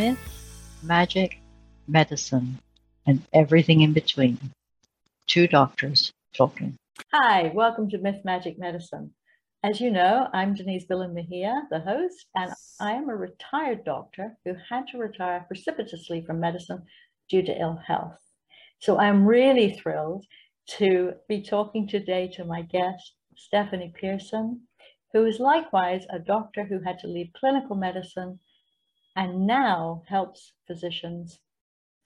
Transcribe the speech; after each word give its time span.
myth, 0.00 0.78
magic, 0.82 1.42
medicine, 1.86 2.58
and 3.04 3.20
everything 3.34 3.82
in 3.82 3.92
between. 3.92 4.38
Two 5.26 5.46
doctors 5.46 6.10
talking. 6.34 6.74
Hi, 7.12 7.52
welcome 7.54 7.90
to 7.90 7.98
Myth 7.98 8.22
Magic 8.24 8.58
Medicine. 8.58 9.12
As 9.62 9.78
you 9.78 9.90
know, 9.90 10.26
I'm 10.32 10.54
Denise 10.54 10.86
Billen 10.86 11.12
Mejia, 11.12 11.64
the 11.70 11.80
host, 11.80 12.24
and 12.34 12.50
I 12.80 12.92
am 12.92 13.10
a 13.10 13.14
retired 13.14 13.84
doctor 13.84 14.38
who 14.42 14.54
had 14.70 14.86
to 14.86 14.96
retire 14.96 15.44
precipitously 15.46 16.24
from 16.24 16.40
medicine 16.40 16.82
due 17.28 17.42
to 17.42 17.60
ill 17.60 17.78
health. 17.86 18.16
So 18.78 18.98
I'm 18.98 19.26
really 19.26 19.74
thrilled 19.74 20.24
to 20.78 21.12
be 21.28 21.42
talking 21.42 21.86
today 21.86 22.32
to 22.36 22.46
my 22.46 22.62
guest, 22.62 23.12
Stephanie 23.36 23.92
Pearson, 24.00 24.62
who 25.12 25.26
is 25.26 25.40
likewise 25.40 26.06
a 26.08 26.18
doctor 26.18 26.64
who 26.64 26.80
had 26.80 26.98
to 27.00 27.06
leave 27.06 27.34
clinical 27.38 27.76
medicine 27.76 28.38
and 29.20 29.46
now 29.46 30.02
helps 30.08 30.54
physicians 30.66 31.40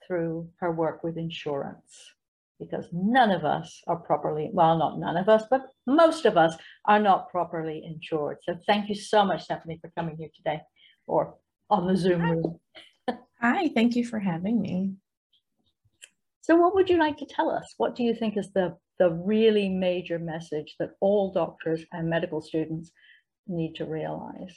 through 0.05 0.49
her 0.59 0.73
work 0.73 1.01
with 1.01 1.17
insurance 1.17 2.13
because 2.59 2.87
none 2.91 3.31
of 3.31 3.45
us 3.45 3.81
are 3.87 3.95
properly, 3.95 4.49
well, 4.51 4.77
not 4.77 4.99
none 4.99 5.15
of 5.15 5.29
us, 5.29 5.43
but 5.49 5.61
most 5.87 6.25
of 6.25 6.35
us 6.35 6.55
are 6.83 6.99
not 6.99 7.29
properly 7.29 7.81
insured. 7.85 8.39
So 8.43 8.57
thank 8.67 8.89
you 8.89 8.95
so 8.95 9.23
much, 9.23 9.43
Stephanie, 9.43 9.79
for 9.79 9.93
coming 9.97 10.17
here 10.17 10.27
today 10.35 10.59
or 11.07 11.35
on 11.69 11.87
the 11.87 11.95
Zoom 11.95 12.21
room. 12.21 12.59
Hi, 13.39 13.69
thank 13.69 13.95
you 13.95 14.05
for 14.05 14.19
having 14.19 14.61
me. 14.61 14.95
So 16.41 16.57
what 16.57 16.75
would 16.75 16.89
you 16.89 16.97
like 16.97 17.17
to 17.19 17.25
tell 17.25 17.49
us? 17.49 17.75
What 17.77 17.95
do 17.95 18.03
you 18.03 18.13
think 18.13 18.35
is 18.35 18.51
the, 18.51 18.75
the 18.99 19.11
really 19.11 19.69
major 19.69 20.19
message 20.19 20.75
that 20.79 20.91
all 20.99 21.31
doctors 21.31 21.81
and 21.93 22.09
medical 22.09 22.41
students 22.41 22.91
need 23.47 23.75
to 23.75 23.85
realize? 23.85 24.53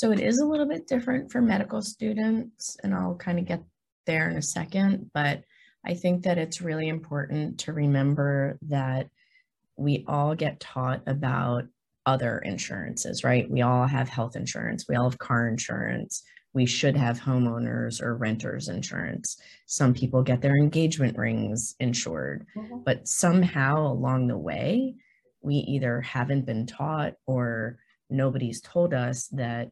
So 0.00 0.12
it 0.12 0.20
is 0.20 0.38
a 0.38 0.46
little 0.46 0.64
bit 0.64 0.86
different 0.86 1.30
for 1.30 1.42
medical 1.42 1.82
students, 1.82 2.78
and 2.82 2.94
I'll 2.94 3.16
kind 3.16 3.38
of 3.38 3.44
get 3.44 3.62
there 4.06 4.30
in 4.30 4.38
a 4.38 4.42
second, 4.42 5.10
but 5.12 5.42
I 5.84 5.92
think 5.92 6.22
that 6.22 6.38
it's 6.38 6.62
really 6.62 6.88
important 6.88 7.60
to 7.60 7.74
remember 7.74 8.58
that 8.62 9.10
we 9.76 10.06
all 10.08 10.34
get 10.34 10.58
taught 10.58 11.02
about 11.06 11.64
other 12.06 12.38
insurances, 12.38 13.24
right? 13.24 13.50
We 13.50 13.60
all 13.60 13.86
have 13.86 14.08
health 14.08 14.36
insurance, 14.36 14.86
we 14.88 14.96
all 14.96 15.10
have 15.10 15.18
car 15.18 15.46
insurance, 15.48 16.22
we 16.54 16.64
should 16.64 16.96
have 16.96 17.20
homeowners 17.20 18.00
or 18.00 18.16
renters 18.16 18.70
insurance. 18.70 19.36
Some 19.66 19.92
people 19.92 20.22
get 20.22 20.40
their 20.40 20.56
engagement 20.56 21.18
rings 21.18 21.76
insured, 21.78 22.46
mm-hmm. 22.56 22.78
but 22.86 23.06
somehow 23.06 23.92
along 23.92 24.28
the 24.28 24.38
way, 24.38 24.94
we 25.42 25.56
either 25.56 26.00
haven't 26.00 26.46
been 26.46 26.64
taught 26.64 27.16
or 27.26 27.76
nobody's 28.08 28.62
told 28.62 28.94
us 28.94 29.28
that 29.32 29.68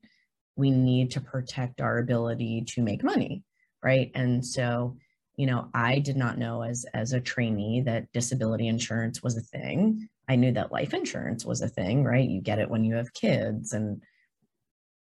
we 0.58 0.72
need 0.72 1.12
to 1.12 1.20
protect 1.20 1.80
our 1.80 1.98
ability 1.98 2.64
to 2.66 2.82
make 2.82 3.04
money, 3.04 3.44
right? 3.82 4.10
And 4.14 4.44
so, 4.44 4.96
you 5.36 5.46
know, 5.46 5.68
I 5.72 6.00
did 6.00 6.16
not 6.16 6.36
know 6.36 6.62
as 6.62 6.84
as 6.92 7.12
a 7.12 7.20
trainee 7.20 7.82
that 7.82 8.10
disability 8.12 8.66
insurance 8.66 9.22
was 9.22 9.36
a 9.36 9.40
thing. 9.40 10.08
I 10.28 10.34
knew 10.34 10.52
that 10.52 10.72
life 10.72 10.92
insurance 10.92 11.46
was 11.46 11.62
a 11.62 11.68
thing, 11.68 12.02
right? 12.02 12.28
You 12.28 12.40
get 12.42 12.58
it 12.58 12.68
when 12.68 12.84
you 12.84 12.96
have 12.96 13.14
kids 13.14 13.72
and 13.72 14.02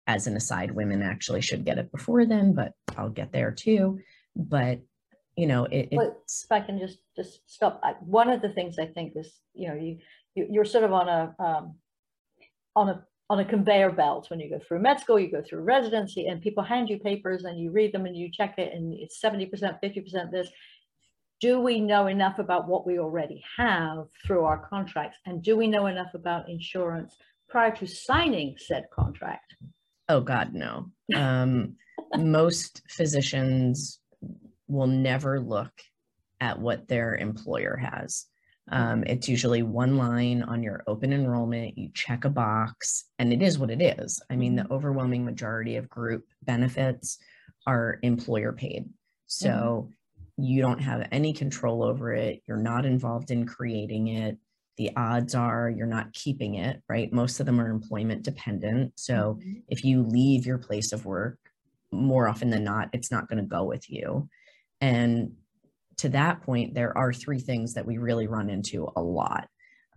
as 0.07 0.27
an 0.27 0.37
aside, 0.37 0.71
women 0.71 1.03
actually 1.03 1.41
should 1.41 1.65
get 1.65 1.79
it 1.79 1.91
before 1.91 2.25
then, 2.27 2.55
but 2.55 2.73
I'll 2.97 3.11
get 3.11 3.33
there 3.33 3.51
too. 3.51 4.01
But 4.37 4.81
you 5.35 5.47
know, 5.47 5.65
it, 5.65 5.89
it's. 5.93 6.45
If 6.45 6.53
I 6.53 6.61
can 6.61 6.79
just 6.79 6.99
just 7.17 7.41
stop. 7.47 7.81
One 8.01 8.29
of 8.29 8.43
the 8.43 8.51
things 8.51 8.79
I 8.79 8.87
think 8.87 9.15
is, 9.17 9.33
you 9.55 9.69
know, 9.69 9.75
you, 9.75 9.99
you 10.35 10.61
are 10.61 10.65
sort 10.67 10.85
of 10.85 10.93
on 10.93 11.09
a 11.09 11.35
um, 11.39 11.75
on 12.77 12.89
a 12.91 13.05
on 13.31 13.41
a 13.41 13.45
conveyor 13.45 13.93
belt 13.93 14.31
when 14.31 14.41
you 14.41 14.49
go 14.49 14.59
through 14.67 14.81
med 14.81 15.01
school, 15.01 15.19
you 15.19 15.31
go 15.31 15.43
through 15.43 15.61
residency, 15.61 16.27
and 16.27 16.41
people 16.41 16.63
hand 16.63 16.89
you 16.89 16.99
papers 16.99 17.45
and 17.45 17.61
you 17.61 17.71
read 17.71 17.93
them 17.93 18.07
and 18.07 18.17
you 18.17 18.31
check 18.31 18.55
it, 18.59 18.73
and 18.73 18.95
it's 18.95 19.21
seventy 19.21 19.47
percent, 19.47 19.77
fifty 19.81 20.01
percent 20.01 20.31
this. 20.33 20.49
Do 21.41 21.61
we 21.61 21.81
know 21.81 22.09
enough 22.09 22.39
about 22.41 22.67
what 22.67 22.87
we 22.87 22.99
already 22.99 23.43
have 23.57 24.07
through 24.25 24.45
our 24.45 24.67
contracts, 24.69 25.19
and 25.27 25.43
do 25.43 25.57
we 25.57 25.67
know 25.67 25.87
enough 25.87 26.15
about 26.15 26.49
insurance 26.49 27.15
prior 27.49 27.75
to 27.77 27.87
signing 27.87 28.57
said 28.59 28.85
contract? 28.93 29.55
Oh 30.09 30.21
God, 30.21 30.55
no. 30.55 30.91
Um, 31.15 31.77
most 32.17 32.83
physicians 32.89 34.01
will 34.69 34.87
never 34.87 35.41
look 35.41 35.73
at 36.41 36.59
what 36.59 36.89
their 36.89 37.17
employer 37.17 37.77
has. 37.77 38.27
Um, 38.71 39.05
it's 39.07 39.29
usually 39.29 39.63
one 39.63 39.97
line 39.97 40.43
on 40.43 40.63
your 40.63 40.83
open 40.87 41.13
enrollment. 41.13 41.79
You 41.79 41.91
check 41.95 42.25
a 42.25 42.31
box, 42.31 43.05
and 43.19 43.33
it 43.33 43.43
is 43.43 43.59
what 43.59 43.71
it 43.71 43.81
is. 43.81 44.23
I 44.31 44.37
mean, 44.37 44.57
the 44.57 44.63
mm-hmm. 44.63 44.73
overwhelming 44.73 45.25
majority 45.25 45.77
of 45.77 45.89
group 45.89 46.25
benefits 46.43 47.19
are 47.67 47.99
employer 48.03 48.53
paid. 48.53 48.89
So 49.27 49.91
mm-hmm. 50.39 50.43
you 50.45 50.63
don't 50.63 50.81
have 50.81 51.09
any 51.13 51.33
control 51.33 51.83
over 51.83 52.13
it. 52.13 52.43
You're 52.47 52.57
not 52.57 52.87
involved 52.87 53.31
in 53.31 53.47
creating 53.47 54.09
it 54.09 54.39
the 54.79 54.93
odds 54.97 55.35
are 55.35 55.69
you're 55.69 55.87
not 55.87 56.13
keeping 56.13 56.55
it, 56.55 56.81
right? 56.89 57.13
Most 57.13 57.41
of 57.41 57.47
them 57.47 57.61
are 57.61 57.69
employment 57.69 58.23
dependent. 58.23 58.93
So 58.95 59.39
mm-hmm. 59.41 59.55
if 59.67 59.85
you 59.85 60.05
leave 60.05 60.47
your 60.47 60.59
place 60.59 60.93
of 60.93 61.05
work, 61.05 61.37
more 61.91 62.29
often 62.29 62.51
than 62.51 62.65
not, 62.65 62.89
it's 62.93 63.11
not 63.11 63.29
going 63.29 63.39
to 63.39 63.49
go 63.49 63.65
with 63.65 63.91
you. 63.91 64.29
And 64.81 65.33
to 65.99 66.09
that 66.11 66.43
point, 66.43 66.75
there 66.75 66.97
are 66.97 67.13
three 67.13 67.41
things 67.41 67.75
that 67.75 67.87
we 67.87 67.99
really 67.99 68.27
run 68.27 68.51
into 68.51 68.89
a 68.97 69.03
lot 69.03 69.49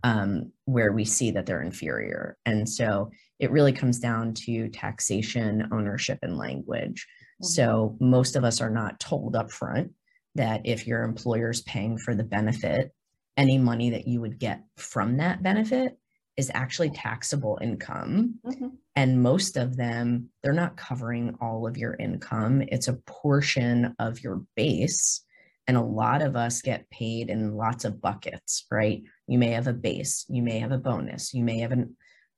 um, 0.04 0.52
where 0.64 0.92
we 0.92 1.04
see 1.04 1.30
that 1.30 1.46
they're 1.46 1.62
inferior. 1.62 2.36
And 2.44 2.68
so 2.68 3.10
it 3.38 3.50
really 3.50 3.72
comes 3.72 3.98
down 3.98 4.34
to 4.34 4.68
taxation, 4.68 5.68
ownership, 5.72 6.18
and 6.22 6.36
language. 6.36 7.06
Mm-hmm. 7.42 7.46
So 7.46 7.96
most 8.00 8.36
of 8.36 8.44
us 8.44 8.60
are 8.60 8.70
not 8.70 9.00
told 9.00 9.36
up 9.36 9.50
front 9.50 9.92
that 10.34 10.62
if 10.64 10.86
your 10.86 11.02
employer 11.02 11.50
is 11.50 11.62
paying 11.62 11.98
for 11.98 12.14
the 12.14 12.24
benefit 12.24 12.92
any 13.36 13.58
money 13.58 13.90
that 13.90 14.06
you 14.06 14.20
would 14.20 14.38
get 14.38 14.62
from 14.76 15.16
that 15.16 15.42
benefit 15.42 15.98
is 16.36 16.50
actually 16.54 16.90
taxable 16.90 17.58
income. 17.60 18.38
Mm-hmm. 18.46 18.68
And 18.96 19.22
most 19.22 19.56
of 19.56 19.76
them, 19.76 20.28
they're 20.42 20.52
not 20.52 20.76
covering 20.76 21.36
all 21.40 21.66
of 21.66 21.76
your 21.76 21.94
income, 21.94 22.62
it's 22.68 22.88
a 22.88 22.98
portion 23.06 23.94
of 23.98 24.22
your 24.22 24.42
base. 24.56 25.22
And 25.68 25.76
a 25.76 25.82
lot 25.82 26.22
of 26.22 26.34
us 26.36 26.60
get 26.60 26.90
paid 26.90 27.30
in 27.30 27.54
lots 27.54 27.84
of 27.84 28.00
buckets, 28.00 28.66
right? 28.70 29.02
You 29.28 29.38
may 29.38 29.50
have 29.50 29.68
a 29.68 29.72
base, 29.72 30.26
you 30.28 30.42
may 30.42 30.58
have 30.58 30.72
a 30.72 30.78
bonus, 30.78 31.32
you 31.32 31.44
may 31.44 31.60
have 31.60 31.72
an, 31.72 31.96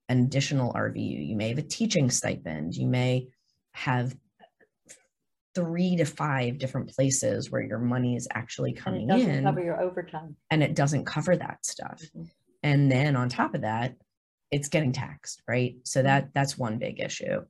an 0.09 0.21
additional 0.21 0.73
RVU, 0.75 1.27
you 1.27 1.37
may 1.37 1.49
have 1.49 1.59
a 1.59 1.63
teaching 1.63 2.11
stipend, 2.11 2.75
you 2.75 2.87
may 2.87 3.29
have 3.73 4.15
three 5.55 5.97
to 5.97 6.05
five 6.05 6.59
different 6.59 6.91
places 6.95 7.51
where 7.51 7.63
your 7.63 7.79
money 7.79 8.17
is 8.17 8.29
actually 8.33 8.73
coming 8.73 9.11
and 9.11 9.23
it 9.23 9.29
in. 9.29 9.45
Cover 9.45 9.63
your 9.63 9.81
overtime, 9.81 10.37
and 10.51 10.63
it 10.63 10.75
doesn't 10.75 11.07
cover 11.07 11.37
that 11.37 11.65
stuff. 11.65 12.03
Mm-hmm. 12.17 12.25
And 12.63 12.91
then 12.91 13.17
on 13.17 13.29
top 13.29 13.55
of 13.55 13.63
that, 13.63 13.95
it's 14.51 14.69
getting 14.69 14.93
taxed, 14.93 15.43
right? 15.49 15.77
So 15.85 16.01
mm-hmm. 16.01 16.07
that 16.09 16.29
that's 16.35 16.59
one 16.59 16.79
big 16.79 17.01
issue. 17.01 17.41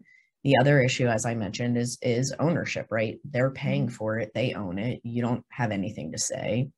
The 0.45 0.57
other 0.61 0.81
issue, 0.81 1.07
as 1.07 1.25
I 1.25 1.35
mentioned, 1.35 1.77
is 1.79 1.99
is 2.03 2.35
ownership, 2.39 2.87
right? 2.91 3.19
They're 3.25 3.51
paying 3.51 3.87
mm-hmm. 3.87 3.95
for 3.95 4.19
it, 4.19 4.31
they 4.35 4.55
own 4.55 4.79
it. 4.79 5.01
You 5.03 5.23
don't 5.23 5.45
have 5.51 5.71
anything 5.73 6.13
to 6.13 6.19
say. 6.19 6.71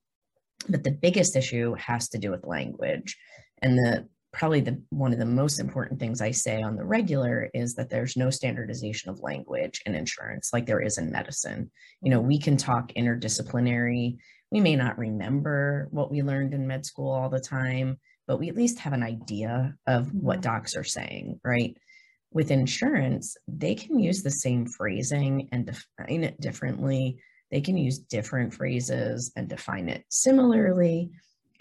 But 0.69 0.85
the 0.85 0.93
biggest 0.93 1.37
issue 1.37 1.75
has 1.75 2.09
to 2.11 2.19
do 2.19 2.31
with 2.31 2.47
language. 2.47 3.17
And 3.63 3.77
the 3.77 4.09
probably 4.33 4.61
the 4.61 4.81
one 4.91 5.13
of 5.13 5.19
the 5.19 5.25
most 5.25 5.59
important 5.59 5.99
things 5.99 6.21
I 6.21 6.31
say 6.31 6.63
on 6.63 6.77
the 6.77 6.85
regular 6.85 7.49
is 7.55 7.75
that 7.75 7.89
there's 7.89 8.17
no 8.17 8.31
standardization 8.31 9.11
of 9.11 9.21
language 9.21 9.81
in 9.87 9.95
insurance 9.95 10.51
like 10.53 10.67
there 10.67 10.83
is 10.83 10.99
in 10.99 11.11
medicine. 11.11 11.71
You 12.03 12.11
know, 12.11 12.21
we 12.21 12.39
can 12.39 12.57
talk 12.57 12.93
interdisciplinary. 12.93 14.17
We 14.53 14.61
may 14.61 14.77
not 14.77 14.99
remember 14.99 15.89
what 15.91 16.11
we 16.11 16.23
learned 16.23 16.55
in 16.55 16.67
med 16.67 16.85
school 16.85 17.11
all 17.11 17.31
the 17.31 17.41
time, 17.41 17.99
but 18.27 18.39
we 18.39 18.49
at 18.49 18.57
least 18.57 18.79
have 18.81 18.93
an 18.93 19.03
idea 19.03 19.75
of 19.87 20.13
what 20.13 20.41
mm-hmm. 20.41 20.53
docs 20.53 20.77
are 20.77 20.85
saying, 20.85 21.41
right? 21.43 21.77
With 22.37 22.51
insurance, 22.51 23.37
they 23.49 23.75
can 23.75 23.99
use 23.99 24.23
the 24.23 24.31
same 24.31 24.67
phrasing 24.67 25.49
and 25.53 25.67
define 25.67 26.23
it 26.23 26.39
differently. 26.41 27.19
They 27.51 27.63
can 27.63 27.77
use 27.77 27.99
different 27.99 28.53
phrases 28.53 29.33
and 29.37 29.49
define 29.49 29.89
it 29.89 30.05
similarly 30.11 31.11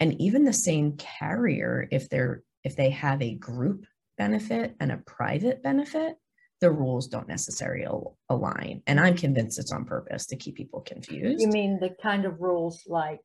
and 0.00 0.20
even 0.20 0.44
the 0.44 0.52
same 0.52 0.96
carrier 0.96 1.88
if 1.90 2.08
they're 2.08 2.42
if 2.64 2.76
they 2.76 2.90
have 2.90 3.22
a 3.22 3.34
group 3.34 3.86
benefit 4.18 4.74
and 4.80 4.90
a 4.90 4.98
private 4.98 5.62
benefit, 5.62 6.16
the 6.60 6.70
rules 6.70 7.06
don't 7.06 7.28
necessarily 7.28 7.86
align. 8.28 8.82
And 8.86 8.98
I'm 8.98 9.16
convinced 9.16 9.58
it's 9.58 9.72
on 9.72 9.84
purpose 9.84 10.26
to 10.26 10.36
keep 10.36 10.56
people 10.56 10.80
confused. 10.80 11.40
You 11.40 11.48
mean 11.48 11.78
the 11.78 11.94
kind 12.02 12.24
of 12.24 12.40
rules 12.40 12.82
like, 12.88 13.20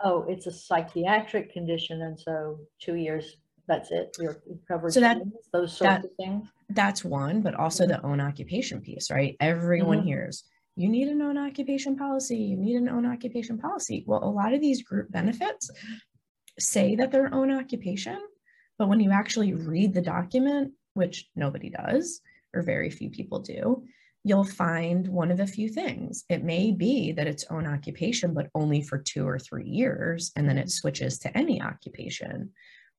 oh, 0.00 0.24
it's 0.28 0.46
a 0.46 0.52
psychiatric 0.52 1.52
condition, 1.52 2.02
and 2.02 2.18
so 2.18 2.58
two 2.80 2.96
years, 2.96 3.36
that's 3.68 3.90
it, 3.90 4.16
you're 4.18 4.42
covered. 4.68 4.92
So 4.92 5.00
that 5.00 5.22
those 5.52 5.76
sorts 5.76 5.80
that, 5.80 6.04
of 6.04 6.10
things. 6.16 6.48
That's 6.68 7.04
one, 7.04 7.42
but 7.42 7.54
also 7.54 7.86
the 7.86 8.02
own 8.04 8.20
occupation 8.20 8.80
piece, 8.80 9.10
right? 9.10 9.36
Everyone 9.40 9.98
mm-hmm. 9.98 10.08
hears 10.08 10.44
you 10.76 10.88
need 10.88 11.08
an 11.08 11.20
own 11.20 11.36
occupation 11.36 11.96
policy. 11.96 12.38
You 12.38 12.56
need 12.56 12.76
an 12.76 12.88
own 12.88 13.06
occupation 13.06 13.58
policy. 13.58 14.04
Well, 14.06 14.24
a 14.24 14.30
lot 14.30 14.54
of 14.54 14.60
these 14.60 14.82
group 14.82 15.10
benefits 15.10 15.70
say 16.58 16.96
that 16.96 17.12
they're 17.12 17.32
own 17.34 17.52
occupation, 17.52 18.18
but 18.78 18.88
when 18.88 19.00
you 19.00 19.10
actually 19.10 19.52
read 19.52 19.92
the 19.92 20.02
document, 20.02 20.72
which 20.94 21.28
nobody 21.36 21.70
does, 21.70 22.20
or 22.54 22.62
very 22.62 22.90
few 22.90 23.10
people 23.10 23.40
do, 23.40 23.84
you'll 24.24 24.44
find 24.44 25.08
one 25.08 25.30
of 25.30 25.40
a 25.40 25.46
few 25.46 25.68
things. 25.68 26.24
It 26.28 26.44
may 26.44 26.70
be 26.70 27.12
that 27.12 27.26
it's 27.26 27.44
own 27.50 27.66
occupation, 27.66 28.34
but 28.34 28.48
only 28.54 28.80
for 28.80 28.98
two 28.98 29.26
or 29.26 29.38
three 29.38 29.68
years, 29.68 30.32
and 30.36 30.48
then 30.48 30.58
it 30.58 30.70
switches 30.70 31.18
to 31.20 31.36
any 31.36 31.60
occupation. 31.60 32.50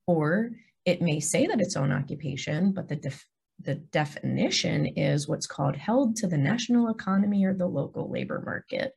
Or 0.07 0.51
it 0.85 1.01
may 1.01 1.19
say 1.19 1.47
that 1.47 1.61
it's 1.61 1.77
own 1.77 1.91
occupation, 1.91 2.73
but 2.73 2.87
the, 2.87 2.95
def- 2.97 3.27
the 3.61 3.75
definition 3.75 4.85
is 4.85 5.27
what's 5.27 5.47
called 5.47 5.75
held 5.75 6.15
to 6.17 6.27
the 6.27 6.37
national 6.37 6.89
economy 6.89 7.45
or 7.45 7.53
the 7.53 7.67
local 7.67 8.11
labor 8.11 8.41
market. 8.45 8.93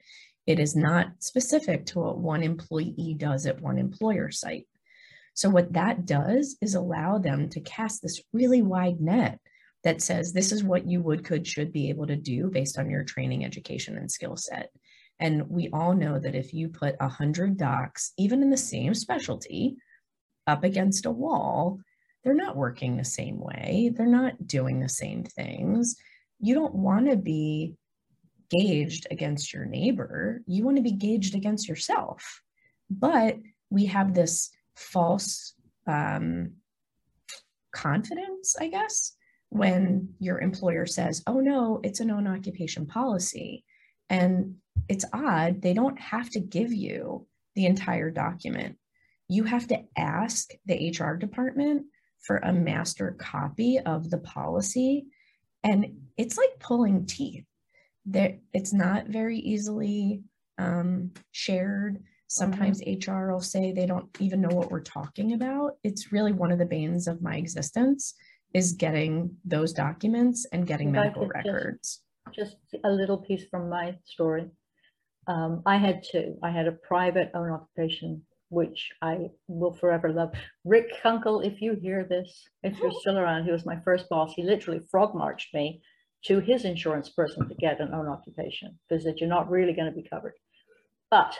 It 0.46 0.58
is 0.58 0.76
not 0.76 1.08
specific 1.18 1.86
to 1.86 2.00
what 2.00 2.18
one 2.18 2.42
employee 2.42 3.14
does 3.18 3.46
at 3.46 3.60
one 3.60 3.78
employer 3.78 4.30
site. 4.30 4.66
So, 5.34 5.50
what 5.50 5.72
that 5.74 6.06
does 6.06 6.56
is 6.62 6.74
allow 6.74 7.18
them 7.18 7.50
to 7.50 7.60
cast 7.60 8.00
this 8.00 8.22
really 8.32 8.62
wide 8.62 9.00
net 9.00 9.38
that 9.84 10.00
says 10.00 10.32
this 10.32 10.50
is 10.50 10.64
what 10.64 10.86
you 10.86 11.02
would, 11.02 11.24
could, 11.24 11.46
should 11.46 11.72
be 11.72 11.90
able 11.90 12.06
to 12.06 12.16
do 12.16 12.48
based 12.48 12.78
on 12.78 12.88
your 12.88 13.04
training, 13.04 13.44
education, 13.44 13.98
and 13.98 14.10
skill 14.10 14.36
set. 14.36 14.70
And 15.20 15.48
we 15.48 15.68
all 15.72 15.94
know 15.94 16.18
that 16.18 16.34
if 16.34 16.52
you 16.52 16.68
put 16.68 16.98
100 17.00 17.56
docs, 17.56 18.12
even 18.18 18.42
in 18.42 18.50
the 18.50 18.56
same 18.56 18.94
specialty, 18.94 19.76
up 20.46 20.64
against 20.64 21.06
a 21.06 21.10
wall, 21.10 21.80
they're 22.22 22.34
not 22.34 22.56
working 22.56 22.96
the 22.96 23.04
same 23.04 23.38
way. 23.38 23.92
They're 23.94 24.06
not 24.06 24.46
doing 24.46 24.80
the 24.80 24.88
same 24.88 25.24
things. 25.24 25.96
You 26.40 26.54
don't 26.54 26.74
want 26.74 27.08
to 27.08 27.16
be 27.16 27.76
gauged 28.50 29.06
against 29.10 29.52
your 29.52 29.64
neighbor. 29.64 30.42
You 30.46 30.64
want 30.64 30.76
to 30.76 30.82
be 30.82 30.92
gauged 30.92 31.34
against 31.34 31.68
yourself. 31.68 32.42
But 32.90 33.38
we 33.70 33.86
have 33.86 34.14
this 34.14 34.50
false 34.76 35.54
um, 35.86 36.52
confidence, 37.72 38.56
I 38.58 38.68
guess, 38.68 39.12
when 39.50 40.14
your 40.18 40.40
employer 40.40 40.86
says, 40.86 41.22
oh 41.26 41.40
no, 41.40 41.80
it's 41.82 42.00
an 42.00 42.10
own 42.10 42.26
occupation 42.26 42.86
policy. 42.86 43.64
And 44.08 44.56
it's 44.88 45.04
odd, 45.12 45.62
they 45.62 45.74
don't 45.74 45.98
have 45.98 46.30
to 46.30 46.40
give 46.40 46.72
you 46.72 47.26
the 47.54 47.66
entire 47.66 48.10
document. 48.10 48.76
You 49.28 49.44
have 49.44 49.66
to 49.68 49.82
ask 49.96 50.50
the 50.66 50.90
HR 50.90 51.14
department 51.14 51.86
for 52.26 52.38
a 52.38 52.52
master 52.52 53.16
copy 53.18 53.78
of 53.78 54.10
the 54.10 54.18
policy. 54.18 55.06
And 55.62 55.98
it's 56.16 56.36
like 56.36 56.58
pulling 56.58 57.06
teeth. 57.06 57.44
There, 58.04 58.38
it's 58.52 58.72
not 58.72 59.06
very 59.06 59.38
easily 59.38 60.22
um, 60.58 61.12
shared. 61.32 62.02
Sometimes 62.28 62.80
mm-hmm. 62.80 63.12
HR 63.12 63.32
will 63.32 63.40
say 63.40 63.72
they 63.72 63.86
don't 63.86 64.08
even 64.20 64.40
know 64.40 64.54
what 64.54 64.70
we're 64.70 64.80
talking 64.80 65.32
about. 65.32 65.76
It's 65.84 66.12
really 66.12 66.32
one 66.32 66.50
of 66.50 66.58
the 66.58 66.66
banes 66.66 67.06
of 67.06 67.22
my 67.22 67.36
existence 67.36 68.14
is 68.54 68.72
getting 68.72 69.36
those 69.44 69.72
documents 69.72 70.46
and 70.52 70.66
getting 70.66 70.90
medical 70.90 71.26
records. 71.26 72.02
Just, 72.34 72.56
just, 72.70 72.82
a 72.84 72.90
little 72.90 73.18
piece 73.18 73.44
from 73.50 73.68
my 73.68 73.96
story. 74.04 74.50
Um, 75.28 75.62
I 75.66 75.76
had 75.76 76.02
two. 76.10 76.36
I 76.42 76.50
had 76.50 76.66
a 76.66 76.72
private 76.72 77.30
own 77.34 77.50
occupation, 77.50 78.22
which 78.48 78.90
I 79.02 79.30
will 79.48 79.72
forever 79.72 80.12
love. 80.12 80.32
Rick 80.64 80.86
Kunkel, 81.02 81.40
if 81.40 81.60
you 81.60 81.74
hear 81.74 82.04
this, 82.04 82.44
if 82.62 82.78
you're 82.78 82.92
oh. 82.92 82.98
still 83.00 83.18
around, 83.18 83.44
he 83.44 83.52
was 83.52 83.66
my 83.66 83.78
first 83.80 84.08
boss. 84.08 84.34
He 84.34 84.42
literally 84.42 84.80
frog 84.90 85.14
marched 85.14 85.52
me 85.54 85.82
to 86.26 86.40
his 86.40 86.64
insurance 86.64 87.10
person 87.10 87.48
to 87.48 87.54
get 87.56 87.80
an 87.80 87.94
own 87.94 88.08
occupation 88.08 88.78
because 88.88 89.04
that 89.04 89.20
you're 89.20 89.28
not 89.28 89.50
really 89.50 89.72
going 89.72 89.88
to 89.92 90.00
be 90.00 90.08
covered. 90.08 90.34
But 91.10 91.38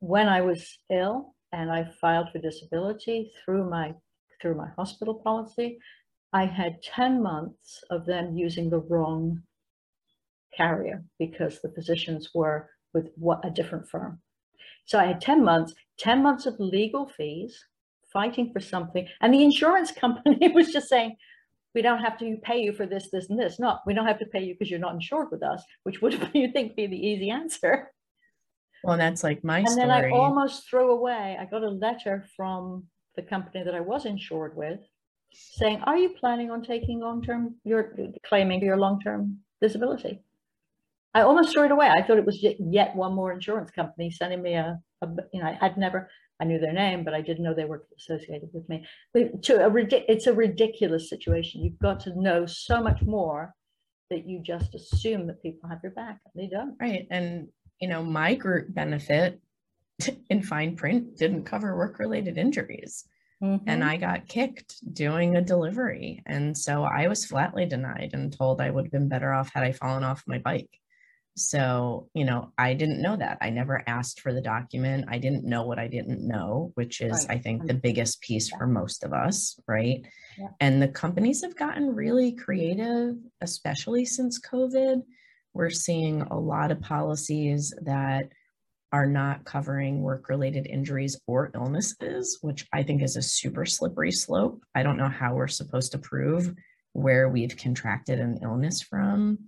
when 0.00 0.28
I 0.28 0.40
was 0.40 0.78
ill 0.90 1.34
and 1.52 1.70
I 1.70 1.90
filed 2.00 2.30
for 2.30 2.38
disability 2.38 3.32
through 3.44 3.68
my 3.68 3.94
through 4.40 4.56
my 4.56 4.68
hospital 4.76 5.14
policy, 5.22 5.78
I 6.32 6.46
had 6.46 6.82
10 6.82 7.22
months 7.22 7.84
of 7.90 8.06
them 8.06 8.36
using 8.36 8.70
the 8.70 8.80
wrong 8.80 9.42
carrier 10.56 11.04
because 11.18 11.60
the 11.60 11.70
physicians 11.70 12.30
were 12.34 12.68
with 12.92 13.10
what 13.16 13.44
a 13.44 13.50
different 13.50 13.88
firm. 13.88 14.20
So 14.84 14.98
I 14.98 15.06
had 15.06 15.20
10 15.20 15.44
months, 15.44 15.74
10 15.98 16.22
months 16.22 16.46
of 16.46 16.58
legal 16.58 17.08
fees, 17.08 17.58
fighting 18.12 18.52
for 18.52 18.60
something. 18.60 19.06
And 19.20 19.32
the 19.32 19.42
insurance 19.42 19.90
company 20.04 20.48
was 20.48 20.72
just 20.72 20.88
saying, 20.88 21.16
we 21.74 21.82
don't 21.82 22.00
have 22.00 22.18
to 22.18 22.36
pay 22.42 22.60
you 22.60 22.72
for 22.72 22.86
this, 22.86 23.08
this, 23.10 23.30
and 23.30 23.38
this. 23.38 23.58
No, 23.58 23.78
we 23.86 23.94
don't 23.94 24.06
have 24.06 24.18
to 24.18 24.26
pay 24.26 24.42
you 24.42 24.54
because 24.54 24.70
you're 24.70 24.78
not 24.78 24.94
insured 24.94 25.28
with 25.30 25.42
us, 25.42 25.62
which 25.84 26.02
would 26.02 26.30
you 26.34 26.52
think 26.52 26.76
be 26.76 26.86
the 26.86 27.06
easy 27.06 27.30
answer. 27.30 27.90
Well, 28.84 28.98
that's 28.98 29.22
like 29.22 29.44
my 29.44 29.58
and 29.58 29.68
story. 29.68 29.86
then 29.86 29.90
I 29.90 30.10
almost 30.10 30.68
threw 30.68 30.90
away. 30.90 31.36
I 31.38 31.44
got 31.44 31.62
a 31.62 31.70
letter 31.70 32.24
from 32.36 32.84
the 33.14 33.22
company 33.22 33.62
that 33.64 33.74
I 33.74 33.80
was 33.80 34.06
insured 34.06 34.56
with 34.56 34.80
saying, 35.32 35.80
are 35.84 35.96
you 35.96 36.10
planning 36.10 36.50
on 36.50 36.62
taking 36.62 37.00
long-term, 37.00 37.54
you're 37.64 37.94
claiming 38.26 38.60
your 38.60 38.76
long-term 38.76 39.38
disability? 39.60 40.20
I 41.14 41.22
almost 41.22 41.52
threw 41.52 41.64
it 41.64 41.70
away. 41.70 41.88
I 41.88 42.02
thought 42.02 42.18
it 42.18 42.24
was 42.24 42.44
yet 42.58 42.96
one 42.96 43.14
more 43.14 43.32
insurance 43.32 43.70
company 43.70 44.10
sending 44.10 44.42
me 44.42 44.54
a, 44.54 44.78
a 45.02 45.08
you 45.32 45.42
know, 45.42 45.48
I 45.48 45.58
had 45.60 45.76
never, 45.76 46.08
I 46.40 46.44
knew 46.44 46.58
their 46.58 46.72
name, 46.72 47.04
but 47.04 47.14
I 47.14 47.20
didn't 47.20 47.44
know 47.44 47.54
they 47.54 47.66
were 47.66 47.84
associated 47.98 48.48
with 48.52 48.68
me. 48.68 48.86
To 49.42 49.66
a, 49.66 49.72
it's 50.10 50.26
a 50.26 50.32
ridiculous 50.32 51.10
situation. 51.10 51.62
You've 51.62 51.78
got 51.78 52.00
to 52.00 52.20
know 52.20 52.46
so 52.46 52.82
much 52.82 53.02
more 53.02 53.54
that 54.10 54.26
you 54.26 54.42
just 54.42 54.74
assume 54.74 55.26
that 55.26 55.42
people 55.42 55.68
have 55.68 55.80
your 55.82 55.92
back 55.92 56.18
and 56.34 56.42
they 56.42 56.48
don't. 56.48 56.76
Right. 56.80 57.06
And, 57.10 57.48
you 57.80 57.88
know, 57.88 58.02
my 58.02 58.34
group 58.34 58.72
benefit 58.74 59.40
in 60.30 60.42
fine 60.42 60.76
print 60.76 61.16
didn't 61.16 61.44
cover 61.44 61.76
work 61.76 61.98
related 61.98 62.38
injuries. 62.38 63.04
Mm-hmm. 63.42 63.68
And 63.68 63.82
I 63.82 63.96
got 63.96 64.28
kicked 64.28 64.76
doing 64.94 65.36
a 65.36 65.42
delivery. 65.42 66.22
And 66.26 66.56
so 66.56 66.84
I 66.84 67.08
was 67.08 67.26
flatly 67.26 67.66
denied 67.66 68.10
and 68.12 68.32
told 68.32 68.60
I 68.60 68.70
would 68.70 68.84
have 68.84 68.92
been 68.92 69.08
better 69.08 69.32
off 69.32 69.50
had 69.52 69.64
I 69.64 69.72
fallen 69.72 70.04
off 70.04 70.22
my 70.26 70.38
bike. 70.38 70.70
So, 71.34 72.10
you 72.12 72.24
know, 72.24 72.52
I 72.58 72.74
didn't 72.74 73.00
know 73.00 73.16
that. 73.16 73.38
I 73.40 73.48
never 73.48 73.82
asked 73.86 74.20
for 74.20 74.34
the 74.34 74.42
document. 74.42 75.06
I 75.08 75.16
didn't 75.16 75.44
know 75.44 75.62
what 75.62 75.78
I 75.78 75.88
didn't 75.88 76.26
know, 76.26 76.72
which 76.74 77.00
is, 77.00 77.26
right. 77.26 77.38
I 77.38 77.40
think, 77.40 77.66
the 77.66 77.74
biggest 77.74 78.20
piece 78.20 78.50
for 78.50 78.66
most 78.66 79.02
of 79.02 79.14
us, 79.14 79.58
right? 79.66 80.04
Yeah. 80.38 80.48
And 80.60 80.82
the 80.82 80.88
companies 80.88 81.42
have 81.42 81.56
gotten 81.56 81.94
really 81.94 82.32
creative, 82.32 83.16
especially 83.40 84.04
since 84.04 84.38
COVID. 84.40 85.02
We're 85.54 85.70
seeing 85.70 86.20
a 86.22 86.38
lot 86.38 86.70
of 86.70 86.80
policies 86.80 87.72
that 87.82 88.28
are 88.92 89.06
not 89.06 89.46
covering 89.46 90.02
work 90.02 90.28
related 90.28 90.66
injuries 90.66 91.18
or 91.26 91.50
illnesses, 91.54 92.38
which 92.42 92.66
I 92.74 92.82
think 92.82 93.02
is 93.02 93.16
a 93.16 93.22
super 93.22 93.64
slippery 93.64 94.12
slope. 94.12 94.62
I 94.74 94.82
don't 94.82 94.98
know 94.98 95.08
how 95.08 95.34
we're 95.34 95.48
supposed 95.48 95.92
to 95.92 95.98
prove 95.98 96.54
where 96.92 97.30
we've 97.30 97.56
contracted 97.56 98.20
an 98.20 98.40
illness 98.42 98.82
from. 98.82 99.38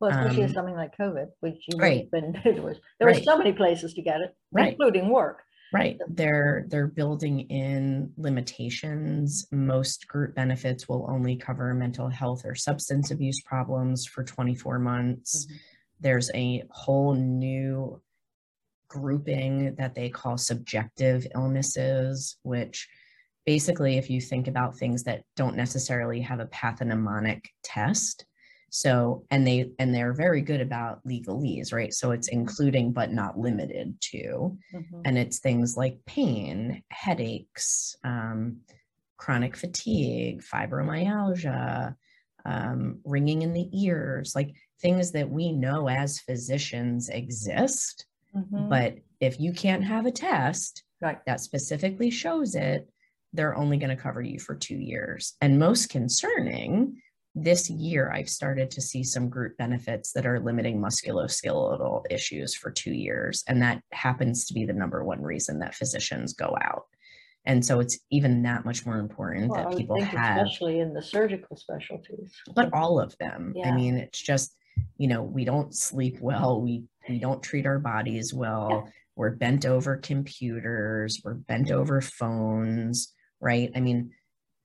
Well, 0.00 0.10
especially 0.10 0.44
um, 0.44 0.52
something 0.52 0.74
like 0.74 0.96
COVID, 0.98 1.26
which 1.40 1.64
you 1.68 1.78
right. 1.78 2.10
been 2.10 2.38
there 2.44 2.62
was 2.62 2.78
there 2.98 3.08
right. 3.08 3.16
were 3.16 3.22
so 3.22 3.38
many 3.38 3.52
places 3.52 3.94
to 3.94 4.02
get 4.02 4.20
it, 4.20 4.34
right. 4.52 4.72
including 4.72 5.08
work. 5.08 5.42
Right. 5.72 5.98
They're 6.08 6.66
they're 6.68 6.86
building 6.86 7.40
in 7.50 8.12
limitations. 8.16 9.46
Most 9.50 10.06
group 10.06 10.34
benefits 10.34 10.88
will 10.88 11.06
only 11.08 11.36
cover 11.36 11.74
mental 11.74 12.08
health 12.08 12.44
or 12.44 12.54
substance 12.54 13.10
abuse 13.10 13.40
problems 13.40 14.06
for 14.06 14.22
24 14.22 14.78
months. 14.78 15.46
Mm-hmm. 15.46 15.56
There's 16.00 16.30
a 16.34 16.62
whole 16.70 17.14
new 17.14 18.00
grouping 18.86 19.74
that 19.74 19.94
they 19.96 20.08
call 20.08 20.38
subjective 20.38 21.26
illnesses, 21.34 22.36
which 22.42 22.88
basically, 23.44 23.98
if 23.98 24.08
you 24.08 24.20
think 24.20 24.46
about 24.46 24.76
things 24.76 25.02
that 25.04 25.24
don't 25.34 25.56
necessarily 25.56 26.20
have 26.20 26.40
a 26.40 26.46
pathognomonic 26.46 27.46
test, 27.62 28.26
so 28.74 29.24
and 29.30 29.46
they 29.46 29.70
and 29.78 29.94
they're 29.94 30.12
very 30.12 30.42
good 30.42 30.60
about 30.60 31.06
legalese, 31.06 31.72
right? 31.72 31.92
So 31.92 32.10
it's 32.10 32.28
including 32.28 32.92
but 32.92 33.12
not 33.12 33.38
limited 33.38 34.00
to, 34.12 34.56
mm-hmm. 34.74 35.00
and 35.04 35.18
it's 35.18 35.38
things 35.38 35.76
like 35.76 35.98
pain, 36.06 36.82
headaches, 36.88 37.96
um, 38.04 38.58
chronic 39.16 39.56
fatigue, 39.56 40.42
fibromyalgia, 40.42 41.94
um, 42.44 42.98
ringing 43.04 43.42
in 43.42 43.52
the 43.52 43.68
ears, 43.72 44.34
like 44.34 44.54
things 44.80 45.12
that 45.12 45.30
we 45.30 45.52
know 45.52 45.88
as 45.88 46.20
physicians 46.20 47.08
exist 47.08 48.06
Mm-hmm. 48.36 48.68
But 48.68 48.98
if 49.20 49.40
you 49.40 49.52
can't 49.52 49.84
have 49.84 50.06
a 50.06 50.10
test 50.10 50.82
right. 51.00 51.18
that 51.26 51.40
specifically 51.40 52.10
shows 52.10 52.54
it, 52.54 52.88
they're 53.32 53.56
only 53.56 53.76
going 53.76 53.94
to 53.94 54.02
cover 54.02 54.22
you 54.22 54.38
for 54.38 54.54
two 54.54 54.76
years. 54.76 55.34
And 55.40 55.58
most 55.58 55.88
concerning, 55.88 57.00
this 57.34 57.68
year 57.68 58.12
I've 58.12 58.28
started 58.28 58.70
to 58.72 58.80
see 58.80 59.02
some 59.02 59.28
group 59.28 59.56
benefits 59.56 60.12
that 60.12 60.26
are 60.26 60.38
limiting 60.38 60.80
musculoskeletal 60.80 62.04
issues 62.10 62.54
for 62.54 62.70
two 62.70 62.92
years. 62.92 63.42
And 63.48 63.60
that 63.62 63.82
happens 63.92 64.44
to 64.46 64.54
be 64.54 64.64
the 64.64 64.72
number 64.72 65.02
one 65.04 65.20
reason 65.20 65.58
that 65.58 65.74
physicians 65.74 66.32
go 66.32 66.56
out. 66.62 66.84
And 67.46 67.64
so 67.64 67.80
it's 67.80 67.98
even 68.10 68.42
that 68.42 68.64
much 68.64 68.86
more 68.86 68.98
important 68.98 69.50
well, 69.50 69.68
that 69.68 69.76
people 69.76 70.00
have, 70.00 70.38
especially 70.38 70.80
in 70.80 70.94
the 70.94 71.02
surgical 71.02 71.56
specialties, 71.56 72.32
but 72.54 72.72
all 72.72 72.98
of 72.98 73.16
them. 73.18 73.52
Yeah. 73.54 73.70
I 73.70 73.76
mean, 73.76 73.96
it's 73.96 74.20
just 74.20 74.56
you 74.96 75.08
know 75.08 75.22
we 75.22 75.44
don't 75.44 75.74
sleep 75.74 76.18
well 76.20 76.60
we 76.60 76.84
we 77.08 77.18
don't 77.18 77.42
treat 77.42 77.66
our 77.66 77.78
bodies 77.78 78.32
well 78.32 78.88
we're 79.16 79.30
bent 79.30 79.66
over 79.66 79.96
computers 79.96 81.20
we're 81.24 81.34
bent 81.34 81.70
over 81.70 82.00
phones 82.00 83.12
right 83.40 83.70
i 83.76 83.80
mean 83.80 84.10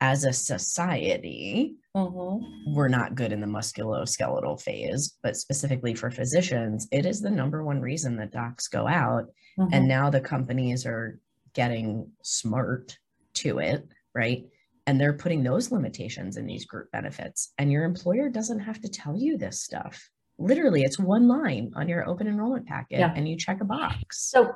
as 0.01 0.23
a 0.23 0.31
society, 0.33 1.75
Mhm. 1.95 2.73
we're 2.73 2.87
not 2.87 3.15
good 3.15 3.31
in 3.31 3.41
the 3.41 3.47
musculoskeletal 3.47 4.61
phase, 4.61 5.17
but 5.21 5.35
specifically 5.35 5.93
for 5.93 6.09
physicians, 6.09 6.87
it 6.91 7.05
is 7.05 7.19
the 7.21 7.29
number 7.29 7.63
one 7.63 7.81
reason 7.81 8.15
that 8.17 8.31
docs 8.31 8.67
go 8.67 8.87
out. 8.87 9.31
Mhm. 9.57 9.69
And 9.73 9.87
now 9.87 10.09
the 10.09 10.21
companies 10.21 10.85
are 10.85 11.19
getting 11.53 12.11
smart 12.21 12.97
to 13.35 13.59
it, 13.59 13.87
right? 14.13 14.47
And 14.87 14.99
they're 15.01 15.17
putting 15.17 15.43
those 15.43 15.71
limitations 15.71 16.37
in 16.37 16.45
these 16.45 16.65
group 16.65 16.91
benefits. 16.91 17.53
And 17.57 17.71
your 17.71 17.83
employer 17.83 18.29
doesn't 18.29 18.59
have 18.59 18.79
to 18.81 18.89
tell 18.89 19.17
you 19.17 19.37
this 19.37 19.61
stuff. 19.61 20.09
Literally, 20.37 20.83
it's 20.83 20.97
one 20.97 21.27
line 21.27 21.71
on 21.75 21.89
your 21.89 22.07
open 22.07 22.27
enrollment 22.27 22.65
packet 22.65 22.99
Yeah. 22.99 23.13
and 23.15 23.27
you 23.27 23.35
check 23.35 23.59
a 23.59 23.65
box. 23.65 24.21
So 24.21 24.53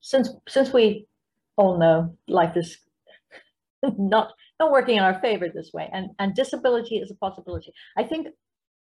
since 0.00 0.28
since 0.48 0.72
we 0.72 1.08
all 1.56 1.78
know 1.78 2.16
life 2.28 2.56
is 2.56 2.78
not 3.98 4.32
not 4.60 4.70
working 4.70 4.96
in 4.96 5.02
our 5.02 5.20
favor 5.20 5.48
this 5.48 5.70
way 5.72 5.88
and 5.92 6.10
and 6.18 6.34
disability 6.34 6.96
is 6.96 7.10
a 7.10 7.16
possibility. 7.16 7.72
I 7.96 8.04
think 8.04 8.28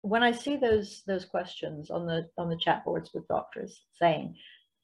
when 0.02 0.24
I 0.24 0.32
see 0.32 0.58
those 0.58 1.04
those 1.08 1.26
questions 1.26 1.90
on 1.90 2.06
the 2.06 2.28
on 2.38 2.50
the 2.50 2.58
chat 2.58 2.86
boards 2.86 3.12
with 3.14 3.28
doctors 3.28 3.84
saying, 3.94 4.36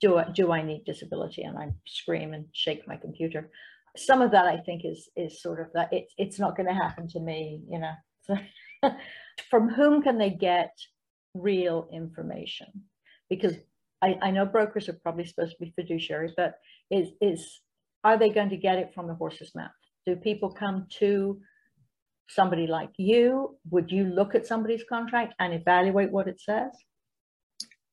do 0.01 0.17
I 0.17 0.29
do 0.31 0.51
I 0.51 0.61
need 0.61 0.85
disability? 0.85 1.43
And 1.43 1.57
I 1.57 1.69
scream 1.87 2.33
and 2.33 2.45
shake 2.53 2.87
my 2.87 2.97
computer. 2.97 3.49
Some 3.95 4.21
of 4.21 4.31
that 4.31 4.45
I 4.45 4.57
think 4.57 4.83
is 4.85 5.09
is 5.15 5.41
sort 5.41 5.59
of 5.59 5.67
that 5.73 5.89
it's 5.91 6.13
it's 6.17 6.39
not 6.39 6.55
going 6.55 6.67
to 6.67 6.73
happen 6.73 7.07
to 7.09 7.19
me, 7.19 7.61
you 7.69 7.79
know. 7.79 8.89
From 9.49 9.69
whom 9.69 10.01
can 10.01 10.17
they 10.17 10.29
get 10.29 10.73
real 11.33 11.87
information? 11.91 12.67
Because 13.29 13.55
I, 14.03 14.17
I 14.21 14.31
know 14.31 14.45
brokers 14.45 14.89
are 14.89 14.99
probably 15.01 15.25
supposed 15.25 15.53
to 15.53 15.65
be 15.65 15.73
fiduciary, 15.75 16.33
but 16.35 16.55
is, 16.91 17.09
is, 17.21 17.61
are 18.03 18.17
they 18.17 18.29
going 18.29 18.49
to 18.49 18.57
get 18.57 18.77
it 18.77 18.93
from 18.93 19.07
the 19.07 19.13
horse's 19.13 19.55
mouth? 19.55 19.71
Do 20.05 20.15
people 20.15 20.51
come 20.51 20.87
to 20.99 21.39
somebody 22.27 22.67
like 22.67 22.91
you? 22.97 23.57
Would 23.69 23.91
you 23.91 24.05
look 24.05 24.35
at 24.35 24.45
somebody's 24.45 24.83
contract 24.87 25.33
and 25.39 25.53
evaluate 25.53 26.11
what 26.11 26.27
it 26.27 26.39
says? 26.39 26.71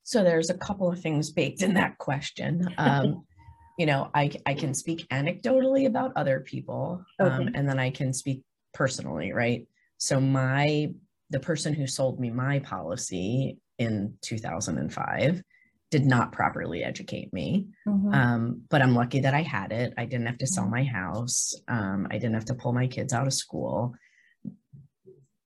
So 0.02 0.24
there's 0.24 0.50
a 0.50 0.58
couple 0.58 0.90
of 0.90 1.00
things 1.00 1.30
baked 1.30 1.62
in 1.62 1.74
that 1.74 1.98
question. 1.98 2.68
Um, 2.78 3.24
you 3.78 3.86
know, 3.86 4.10
I, 4.14 4.30
I 4.44 4.54
can 4.54 4.74
speak 4.74 5.06
anecdotally 5.08 5.86
about 5.86 6.12
other 6.16 6.40
people, 6.40 7.04
um, 7.18 7.50
and 7.54 7.68
then 7.68 7.78
I 7.78 7.90
can 7.90 8.12
speak 8.12 8.42
personally, 8.74 9.32
right? 9.32 9.66
So 9.98 10.20
my 10.20 10.92
the 11.30 11.40
person 11.40 11.72
who 11.72 11.86
sold 11.86 12.18
me 12.18 12.28
my 12.28 12.58
policy 12.58 13.58
in 13.78 14.14
2005 14.22 15.42
did 15.90 16.06
not 16.06 16.32
properly 16.32 16.84
educate 16.84 17.32
me. 17.32 17.66
Um, 17.86 18.62
but 18.70 18.80
I'm 18.80 18.94
lucky 18.94 19.20
that 19.20 19.34
I 19.34 19.42
had 19.42 19.72
it. 19.72 19.92
I 19.98 20.04
didn't 20.04 20.26
have 20.26 20.38
to 20.38 20.46
sell 20.46 20.64
Mhm. 20.66 20.70
my 20.70 20.84
house. 20.84 21.52
Um, 21.66 22.06
I 22.10 22.14
didn't 22.18 22.34
have 22.34 22.44
to 22.46 22.54
pull 22.54 22.72
my 22.72 22.86
kids 22.86 23.12
out 23.12 23.26
of 23.26 23.32
school. 23.34 23.94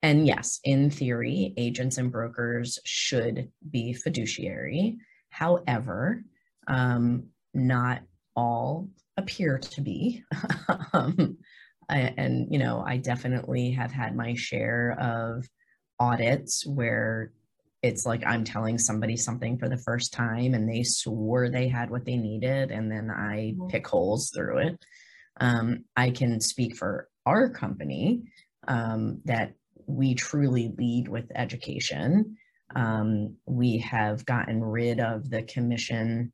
And 0.03 0.27
yes, 0.27 0.61
in 0.65 0.91
theory, 0.91 1.55
agents 1.57 1.97
and 1.97 2.13
brokers 2.13 2.79
should 2.85 3.51
be 3.71 3.95
fiduciary. 3.95 4.99
However, 5.31 6.23
um, 6.67 7.29
not 7.55 8.03
all 8.37 8.91
appear 9.17 9.59
to 9.59 9.81
be. 9.81 10.23
um, 10.93 11.39
I- 11.89 12.15
and, 12.19 12.53
you 12.53 12.59
know, 12.59 12.83
I 12.87 12.99
definitely 12.99 13.71
have 13.73 13.93
had 13.93 14.15
my 14.15 14.35
share 14.35 14.93
of 15.01 15.49
audits 15.99 16.67
where 16.67 17.33
it's 17.85 18.07
like 18.07 18.25
I'm 18.27 18.45
telling 18.45 18.79
somebody 18.79 19.15
something 19.15 19.59
for 19.59 19.69
the 19.69 19.77
first 19.77 20.15
time 20.15 20.55
and 20.55 20.67
they 20.67 20.83
swore 20.83 21.51
they 21.51 21.69
had 21.69 21.91
what 21.91 22.07
they 22.07 22.17
needed, 22.17 22.71
and 22.71 22.91
then 22.91 23.11
I 23.11 23.53
Mhm. 23.59 23.69
pick 23.71 23.87
holes 23.87 24.31
through 24.31 24.59
it. 24.69 24.85
Um, 25.39 25.85
I 25.95 26.11
can 26.11 26.41
speak 26.41 26.77
for 26.77 27.11
our 27.27 27.51
company 27.51 28.23
um, 28.69 29.21
that 29.27 29.53
we 29.87 30.15
truly 30.15 30.73
lead 30.79 31.09
with 31.09 31.31
education. 31.35 32.39
Um, 32.75 33.37
we 33.45 33.77
have 33.79 34.25
gotten 34.25 34.65
rid 34.65 34.99
of 34.99 35.29
the 35.29 35.43
commission 35.43 36.33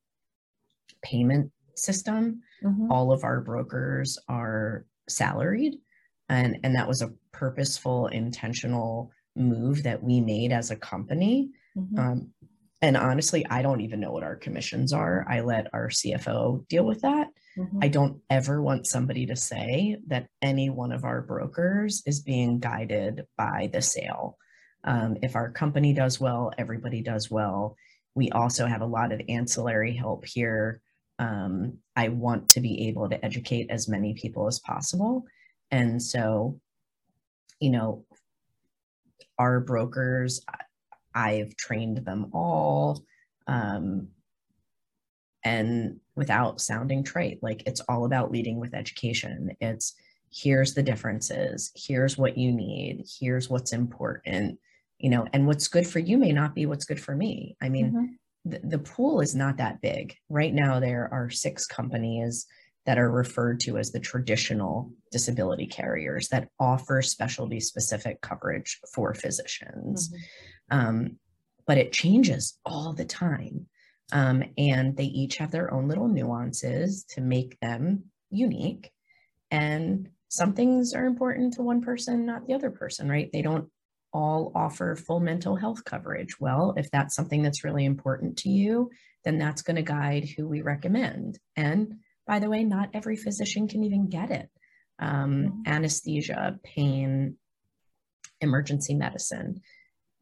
payment 1.03 1.51
system 1.75 2.43
Mhm. 2.63 2.91
all 2.91 3.11
of 3.11 3.25
our 3.25 3.41
brokers 3.41 4.19
are 4.29 4.85
salaried 5.09 5.81
and 6.29 6.59
and 6.63 6.75
that 6.77 6.87
was 6.87 7.01
a 7.01 7.13
purposeful 7.33 8.07
intentional 8.09 9.11
move 9.41 9.83
that 9.83 10.03
we 10.03 10.21
made 10.21 10.53
as 10.53 10.71
a 10.71 10.77
company 10.77 11.51
Mhm. 11.77 11.99
um, 11.99 12.31
and 12.83 12.97
honestly 12.97 13.47
i 13.49 13.63
don't 13.63 13.81
even 13.81 14.01
know 14.01 14.13
what 14.13 14.23
our 14.23 14.37
commissions 14.37 14.93
are 14.93 15.25
i 15.29 15.41
let 15.41 15.73
our 15.73 15.89
cfo 15.89 16.67
deal 16.69 16.85
with 16.85 17.01
that 17.03 17.29
Mhm. 17.57 17.79
i 17.83 17.89
don't 17.89 18.21
ever 18.31 18.63
want 18.63 18.87
somebody 18.87 19.27
to 19.27 19.37
say 19.37 19.97
that 20.07 20.29
any 20.43 20.71
one 20.71 20.93
of 20.93 21.05
our 21.05 21.23
brokers 21.23 22.03
is 22.07 22.21
being 22.21 22.59
guided 22.59 23.27
by 23.37 23.71
the 23.73 23.83
sale 23.83 24.37
um, 24.85 25.19
if 25.23 25.37
our 25.37 25.51
company 25.51 25.93
does 25.93 26.21
well 26.21 26.53
everybody 26.59 27.03
does 27.03 27.31
well 27.31 27.77
we 28.15 28.31
also 28.31 28.67
have 28.67 28.81
a 28.81 28.87
lot 28.87 29.13
of 29.13 29.21
ancillary 29.29 29.95
help 29.95 30.25
here 30.25 30.81
um, 31.21 31.77
I 31.95 32.09
want 32.09 32.49
to 32.51 32.61
be 32.61 32.89
able 32.89 33.11
to 33.11 33.23
educate 33.23 33.67
as 33.69 33.89
many 33.89 34.15
people 34.15 34.47
as 34.47 34.59
possible. 34.59 35.27
And 35.71 36.03
so, 36.03 36.59
you 37.61 37.69
know, 37.69 38.07
our 39.41 39.59
brokers, 39.59 40.45
I've 41.15 41.57
trained 41.57 42.05
them 42.05 42.31
all. 42.35 43.03
Um, 43.47 44.09
and 45.43 45.99
without 46.15 46.61
sounding 46.61 47.03
trite, 47.03 47.39
like 47.43 47.63
it's 47.67 47.81
all 47.89 48.05
about 48.05 48.31
leading 48.31 48.61
with 48.61 48.75
education. 48.75 49.57
It's 49.59 49.95
here's 50.31 50.75
the 50.75 50.83
differences, 50.83 51.73
here's 51.75 52.19
what 52.19 52.37
you 52.37 52.53
need, 52.53 53.07
here's 53.19 53.49
what's 53.49 53.73
important, 53.73 54.61
you 54.99 55.09
know, 55.09 55.27
and 55.33 55.47
what's 55.47 55.69
good 55.69 55.87
for 55.87 55.99
you 55.99 56.19
may 56.19 56.33
not 56.33 56.55
be 56.55 56.67
what's 56.67 56.85
good 56.85 57.01
for 57.01 57.17
me. 57.17 57.57
I 57.63 57.71
mean, 57.71 57.93
Mhm. 57.93 58.09
the, 58.45 58.77
the 58.77 58.79
pool 58.79 59.23
is 59.23 59.35
not 59.35 59.57
that 59.57 59.81
big. 59.81 60.15
Right 60.29 60.53
now, 60.53 60.79
there 60.81 61.09
are 61.13 61.31
six 61.31 61.67
companies 61.67 62.47
that 62.91 62.99
are 62.99 63.09
referred 63.13 63.61
to 63.61 63.79
as 63.79 63.93
the 63.93 64.01
traditional 64.01 64.93
disability 65.13 65.65
carriers 65.65 66.27
that 66.27 66.49
offer 66.59 67.01
specialty 67.03 67.61
specific 67.61 68.21
coverage 68.21 68.81
for 68.93 69.15
physicians. 69.15 70.09
Mhm. 70.09 70.17
Um, 70.73 71.19
but 71.69 71.79
it 71.79 71.93
changes 71.93 72.59
all 72.65 72.93
the 72.93 73.05
time. 73.05 73.69
Um, 74.11 74.43
and 74.59 74.97
they 74.97 75.05
each 75.05 75.37
have 75.37 75.53
their 75.53 75.73
own 75.73 75.87
little 75.87 76.09
nuances 76.09 77.05
to 77.11 77.21
make 77.21 77.61
them 77.61 78.11
unique. 78.29 78.91
And 79.53 80.09
some 80.27 80.55
things 80.55 80.93
are 80.93 81.07
important 81.07 81.55
to 81.55 81.63
one 81.63 81.83
person, 81.83 82.27
not 82.27 82.45
the 82.49 82.55
other 82.55 82.73
person, 82.73 83.09
right? 83.09 83.31
They 83.33 83.43
don't 83.43 83.71
all 84.13 84.51
offer 84.57 84.97
full 84.97 85.21
mental 85.21 85.55
health 85.55 85.85
coverage. 85.85 86.41
Well, 86.41 86.75
if 86.77 86.91
that's 86.91 87.15
something 87.15 87.43
that's 87.43 87.63
really 87.63 87.85
important 87.85 88.39
to 88.39 88.49
you, 88.49 88.91
then 89.23 89.39
that's 89.39 89.63
going 89.63 89.77
to 89.77 89.83
guide 89.83 90.29
who 90.29 90.49
we 90.49 90.63
recommend. 90.63 91.39
And 91.55 92.01
by 92.31 92.39
the 92.39 92.49
way, 92.49 92.63
not 92.63 92.91
every 92.95 93.17
physician 93.17 93.67
can 93.67 93.83
even 93.83 94.09
get 94.09 94.31
it. 94.31 94.49
Um, 95.01 95.33
Mhm. 95.33 95.67
Anesthesia, 95.67 96.61
pain, 96.63 97.37
emergency 98.41 98.95
medicine. 98.95 99.61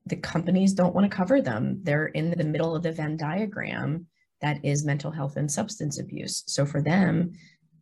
The 0.07 0.17
companies 0.17 0.73
don't 0.73 0.95
want 0.95 1.05
to 1.11 1.15
cover 1.15 1.43
them. 1.43 1.81
They're 1.83 2.07
in 2.07 2.31
the 2.31 2.45
middle 2.45 2.75
of 2.75 2.83
the 2.83 2.93
Venn 2.93 3.19
diagram 3.19 4.07
that 4.41 4.65
is 4.65 4.87
mental 4.87 5.11
health 5.11 5.37
and 5.37 5.53
substance 5.53 5.99
abuse. 5.99 6.45
So 6.47 6.65
for 6.65 6.81
them, 6.81 7.33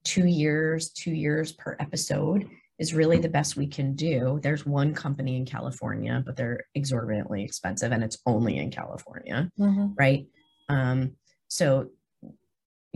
two 0.02 0.26
years, 0.26 0.90
two 0.90 1.14
years 1.14 1.52
per 1.52 1.76
episode 1.78 2.48
is 2.80 2.94
really 2.94 3.18
the 3.18 3.28
best 3.28 3.56
we 3.56 3.68
can 3.68 3.94
do. 3.94 4.40
There's 4.42 4.66
one 4.66 4.92
company 4.92 5.36
in 5.36 5.46
California, 5.46 6.20
but 6.26 6.34
they're 6.34 6.64
exorbitantly 6.74 7.44
expensive 7.44 7.92
and 7.92 8.02
it's 8.02 8.18
only 8.26 8.56
in 8.58 8.72
California, 8.72 9.52
Mhm. 9.56 9.94
right? 9.96 10.26
Um, 10.68 11.16
so, 11.46 11.90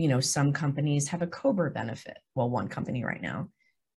you 0.01 0.07
know, 0.07 0.19
some 0.19 0.51
companies 0.51 1.07
have 1.09 1.21
a 1.21 1.27
COBRA 1.27 1.69
benefit. 1.69 2.17
Well, 2.33 2.49
one 2.49 2.67
company 2.67 3.03
right 3.03 3.21
now, 3.21 3.49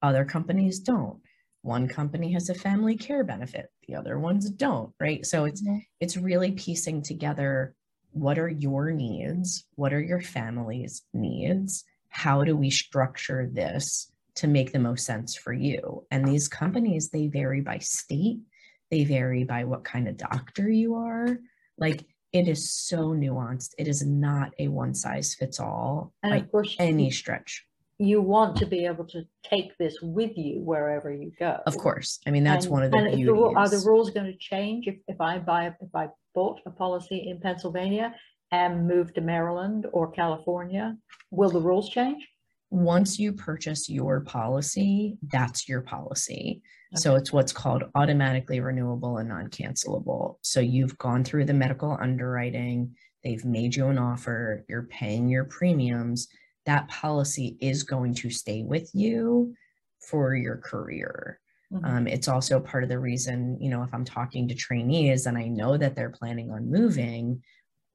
other 0.02 0.26
companies 0.26 0.80
don't. 0.80 1.22
One 1.62 1.88
company 1.88 2.34
has 2.34 2.50
a 2.50 2.54
family 2.54 2.98
care 2.98 3.24
benefit, 3.24 3.68
the 3.88 3.96
other 3.96 4.20
ones 4.20 4.50
don't, 4.50 4.94
right? 5.00 5.26
So 5.26 5.46
it's 5.46 5.62
Mhm. 5.62 5.86
it's 6.02 6.18
really 6.18 6.52
piecing 6.52 7.04
together 7.04 7.74
what 8.12 8.38
are 8.38 8.50
your 8.50 8.92
needs, 8.92 9.66
what 9.76 9.94
are 9.94 10.02
your 10.02 10.20
family's 10.20 11.04
needs, 11.14 11.86
how 12.10 12.44
do 12.44 12.58
we 12.58 12.70
structure 12.70 13.50
this 13.50 14.12
to 14.36 14.48
make 14.48 14.74
the 14.74 14.80
most 14.80 15.06
sense 15.06 15.36
for 15.36 15.54
you? 15.54 16.06
And 16.12 16.28
these 16.28 16.50
companies, 16.50 17.10
they 17.12 17.28
vary 17.28 17.62
by 17.62 17.78
state, 17.78 18.42
they 18.92 19.06
vary 19.06 19.46
by 19.46 19.64
what 19.64 19.86
kind 19.86 20.10
of 20.10 20.18
doctor 20.18 20.70
you 20.70 20.96
are. 20.96 21.40
Like 21.78 22.06
it 22.34 22.48
is 22.48 22.70
so 22.72 23.14
nuanced. 23.14 23.72
It 23.78 23.88
is 23.88 24.06
not 24.06 24.54
a 24.60 24.68
one 24.68 24.94
size 24.96 25.36
fits 25.36 25.60
all 25.60 26.12
And 26.24 26.34
of 26.34 26.52
course, 26.52 26.76
any 26.80 27.12
stretch. 27.12 27.66
you 28.00 28.22
want 28.22 28.58
to 28.58 28.66
be 28.66 28.86
able 28.86 29.06
to 29.06 29.24
take 29.44 29.78
this 29.78 29.96
with 30.02 30.32
you 30.36 30.60
wherever 30.62 31.14
you 31.14 31.32
go. 31.40 31.60
Of 31.68 31.78
course. 31.78 32.20
I 32.26 32.32
mean, 32.32 32.44
that's 32.44 32.66
And- 32.66 32.74
one 32.74 32.84
of 32.84 32.92
the 32.92 32.98
and 32.98 33.08
beauties. 33.16 33.28
ru- 33.28 33.56
Are 33.56 33.70
the 33.70 33.84
rules 33.86 34.10
going 34.10 34.26
to 34.26 34.38
change 34.38 34.88
if, 34.88 34.96
if 35.08 35.22
I 35.22 35.38
buy, 35.38 35.68
if 35.68 35.94
I 35.96 36.10
bought 36.34 36.60
a 36.66 36.72
policy 36.72 37.28
in 37.30 37.40
Pennsylvania 37.40 38.16
and 38.52 38.88
moved 38.88 39.16
to 39.16 39.22
Maryland 39.22 39.86
or 39.94 40.12
California? 40.12 40.98
Will 41.32 41.52
the 41.52 41.62
rules 41.62 41.90
change? 41.90 42.28
once 42.72 43.20
you 43.20 43.32
purchase 43.32 43.88
your 43.88 44.20
policy, 44.22 45.16
that's 45.32 45.70
your 45.70 45.82
policy. 45.82 46.60
So 46.96 47.16
it's 47.16 47.34
what's 47.34 47.54
called 47.54 47.84
automatically 47.96 48.60
renewable 48.60 49.18
and 49.18 49.30
non-cancelable. 49.30 50.38
So 50.42 50.60
you've 50.60 50.98
gone 50.98 51.24
through 51.24 51.46
the 51.46 51.54
medical 51.54 51.98
underwriting, 52.00 52.96
they've 53.24 53.44
made 53.46 53.76
you 53.76 53.88
an 53.88 53.98
offer, 53.98 54.66
you're 54.68 54.84
paying 54.84 55.28
your 55.30 55.46
premiums. 55.46 56.28
That 56.66 56.88
policy 56.88 57.58
is 57.60 57.84
going 57.84 58.14
to 58.16 58.30
stay 58.30 58.64
with 58.64 58.90
you 58.94 59.56
for 60.00 60.36
your 60.36 60.58
career. 60.58 61.40
Mhm. 61.74 61.86
Um, 61.86 62.08
it's 62.08 62.28
also 62.28 62.60
part 62.60 62.84
of 62.84 62.90
the 62.90 63.00
reason, 63.00 63.58
you 63.60 63.70
know, 63.70 63.84
if 63.84 63.94
I'm 63.94 64.06
talking 64.06 64.48
to 64.48 64.56
trainees 64.56 65.26
and 65.26 65.38
I 65.38 65.48
know 65.48 65.78
that 65.78 65.96
they're 65.96 66.10
planning 66.10 66.52
on 66.52 66.70
moving, 66.70 67.42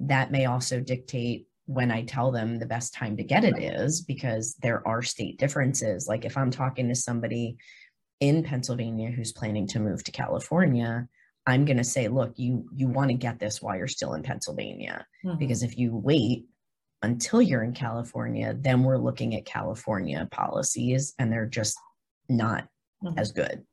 that 0.00 0.30
may 0.32 0.46
also 0.46 0.80
dictate 0.80 1.46
when 1.66 1.90
I 1.90 2.02
tell 2.02 2.32
them 2.32 2.58
the 2.58 2.66
best 2.66 2.94
time 2.94 3.16
to 3.18 3.22
get 3.22 3.44
it 3.44 3.58
is 3.58 4.00
because 4.00 4.54
there 4.62 4.86
are 4.88 5.02
state 5.02 5.38
differences. 5.38 6.08
Like 6.08 6.24
if 6.24 6.36
I'm 6.36 6.50
talking 6.50 6.88
to 6.88 6.94
somebody 6.94 7.58
in 8.20 8.42
Pennsylvania 8.42 9.10
who's 9.10 9.32
planning 9.32 9.66
to 9.68 9.80
move 9.80 10.02
to 10.04 10.12
California, 10.12 11.08
I'm 11.46 11.64
going 11.64 11.76
to 11.78 11.84
say, 11.84 12.08
look, 12.08 12.38
you 12.38 12.68
you 12.75 12.88
want 12.88 13.10
to 13.10 13.14
get 13.16 13.38
this 13.38 13.62
while 13.62 13.76
you're 13.76 13.88
still 13.88 14.14
in 14.14 14.22
Pennsylvania 14.22 15.06
Mhm. 15.25 15.38
because 15.38 15.62
if 15.62 15.78
you 15.78 15.96
wait 15.96 16.46
until 17.02 17.40
you're 17.40 17.62
in 17.62 17.72
California, 17.72 18.54
then 18.58 18.82
we're 18.82 18.98
looking 18.98 19.34
at 19.34 19.44
California 19.46 20.26
policies 20.30 21.14
and 21.18 21.32
they're 21.32 21.46
just 21.46 21.78
not 22.28 22.68
Mhm. 23.04 23.16
as 23.18 23.30
good 23.32 23.64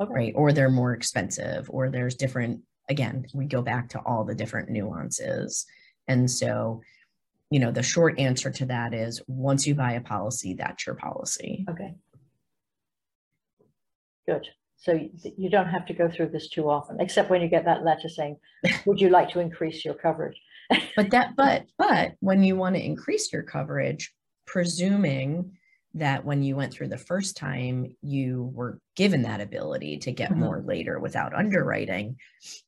Okay. 0.00 0.12
right? 0.12 0.32
Or 0.36 0.52
they're 0.52 0.68
more 0.70 0.92
expensive, 0.92 1.70
or 1.70 1.88
there's 1.88 2.16
different, 2.16 2.62
again, 2.88 3.24
we 3.34 3.46
go 3.46 3.62
back 3.62 3.88
to 3.90 4.00
all 4.00 4.24
the 4.24 4.34
different 4.34 4.68
nuances. 4.68 5.64
And 6.08 6.28
so, 6.28 6.82
you 7.50 7.60
know, 7.60 7.70
the 7.70 7.82
short 7.84 8.18
answer 8.18 8.50
to 8.50 8.66
that 8.66 8.92
is 8.94 9.22
once 9.28 9.64
you 9.66 9.74
buy 9.76 9.92
a 9.92 10.00
policy, 10.00 10.54
that's 10.54 10.84
your 10.86 10.96
policy. 10.96 11.64
Okay. 11.70 11.94
Good. 14.26 14.46
So 14.76 14.92
you 14.92 15.10
you 15.36 15.48
don't 15.50 15.68
have 15.68 15.86
to 15.86 15.94
go 15.94 16.08
through 16.10 16.30
this 16.30 16.48
too 16.48 16.68
often, 16.68 17.00
except 17.00 17.30
when 17.30 17.40
you 17.40 17.48
get 17.48 17.64
that 17.66 17.84
letter 17.84 18.08
saying, 18.08 18.36
would 18.84 19.00
you 19.00 19.10
like 19.10 19.30
to 19.30 19.40
increase 19.40 19.84
your 19.84 19.94
coverage? 19.94 20.40
But 20.96 21.10
that, 21.10 21.36
but, 21.36 21.66
but 21.78 22.14
when 22.20 22.42
you 22.42 22.56
want 22.56 22.76
to 22.76 22.84
increase 22.84 23.32
your 23.32 23.42
coverage, 23.42 24.12
presuming 24.46 25.52
that 25.94 26.24
when 26.24 26.42
you 26.42 26.56
went 26.56 26.72
through 26.72 26.88
the 26.88 26.96
first 26.98 27.36
time, 27.36 27.94
you 28.00 28.50
were 28.54 28.78
given 28.96 29.22
that 29.22 29.40
ability 29.42 29.98
to 29.98 30.12
get 30.12 30.30
Mhm. 30.30 30.36
more 30.38 30.62
later 30.62 30.98
without 30.98 31.34
underwriting, 31.34 32.16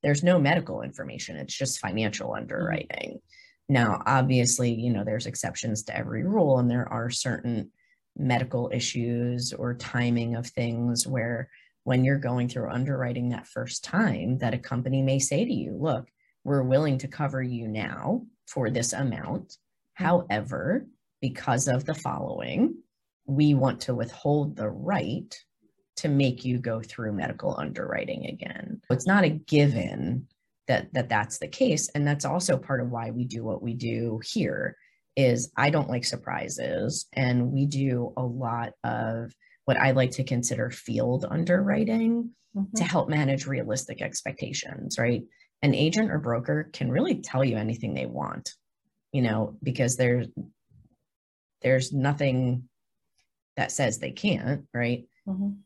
there's 0.02 0.22
no 0.22 0.38
medical 0.38 0.82
information. 0.82 1.36
It's 1.36 1.56
just 1.56 1.78
financial 1.80 2.34
underwriting. 2.34 3.20
Now, 3.68 4.02
obviously, 4.04 4.74
you 4.74 4.92
know, 4.92 5.04
there's 5.04 5.26
exceptions 5.26 5.84
to 5.84 5.96
every 5.96 6.22
rule, 6.24 6.58
and 6.58 6.70
there 6.70 6.86
are 6.92 7.08
certain 7.10 7.70
medical 8.16 8.70
issues 8.72 9.52
or 9.52 9.74
timing 9.74 10.36
of 10.36 10.46
things 10.46 11.06
where 11.06 11.48
when 11.84 12.04
you're 12.04 12.18
going 12.18 12.48
through 12.48 12.70
underwriting 12.70 13.28
that 13.28 13.46
first 13.46 13.84
time, 13.84 14.38
that 14.38 14.54
a 14.54 14.58
company 14.58 15.02
may 15.02 15.18
say 15.18 15.44
to 15.44 15.52
you, 15.52 15.76
look, 15.78 16.08
we're 16.44 16.62
willing 16.62 16.98
to 16.98 17.08
cover 17.08 17.42
you 17.42 17.68
now 17.68 18.22
for 18.46 18.70
this 18.70 18.92
amount. 18.92 19.58
However, 19.94 20.86
because 21.20 21.68
of 21.68 21.84
the 21.84 21.94
following, 21.94 22.76
we 23.26 23.54
want 23.54 23.80
to 23.82 23.94
withhold 23.94 24.56
the 24.56 24.68
right 24.68 25.34
to 25.96 26.08
make 26.08 26.44
you 26.44 26.58
go 26.58 26.80
through 26.80 27.12
medical 27.12 27.54
underwriting 27.58 28.26
again. 28.26 28.80
It's 28.90 29.06
not 29.06 29.24
a 29.24 29.30
given 29.30 30.26
that, 30.66 30.92
that 30.92 31.08
that's 31.08 31.38
the 31.38 31.48
case. 31.48 31.88
And 31.94 32.06
that's 32.06 32.24
also 32.24 32.56
part 32.56 32.80
of 32.80 32.90
why 32.90 33.10
we 33.10 33.24
do 33.24 33.44
what 33.44 33.62
we 33.62 33.74
do 33.74 34.20
here 34.24 34.76
is 35.16 35.52
I 35.56 35.70
don't 35.70 35.88
like 35.88 36.04
surprises. 36.04 37.06
And 37.12 37.52
we 37.52 37.66
do 37.66 38.12
a 38.16 38.22
lot 38.22 38.72
of 38.82 39.32
what 39.64 39.76
I 39.76 39.92
like 39.92 40.12
to 40.12 40.24
consider 40.24 40.70
field 40.70 41.24
underwriting 41.28 42.30
Mhm. 42.56 42.72
to 42.74 42.84
help 42.84 43.08
manage 43.08 43.46
realistic 43.46 44.02
expectations, 44.02 44.98
right? 44.98 45.22
An 45.62 45.74
agent 45.74 46.10
or 46.10 46.18
broker 46.18 46.70
can 46.72 46.90
really 46.90 47.16
tell 47.16 47.44
you 47.44 47.56
anything 47.56 47.94
they 47.94 48.06
want, 48.06 48.50
you 49.12 49.22
know, 49.22 49.56
because 49.62 49.96
there's 49.96 50.28
there's 51.62 51.92
nothing 51.92 52.68
that 53.56 53.72
says 53.72 53.98
they 53.98 54.10
can't, 54.10 54.66
right? 54.74 55.08
Mhm. 55.26 55.60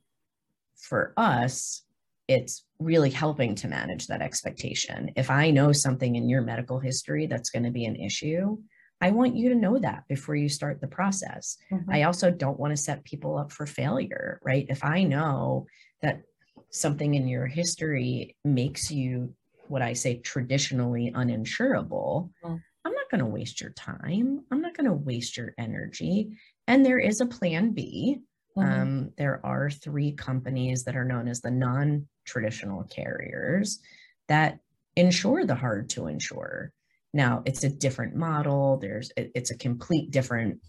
For 0.76 1.12
us, 1.16 1.82
it's 2.28 2.64
really 2.78 3.10
helping 3.10 3.56
to 3.56 3.68
manage 3.68 4.06
that 4.06 4.22
expectation. 4.22 5.10
If 5.16 5.28
I 5.30 5.50
know 5.50 5.72
something 5.72 6.14
in 6.14 6.28
your 6.28 6.42
medical 6.42 6.78
history 6.78 7.26
that's 7.26 7.50
going 7.50 7.64
to 7.64 7.70
be 7.72 7.84
an 7.86 7.96
issue, 7.96 8.62
I 9.00 9.10
want 9.10 9.36
you 9.36 9.48
to 9.50 9.54
know 9.54 9.78
that 9.78 10.04
before 10.08 10.34
you 10.36 10.48
start 10.48 10.80
the 10.80 10.88
process. 10.88 11.56
Mhm. 11.70 11.84
I 11.88 12.02
also 12.02 12.30
don't 12.30 12.58
want 12.58 12.72
to 12.72 12.76
set 12.76 13.04
people 13.04 13.38
up 13.38 13.52
for 13.52 13.66
failure, 13.66 14.40
right? 14.42 14.66
If 14.68 14.84
I 14.84 15.04
know 15.04 15.66
that 16.02 16.22
something 16.70 17.14
in 17.14 17.28
your 17.28 17.46
history 17.46 18.36
makes 18.44 18.90
you 18.90 19.34
what 19.68 19.82
I 19.82 19.92
say 19.92 20.18
traditionally 20.18 21.12
uninsurable, 21.14 22.30
Mm. 22.44 22.62
I'm 22.84 22.92
not 22.92 23.10
going 23.10 23.20
to 23.20 23.26
waste 23.26 23.60
your 23.60 23.70
time. 23.70 24.44
I'm 24.50 24.60
not 24.62 24.74
going 24.76 24.86
to 24.86 24.92
waste 24.94 25.36
your 25.36 25.54
energy. 25.58 26.36
And 26.66 26.84
there 26.86 26.98
is 26.98 27.20
a 27.20 27.26
plan 27.26 27.72
B. 27.72 28.22
Mhm. 28.56 28.64
Um, 28.64 29.12
there 29.16 29.44
are 29.44 29.70
three 29.70 30.12
companies 30.12 30.84
that 30.84 30.96
are 30.96 31.04
known 31.04 31.28
as 31.28 31.40
the 31.40 31.50
non 31.50 32.08
traditional 32.24 32.84
carriers 32.84 33.80
that 34.26 34.58
insure 34.96 35.44
the 35.44 35.54
hard 35.54 35.88
to 35.90 36.06
insure. 36.08 36.72
Now, 37.14 37.42
it's 37.46 37.64
a 37.64 37.68
different 37.70 38.14
model, 38.16 38.78
there's 38.78 39.10
it- 39.16 39.32
it's 39.34 39.50
a 39.50 39.56
complete 39.58 40.10
different 40.10 40.60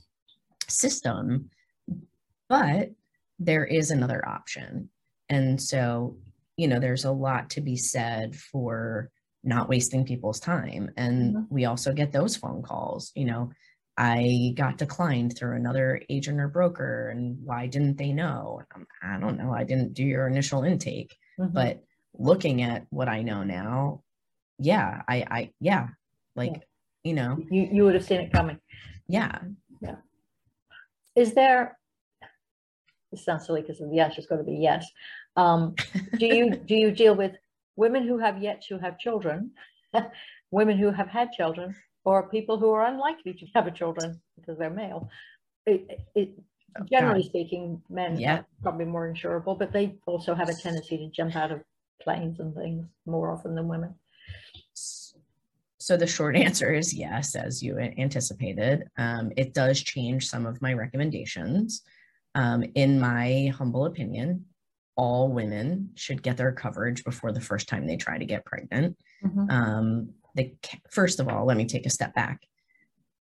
system, 0.68 1.50
but 2.48 2.92
there 3.40 3.66
is 3.66 3.92
another 3.92 4.28
option. 4.28 4.90
And 5.30 5.62
so, 5.62 6.18
you 6.58 6.68
know, 6.68 6.80
there's 6.80 7.06
a 7.06 7.12
lot 7.12 7.50
to 7.52 7.62
be 7.62 7.76
said 7.78 8.36
for 8.36 9.12
not 9.44 9.70
wasting 9.70 10.06
people's 10.06 10.40
time. 10.40 10.92
And 10.98 11.36
Mhm. 11.36 11.48
we 11.50 11.66
also 11.66 11.94
get 11.94 12.12
those 12.12 12.36
phone 12.36 12.62
calls, 12.62 13.12
you 13.16 13.26
know, 13.26 13.52
I 13.98 14.54
got 14.56 14.78
declined 14.78 15.38
through 15.38 15.56
another 15.58 16.02
agent 16.10 16.40
or 16.40 16.48
broker, 16.48 17.10
and 17.10 17.38
why 17.44 17.68
didn't 17.68 17.98
they 17.98 18.14
know? 18.14 18.62
Um, 18.74 18.88
I 19.02 19.20
don't 19.20 19.38
know. 19.38 19.54
I 19.54 19.64
didn't 19.66 19.94
do 19.94 20.04
your 20.06 20.28
initial 20.28 20.64
intake, 20.64 21.18
Mhm. 21.38 21.54
but 21.54 21.84
looking 22.14 22.62
at 22.62 22.88
what 22.92 23.10
I 23.10 23.22
know 23.24 23.44
now, 23.44 24.04
yeah, 24.58 25.04
I, 25.08 25.26
I, 25.30 25.54
yeah, 25.60 25.90
like, 26.40 26.54
Yeah. 26.54 26.60
you 27.04 27.14
know, 27.14 27.38
You, 27.52 27.70
you 27.72 27.84
would 27.84 27.94
have 27.96 28.06
seen 28.06 28.22
it 28.22 28.32
coming. 28.32 28.60
yeah, 29.08 29.40
Yeah. 29.82 29.98
Is 31.16 31.34
there, 31.34 31.78
this 33.12 33.26
sounds 33.26 33.46
silly 33.46 33.62
because 33.62 33.80
the 33.80 34.00
answer's 34.00 34.26
going 34.26 34.40
to 34.44 34.50
be 34.52 34.58
yes. 34.58 34.86
Um, 35.36 35.76
do 36.18 36.26
you, 36.26 36.56
do 36.70 36.76
you 36.76 36.92
deal 36.92 37.16
with 37.16 37.34
women 37.76 38.08
who 38.08 38.18
have 38.18 38.42
yet 38.42 38.62
to 38.70 38.78
have 38.80 38.98
children, 39.00 39.52
women 40.52 40.78
who 40.78 40.92
have 40.92 41.08
had 41.08 41.32
children, 41.32 41.76
or 42.06 42.30
people 42.30 42.58
who 42.58 42.72
are 42.72 42.86
unlikely 42.86 43.34
to 43.34 43.46
have 43.54 43.68
a 43.68 43.72
children 43.72 44.20
because 44.38 44.58
they're 44.58 44.70
male? 44.70 45.10
It, 45.66 46.00
it, 46.16 46.30
Oh, 46.80 46.86
generally 46.90 47.24
speaking, 47.24 47.82
men 47.90 48.20
Yeah. 48.20 48.36
are 48.38 48.46
probably 48.62 48.86
more 48.86 49.12
insurable, 49.12 49.58
but 49.58 49.72
they 49.74 49.96
also 50.06 50.36
have 50.36 50.50
a 50.50 50.54
tendency 50.54 50.98
to 50.98 51.08
jump 51.10 51.36
out 51.36 51.52
of 51.52 51.64
planes 52.00 52.40
and 52.40 52.54
things 52.54 52.86
more 53.08 53.32
often 53.32 53.56
than 53.56 53.68
women. 53.68 53.96
So 55.80 55.98
the 55.98 56.08
short 56.08 56.36
answer 56.48 56.74
is 56.74 56.94
yes, 56.94 57.36
as 57.36 57.64
you 57.64 57.78
anticipated. 57.80 58.88
Um, 58.98 59.32
it 59.36 59.54
does 59.54 59.82
change 59.82 60.30
some 60.30 60.46
of 60.46 60.62
my 60.62 60.74
recommendations. 60.74 61.82
Um, 62.36 62.64
in 62.76 63.00
my 63.00 63.52
humble 63.58 63.86
opinion, 63.86 64.46
all 64.96 65.32
women 65.32 65.92
should 65.96 66.22
get 66.22 66.38
their 66.38 66.52
coverage 66.52 67.04
before 67.04 67.32
the 67.32 67.42
first 67.42 67.68
time 67.70 67.88
they 67.88 67.98
try 67.98 68.18
to 68.18 68.26
get 68.26 68.46
pregnant. 68.46 68.98
Mhm. 69.24 69.52
Um, 69.52 70.14
the 70.36 70.54
first 70.92 71.20
of 71.20 71.28
all, 71.28 71.46
let 71.46 71.58
me 71.58 71.66
take 71.66 71.86
a 71.86 71.90
step 71.90 72.14
back. 72.14 72.42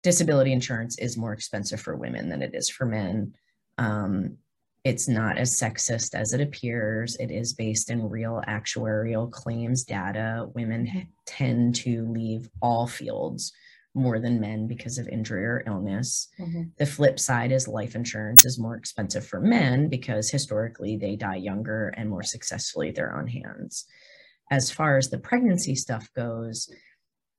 Disability 0.02 0.52
insurance 0.52 0.98
is 0.98 1.16
more 1.16 1.32
expensive 1.32 1.80
for 1.80 1.96
women 1.96 2.28
than 2.28 2.42
it 2.42 2.54
is 2.54 2.68
for 2.68 2.84
men. 2.84 3.34
Um, 3.78 4.38
it's 4.84 5.08
not 5.08 5.38
as 5.38 5.56
sexist 5.56 6.14
as 6.14 6.32
it 6.32 6.40
appears. 6.40 7.16
It 7.16 7.30
is 7.30 7.52
based 7.52 7.90
in 7.90 8.08
real 8.08 8.42
actuarial 8.48 9.30
claims 9.30 9.84
data. 9.84 10.48
Women 10.54 11.08
tend 11.24 11.76
to 11.76 12.06
leave 12.08 12.48
all 12.60 12.86
fields 12.86 13.52
more 13.94 14.18
than 14.18 14.40
men 14.40 14.66
because 14.66 14.98
of 14.98 15.06
injury 15.06 15.44
or 15.44 15.62
illness. 15.66 16.28
Mhm. 16.38 16.70
The 16.78 16.86
flip 16.86 17.20
side 17.20 17.52
is 17.52 17.68
life 17.68 17.94
insurance 17.94 18.44
is 18.44 18.58
more 18.58 18.74
expensive 18.74 19.24
for 19.26 19.38
men 19.38 19.88
because 19.88 20.30
historically 20.30 20.96
they 20.96 21.14
die 21.14 21.36
younger 21.36 21.88
and 21.88 22.08
more 22.08 22.22
successfully 22.22 22.90
their 22.90 23.14
own 23.14 23.28
hands. 23.28 23.86
As 24.50 24.70
far 24.70 24.96
as 24.96 25.10
the 25.10 25.18
pregnancy 25.18 25.74
stuff 25.74 26.12
goes, 26.14 26.70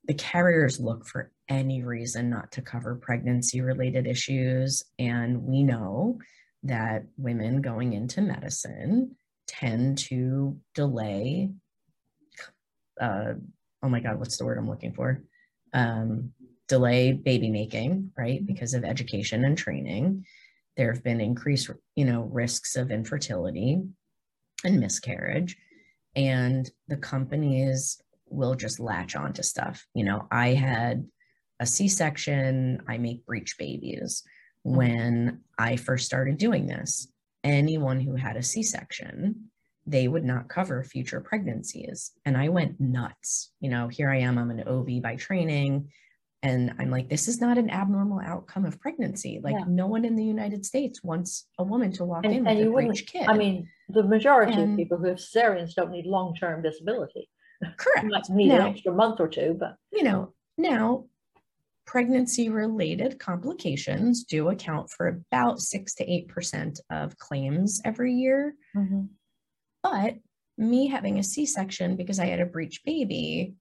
the 0.06 0.13
carriers 0.13 0.79
look 0.79 1.06
for 1.08 1.32
any 1.49 1.84
reason 1.84 2.29
not 2.29 2.51
to 2.51 2.62
cover 2.62 2.95
pregnancy 2.95 3.62
related 3.62 4.06
issues. 4.08 4.84
And 4.99 5.43
we 5.43 5.63
know 5.63 6.19
that 6.63 7.06
women 7.17 7.62
going 7.62 7.93
into 7.93 8.21
medicine 8.21 9.15
tend 9.47 9.97
to 9.97 10.58
delay, 10.73 11.52
uh, 12.99 13.34
oh 13.82 13.89
my 13.89 13.99
God, 13.99 14.19
what's 14.19 14.38
the 14.38 14.45
word 14.45 14.58
I'm 14.58 14.69
looking 14.69 14.93
for? 14.93 15.21
Um, 15.73 16.32
delay 16.69 17.12
baby 17.12 17.49
making, 17.49 18.12
right? 18.17 18.45
Because 18.45 18.73
of 18.73 18.86
education 18.86 19.43
and 19.45 19.58
training. 19.58 20.26
there 20.76 20.91
have 20.91 21.04
been 21.04 21.21
increased, 21.21 21.69
you 21.95 22.06
know, 22.06 22.23
risks 22.23 22.76
of 22.76 22.91
infertility 22.91 23.82
and 24.63 24.80
miscarriage. 24.80 25.58
And 26.15 26.69
the 26.88 26.97
companies 26.97 28.02
will 28.28 28.56
just 28.56 28.80
latch 28.80 29.15
on 29.15 29.34
to 29.34 29.43
stuff. 29.43 29.86
You 29.93 30.06
know, 30.06 30.28
I 30.32 30.49
had 30.49 31.08
a 31.60 31.65
C 31.65 31.88
section, 31.88 32.82
I 32.88 32.97
make 32.97 33.26
breech 33.26 33.56
babies. 33.58 34.23
Mm-hmm. 34.65 34.78
When 34.78 35.39
I 35.58 35.76
first 35.76 36.06
started 36.06 36.38
doing 36.38 36.67
this, 36.67 37.08
anyone 37.43 37.99
who 37.99 38.15
had 38.15 38.38
a 38.38 38.43
C 38.43 38.63
section, 38.63 39.49
they 39.86 40.08
would 40.08 40.23
not 40.23 40.47
cover 40.47 40.84
future 40.84 41.19
pregnancies. 41.19 42.12
And 42.26 42.38
I 42.38 42.49
went 42.49 42.80
nuts. 42.80 43.52
You 43.60 43.69
know, 43.69 43.88
here 43.88 44.10
I 44.10 44.19
am, 44.19 44.38
I'm 44.38 44.52
an 44.52 44.67
OB 44.67 45.02
by 45.02 45.15
training. 45.15 45.89
And 46.41 46.73
I'm 46.78 46.89
like, 46.89 47.10
this 47.10 47.30
is 47.30 47.39
not 47.39 47.58
an 47.58 47.69
abnormal 47.69 48.19
outcome 48.19 48.65
of 48.65 48.80
pregnancy. 48.80 49.39
Like, 49.41 49.56
yeah. 49.58 49.65
no 49.67 49.88
one 49.88 50.04
in 50.04 50.15
the 50.15 50.26
United 50.26 50.65
States 50.65 51.02
wants 51.02 51.47
a 51.58 51.63
woman 51.63 51.91
to 51.93 52.06
walk 52.06 52.26
and, 52.26 52.34
in 52.34 52.47
and 52.47 52.60
with 52.60 52.67
a 52.67 52.88
breech 52.88 53.08
kid. 53.08 53.28
I 53.28 53.38
mean, 53.38 53.69
the 53.88 54.04
majority 54.04 54.54
and, 54.54 54.71
of 54.71 54.78
people 54.78 54.97
who 54.97 55.08
have 55.08 55.19
cesareans 55.19 55.73
don't 55.73 55.91
need 55.91 56.06
long 56.06 56.36
term 56.36 56.62
disability. 56.62 57.30
Correct. 57.78 58.06
might 58.06 58.30
need 58.30 58.49
now, 58.49 58.67
an 58.67 58.73
extra 58.73 58.93
month 58.93 59.21
or 59.21 59.30
two, 59.30 59.56
but. 59.58 59.78
You 59.91 60.04
know, 60.04 60.34
now 60.58 61.06
pregnancy 61.86 62.50
related 62.50 63.19
complications 63.19 64.24
do 64.24 64.50
account 64.50 64.89
for 64.89 65.08
about 65.08 65.60
6 65.62 65.93
to 65.96 66.06
8% 66.06 66.80
of 66.89 67.17
claims 67.17 67.82
every 67.84 68.13
year. 68.13 68.56
Mm-hmm. 68.76 69.04
But 69.82 70.15
me 70.58 70.88
having 70.88 71.19
a 71.19 71.24
C 71.24 71.46
section 71.46 71.96
because 71.96 72.19
I 72.19 72.28
had 72.28 72.39
a 72.39 72.46
breech 72.46 72.84
baby 72.86 73.56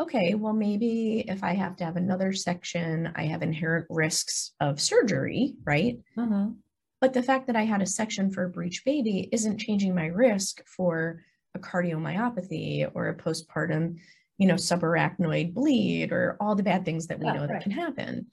okay, 0.00 0.34
well, 0.34 0.52
maybe 0.52 1.24
if 1.26 1.42
I 1.42 1.54
have 1.54 1.76
to 1.76 1.84
have 1.84 1.96
another 1.96 2.32
section, 2.32 3.12
I 3.16 3.26
have 3.26 3.42
inherent 3.42 3.86
risks 3.90 4.52
of 4.60 4.80
surgery, 4.80 5.54
right? 5.64 5.98
Mm-hmm. 6.16 6.52
But 7.00 7.12
the 7.12 7.22
fact 7.22 7.46
that 7.46 7.56
I 7.56 7.64
had 7.64 7.82
a 7.82 7.86
section 7.86 8.30
for 8.30 8.44
a 8.44 8.50
breech 8.50 8.84
baby 8.84 9.28
isn't 9.32 9.58
changing 9.58 9.94
my 9.94 10.06
risk 10.06 10.62
for 10.66 11.22
a 11.54 11.58
cardiomyopathy 11.58 12.90
or 12.94 13.08
a 13.08 13.16
postpartum, 13.16 13.98
you 14.38 14.46
know, 14.46 14.54
subarachnoid 14.54 15.52
bleed 15.52 16.12
or 16.12 16.36
all 16.40 16.54
the 16.54 16.62
bad 16.62 16.84
things 16.84 17.08
that 17.08 17.18
we 17.18 17.26
yeah, 17.26 17.32
know 17.34 17.40
right. 17.40 17.48
that 17.50 17.62
can 17.62 17.72
happen. 17.72 18.26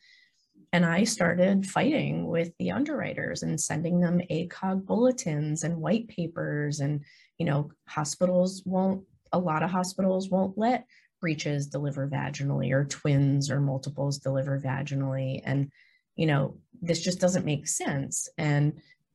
And 0.72 0.86
I 0.86 1.04
started 1.04 1.66
fighting 1.66 2.28
with 2.28 2.52
the 2.60 2.72
underwriters 2.72 3.44
and 3.44 3.60
sending 3.60 4.00
them 4.00 4.22
ACOG 4.30 4.86
bulletins 4.86 5.64
and 5.64 5.78
white 5.78 6.08
papers. 6.08 6.80
And, 6.80 7.04
you 7.38 7.46
know, 7.46 7.72
hospitals 7.88 8.62
won't, 8.66 9.04
a 9.32 9.40
lot 9.40 9.64
of 9.64 9.72
hospitals 9.72 10.30
won't 10.30 10.58
let 10.58 10.86
breeches 11.22 11.68
deliver 11.68 12.08
vaginally 12.08 12.72
or 12.72 12.86
twins 12.86 13.50
or 13.50 13.60
multiples 13.60 14.20
deliver 14.20 14.60
vaginally 14.60 15.42
and 15.44 15.72
you 16.16 16.26
know 16.26 16.58
this 16.82 17.02
just 17.02 17.20
doesn't 17.20 17.46
make 17.46 17.68
sense 17.68 18.30
and 18.38 18.74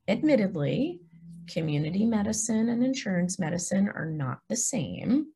admittedly 0.09 1.00
community 1.48 2.05
medicine 2.05 2.68
and 2.68 2.83
insurance 2.83 3.38
medicine 3.38 3.88
are 3.88 4.07
not 4.07 4.38
the 4.48 4.57
same 4.57 5.26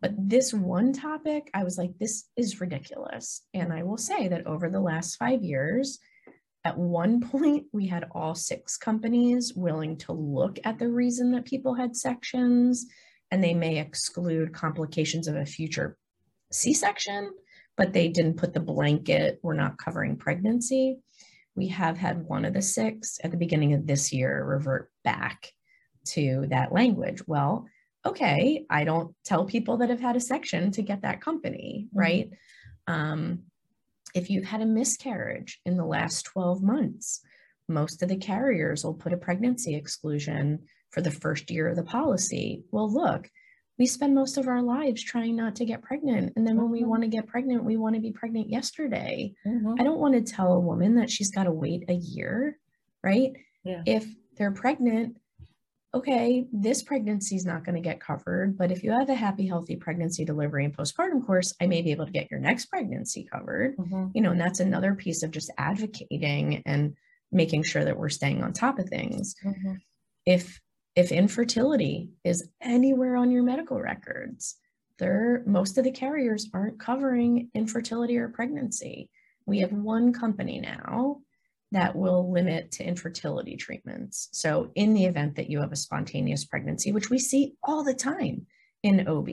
but 0.00 0.12
this 0.16 0.52
one 0.52 0.92
topic 0.92 1.50
i 1.54 1.64
was 1.64 1.78
like 1.78 1.92
this 1.98 2.24
is 2.36 2.60
ridiculous 2.60 3.42
and 3.54 3.72
i 3.72 3.82
will 3.82 3.98
say 3.98 4.28
that 4.28 4.46
over 4.46 4.70
the 4.70 4.80
last 4.80 5.16
5 5.16 5.42
years 5.42 5.98
at 6.64 6.78
one 6.78 7.20
point 7.32 7.66
we 7.72 7.86
had 7.86 8.08
all 8.12 8.34
six 8.34 8.76
companies 8.76 9.52
willing 9.54 9.96
to 9.98 10.12
look 10.12 10.58
at 10.64 10.78
the 10.78 10.88
reason 10.88 11.32
that 11.32 11.44
people 11.44 11.74
had 11.74 11.96
sections 11.96 12.86
and 13.30 13.42
they 13.42 13.54
may 13.54 13.78
exclude 13.78 14.52
complications 14.52 15.28
of 15.28 15.36
a 15.36 15.44
future 15.44 15.96
C-section, 16.52 17.32
but 17.76 17.92
they 17.92 18.08
didn't 18.08 18.36
put 18.36 18.54
the 18.54 18.60
blanket, 18.60 19.40
we're 19.42 19.54
not 19.54 19.78
covering 19.78 20.16
pregnancy. 20.16 20.98
We 21.54 21.68
have 21.68 21.96
had 21.96 22.24
one 22.24 22.44
of 22.44 22.54
the 22.54 22.62
six 22.62 23.18
at 23.24 23.30
the 23.30 23.36
beginning 23.36 23.74
of 23.74 23.86
this 23.86 24.12
year 24.12 24.44
revert 24.44 24.90
back 25.04 25.52
to 26.08 26.46
that 26.50 26.72
language. 26.72 27.22
Well, 27.26 27.66
okay, 28.06 28.64
I 28.70 28.84
don't 28.84 29.14
tell 29.24 29.44
people 29.44 29.78
that 29.78 29.90
have 29.90 30.00
had 30.00 30.16
a 30.16 30.20
section 30.20 30.70
to 30.72 30.82
get 30.82 31.02
that 31.02 31.20
company, 31.20 31.86
mm-hmm. 31.86 31.98
right? 31.98 32.30
Um, 32.86 33.42
if 34.14 34.30
you've 34.30 34.44
had 34.44 34.62
a 34.62 34.66
miscarriage 34.66 35.60
in 35.66 35.76
the 35.76 35.84
last 35.84 36.24
12 36.26 36.62
months, 36.62 37.20
most 37.68 38.02
of 38.02 38.08
the 38.08 38.16
carriers 38.16 38.84
will 38.84 38.94
put 38.94 39.12
a 39.12 39.18
pregnancy 39.18 39.74
exclusion 39.74 40.60
for 40.90 41.00
the 41.00 41.10
first 41.10 41.50
year 41.50 41.68
of 41.68 41.76
the 41.76 41.82
policy. 41.82 42.64
Well, 42.70 42.90
look, 42.90 43.28
we 43.78 43.86
spend 43.86 44.14
most 44.14 44.38
of 44.38 44.48
our 44.48 44.62
lives 44.62 45.02
trying 45.02 45.36
not 45.36 45.56
to 45.56 45.66
get 45.66 45.82
pregnant. 45.82 46.32
And 46.36 46.46
then 46.46 46.56
when 46.56 46.70
we 46.70 46.80
mm-hmm. 46.80 46.88
want 46.88 47.02
to 47.02 47.08
get 47.08 47.26
pregnant, 47.26 47.64
we 47.64 47.76
want 47.76 47.94
to 47.94 48.00
be 48.00 48.12
pregnant 48.12 48.48
yesterday. 48.48 49.34
Mm-hmm. 49.46 49.74
I 49.78 49.84
don't 49.84 49.98
want 49.98 50.14
to 50.14 50.32
tell 50.32 50.52
a 50.54 50.60
woman 50.60 50.94
that 50.96 51.10
she's 51.10 51.30
got 51.30 51.44
to 51.44 51.52
wait 51.52 51.84
a 51.88 51.94
year, 51.94 52.58
right? 53.02 53.32
Yeah. 53.64 53.82
If 53.84 54.06
they're 54.38 54.52
pregnant, 54.52 55.16
okay, 55.96 56.46
this 56.52 56.82
pregnancy 56.82 57.36
is 57.36 57.46
not 57.46 57.64
going 57.64 57.74
to 57.74 57.80
get 57.80 58.00
covered. 58.00 58.56
But 58.58 58.70
if 58.70 58.82
you 58.82 58.90
have 58.92 59.08
a 59.08 59.14
happy, 59.14 59.46
healthy 59.46 59.76
pregnancy, 59.76 60.24
delivery, 60.24 60.64
and 60.64 60.76
postpartum 60.76 61.24
course, 61.24 61.54
I 61.60 61.66
may 61.66 61.80
be 61.80 61.90
able 61.90 62.06
to 62.06 62.12
get 62.12 62.30
your 62.30 62.40
next 62.40 62.66
pregnancy 62.66 63.26
covered. 63.30 63.76
Mm-hmm. 63.76 64.08
You 64.14 64.20
know, 64.20 64.32
and 64.32 64.40
that's 64.40 64.60
another 64.60 64.94
piece 64.94 65.22
of 65.22 65.30
just 65.30 65.50
advocating 65.56 66.62
and 66.66 66.94
making 67.32 67.62
sure 67.62 67.84
that 67.84 67.98
we're 67.98 68.10
staying 68.10 68.42
on 68.42 68.52
top 68.52 68.78
of 68.78 68.88
things. 68.88 69.34
Mm-hmm. 69.44 69.74
If 70.26 70.60
if 70.94 71.12
infertility 71.12 72.10
is 72.24 72.48
anywhere 72.60 73.16
on 73.16 73.30
your 73.30 73.42
medical 73.42 73.80
records, 73.80 74.56
there 74.98 75.42
most 75.46 75.78
of 75.78 75.84
the 75.84 75.90
carriers 75.90 76.48
aren't 76.52 76.80
covering 76.80 77.50
infertility 77.54 78.18
or 78.18 78.28
pregnancy. 78.28 79.10
We 79.46 79.60
have 79.60 79.72
one 79.72 80.12
company 80.12 80.60
now 80.60 81.20
that 81.76 81.94
will 81.94 82.32
limit 82.32 82.72
to 82.72 82.84
infertility 82.84 83.54
treatments. 83.54 84.28
So 84.32 84.70
in 84.74 84.94
the 84.94 85.04
event 85.04 85.36
that 85.36 85.50
you 85.50 85.60
have 85.60 85.72
a 85.72 85.76
spontaneous 85.76 86.46
pregnancy, 86.46 86.90
which 86.90 87.10
we 87.10 87.18
see 87.18 87.52
all 87.62 87.84
the 87.84 87.94
time 87.94 88.46
in 88.82 89.06
OB, 89.06 89.28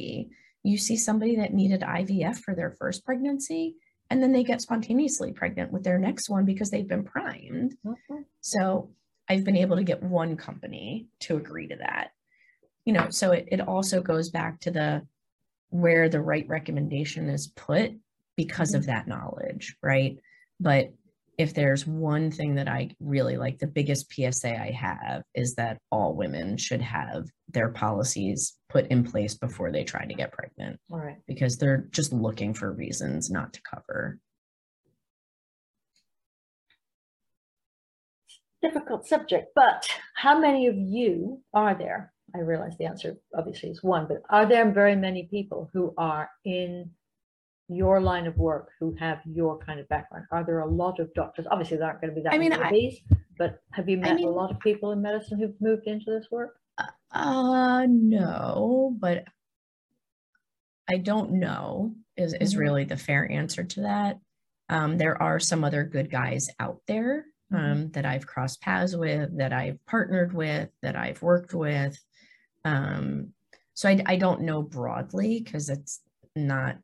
you 0.63 0.77
see 0.77 0.97
somebody 0.97 1.37
that 1.37 1.53
needed 1.53 1.81
IVF 1.81 2.37
for 2.37 2.53
their 2.53 2.71
first 2.71 3.05
pregnancy 3.05 3.75
and 4.09 4.21
then 4.21 4.33
they 4.33 4.43
get 4.43 4.61
spontaneously 4.61 5.31
pregnant 5.31 5.71
with 5.71 5.83
their 5.83 5.97
next 5.97 6.29
one 6.29 6.45
because 6.45 6.69
they've 6.69 6.87
been 6.87 7.03
primed. 7.03 7.75
Mm-hmm. 7.85 8.21
So 8.41 8.91
I've 9.29 9.45
been 9.45 9.57
able 9.57 9.77
to 9.77 9.83
get 9.83 10.03
one 10.03 10.35
company 10.35 11.07
to 11.21 11.37
agree 11.37 11.67
to 11.69 11.77
that. 11.77 12.11
You 12.85 12.93
know, 12.93 13.07
so 13.09 13.31
it, 13.31 13.47
it 13.51 13.61
also 13.61 14.01
goes 14.01 14.29
back 14.29 14.59
to 14.61 14.71
the 14.71 15.07
where 15.69 16.09
the 16.09 16.21
right 16.21 16.47
recommendation 16.47 17.29
is 17.29 17.47
put 17.47 17.93
because 18.35 18.71
mm-hmm. 18.71 18.79
of 18.79 18.85
that 18.87 19.07
knowledge, 19.07 19.77
right? 19.81 20.17
But 20.59 20.93
if 21.37 21.53
there's 21.53 21.87
one 21.87 22.29
thing 22.31 22.55
that 22.55 22.67
I 22.67 22.95
really 22.99 23.37
like, 23.37 23.59
the 23.59 23.67
biggest 23.67 24.11
PSA 24.11 24.49
I 24.49 24.71
have 24.71 25.23
is 25.33 25.55
that 25.55 25.79
all 25.91 26.15
women 26.15 26.57
should 26.57 26.81
have 26.81 27.25
their 27.49 27.69
policies 27.69 28.55
put 28.69 28.87
in 28.87 29.03
place 29.03 29.33
before 29.33 29.71
they 29.71 29.83
try 29.83 30.05
to 30.05 30.13
get 30.13 30.31
pregnant. 30.31 30.79
All 30.91 30.99
right. 30.99 31.17
Because 31.27 31.57
they're 31.57 31.87
just 31.91 32.13
looking 32.13 32.53
for 32.53 32.71
reasons 32.71 33.31
not 33.31 33.53
to 33.53 33.61
cover. 33.61 34.19
difficult 38.63 39.05
subject, 39.05 39.47
but 39.55 39.87
how 40.15 40.39
many 40.39 40.67
of 40.67 40.75
you 40.75 41.41
are 41.53 41.75
there? 41.75 42.13
I 42.33 42.39
realize 42.39 42.77
the 42.77 42.85
answer 42.85 43.17
obviously 43.37 43.69
is 43.69 43.83
one, 43.83 44.07
but 44.07 44.23
are 44.29 44.45
there 44.45 44.71
very 44.71 44.95
many 44.95 45.27
people 45.29 45.69
who 45.73 45.93
are 45.97 46.29
in 46.45 46.89
your 47.69 48.01
line 48.01 48.27
of 48.27 48.37
work 48.37 48.69
who 48.79 48.95
have 48.99 49.19
your 49.25 49.57
kind 49.59 49.79
of 49.79 49.87
background? 49.89 50.25
Are 50.31 50.43
there 50.43 50.59
a 50.59 50.67
lot 50.69 50.99
of 50.99 51.13
doctors? 51.13 51.45
Obviously, 51.49 51.77
there 51.77 51.87
aren't 51.87 52.01
going 52.01 52.11
to 52.11 52.15
be 52.15 52.21
that 52.21 52.33
I 52.33 52.37
many 52.37 52.49
mean, 52.49 52.61
of 52.61 52.71
these, 52.71 52.99
but 53.37 53.61
have 53.71 53.89
you 53.89 53.97
met 53.97 54.11
I 54.11 54.15
mean, 54.15 54.27
a 54.27 54.31
lot 54.31 54.51
of 54.51 54.59
people 54.59 54.91
in 54.91 55.01
medicine 55.01 55.39
who've 55.39 55.59
moved 55.61 55.87
into 55.87 56.05
this 56.11 56.27
work? 56.31 56.57
Uh, 57.11 57.85
no, 57.87 58.95
but 58.99 59.25
I 60.89 60.97
don't 60.97 61.33
know 61.33 61.93
is, 62.17 62.33
is 62.33 62.51
mm-hmm. 62.51 62.59
really 62.59 62.83
the 62.83 62.97
fair 62.97 63.31
answer 63.31 63.63
to 63.63 63.81
that. 63.81 64.19
Um, 64.69 64.97
there 64.97 65.21
are 65.21 65.39
some 65.39 65.63
other 65.63 65.83
good 65.83 66.09
guys 66.09 66.49
out 66.59 66.81
there 66.87 67.25
Mm-hmm. 67.53 67.71
um, 67.71 67.89
that 67.91 68.05
I've 68.05 68.25
crossed 68.25 68.61
paths 68.61 68.95
with, 68.95 69.37
that 69.37 69.53
I've 69.53 69.83
partnered 69.85 70.33
with, 70.33 70.69
that 70.81 70.95
I've 70.95 71.21
worked 71.21 71.53
with. 71.53 71.99
Um, 72.65 73.33
so 73.73 73.89
I, 73.89 74.01
I 74.05 74.15
don't 74.15 74.41
know 74.41 74.63
broadly 74.63 75.41
because 75.43 75.69
it's 75.69 76.01
not. 76.35 76.77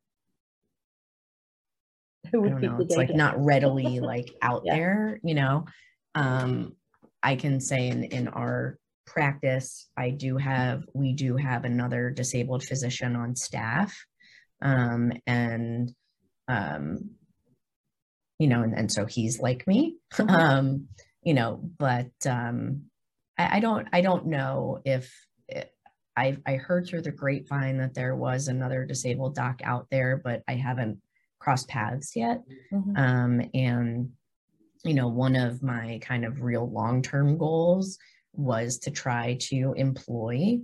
Who 2.31 2.41
would 2.41 2.53
I 2.53 2.59
don't 2.59 2.61
know, 2.61 2.77
it's 2.81 2.95
like 2.95 3.13
not 3.13 3.43
readily 3.43 3.99
like 4.01 4.29
out 4.41 4.63
yeah. 4.65 4.75
there, 4.75 5.19
you 5.23 5.35
know. 5.35 5.65
Um, 6.15 6.75
I 7.21 7.35
can 7.35 7.59
say 7.59 7.87
in 7.87 8.03
in 8.05 8.27
our 8.27 8.77
practice, 9.05 9.89
I 9.97 10.11
do 10.11 10.37
have 10.37 10.83
we 10.93 11.13
do 11.13 11.35
have 11.37 11.65
another 11.65 12.09
disabled 12.09 12.63
physician 12.63 13.15
on 13.15 13.35
staff, 13.35 13.97
um, 14.61 15.13
and 15.25 15.93
um, 16.47 17.11
you 18.39 18.47
know, 18.47 18.63
and, 18.63 18.73
and 18.73 18.91
so 18.91 19.05
he's 19.05 19.39
like 19.39 19.67
me, 19.67 19.97
mm-hmm. 20.13 20.29
um, 20.35 20.87
you 21.23 21.33
know, 21.33 21.61
but 21.77 22.11
um, 22.25 22.83
I, 23.37 23.57
I 23.57 23.59
don't, 23.59 23.87
I 23.93 24.01
don't 24.01 24.27
know 24.27 24.79
if 24.85 25.13
it, 25.47 25.71
I, 26.17 26.37
I 26.45 26.55
heard 26.55 26.87
through 26.87 27.03
the 27.03 27.11
grapevine 27.11 27.77
that 27.77 27.93
there 27.93 28.15
was 28.15 28.47
another 28.47 28.85
disabled 28.85 29.35
doc 29.35 29.61
out 29.63 29.87
there, 29.91 30.19
but 30.23 30.41
I 30.47 30.55
haven't 30.55 30.99
crossed 31.49 31.67
paths 31.67 32.15
yet. 32.15 32.43
Mm-hmm. 32.71 32.95
Um, 32.95 33.49
and 33.55 34.11
you 34.85 34.93
know, 34.93 35.07
one 35.07 35.35
of 35.35 35.63
my 35.63 35.99
kind 35.99 36.23
of 36.23 36.43
real 36.43 36.69
long 36.69 37.01
term 37.01 37.39
goals 37.39 37.97
was 38.33 38.77
to 38.77 38.91
try 38.91 39.35
to 39.41 39.73
employ 39.75 40.59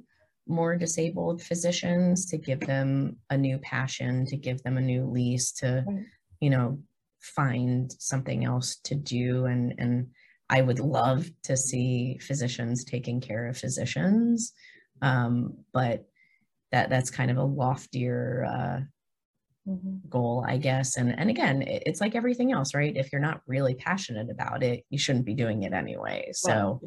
more 0.48 0.78
disabled 0.78 1.42
physicians 1.42 2.28
to 2.28 2.38
give 2.38 2.60
them 2.60 3.18
a 3.32 3.38
new 3.38 3.58
passion, 3.58 4.28
to 4.28 4.38
give 4.38 4.62
them 4.62 4.78
a 4.78 4.82
new 4.82 5.06
lease, 5.06 5.52
to, 5.54 5.84
Right. 5.88 6.06
you 6.40 6.52
know, 6.52 6.80
find 7.20 7.92
something 7.98 8.46
else 8.46 8.76
to 8.84 8.94
do. 8.94 9.46
And, 9.46 9.74
and 9.80 10.08
I 10.52 10.62
would 10.62 10.80
love 10.80 11.28
to 11.46 11.58
see 11.58 12.20
physicians 12.20 12.84
taking 12.84 13.22
care 13.22 13.48
of 13.48 13.58
physicians. 13.58 14.54
Um, 15.02 15.66
but 15.74 16.06
that 16.72 16.92
that's 16.92 17.10
kind 17.10 17.32
of 17.32 17.38
a 17.38 17.44
loftier 17.44 18.46
uh, 18.48 18.82
Mhm. 19.68 20.08
goal, 20.10 20.46
I 20.48 20.58
guess. 20.58 20.98
And 20.98 21.18
and 21.20 21.30
again, 21.30 21.64
it's 21.64 22.00
like 22.00 22.14
everything 22.16 22.52
else, 22.52 22.76
right? 22.76 22.96
If 22.96 23.12
you're 23.12 23.22
not 23.22 23.42
really 23.48 23.74
passionate 23.74 24.30
about 24.30 24.62
it, 24.62 24.86
you 24.90 25.00
shouldn't 25.00 25.26
be 25.26 25.34
doing 25.34 25.64
it 25.64 25.74
anyway. 25.74 26.30
So, 26.34 26.82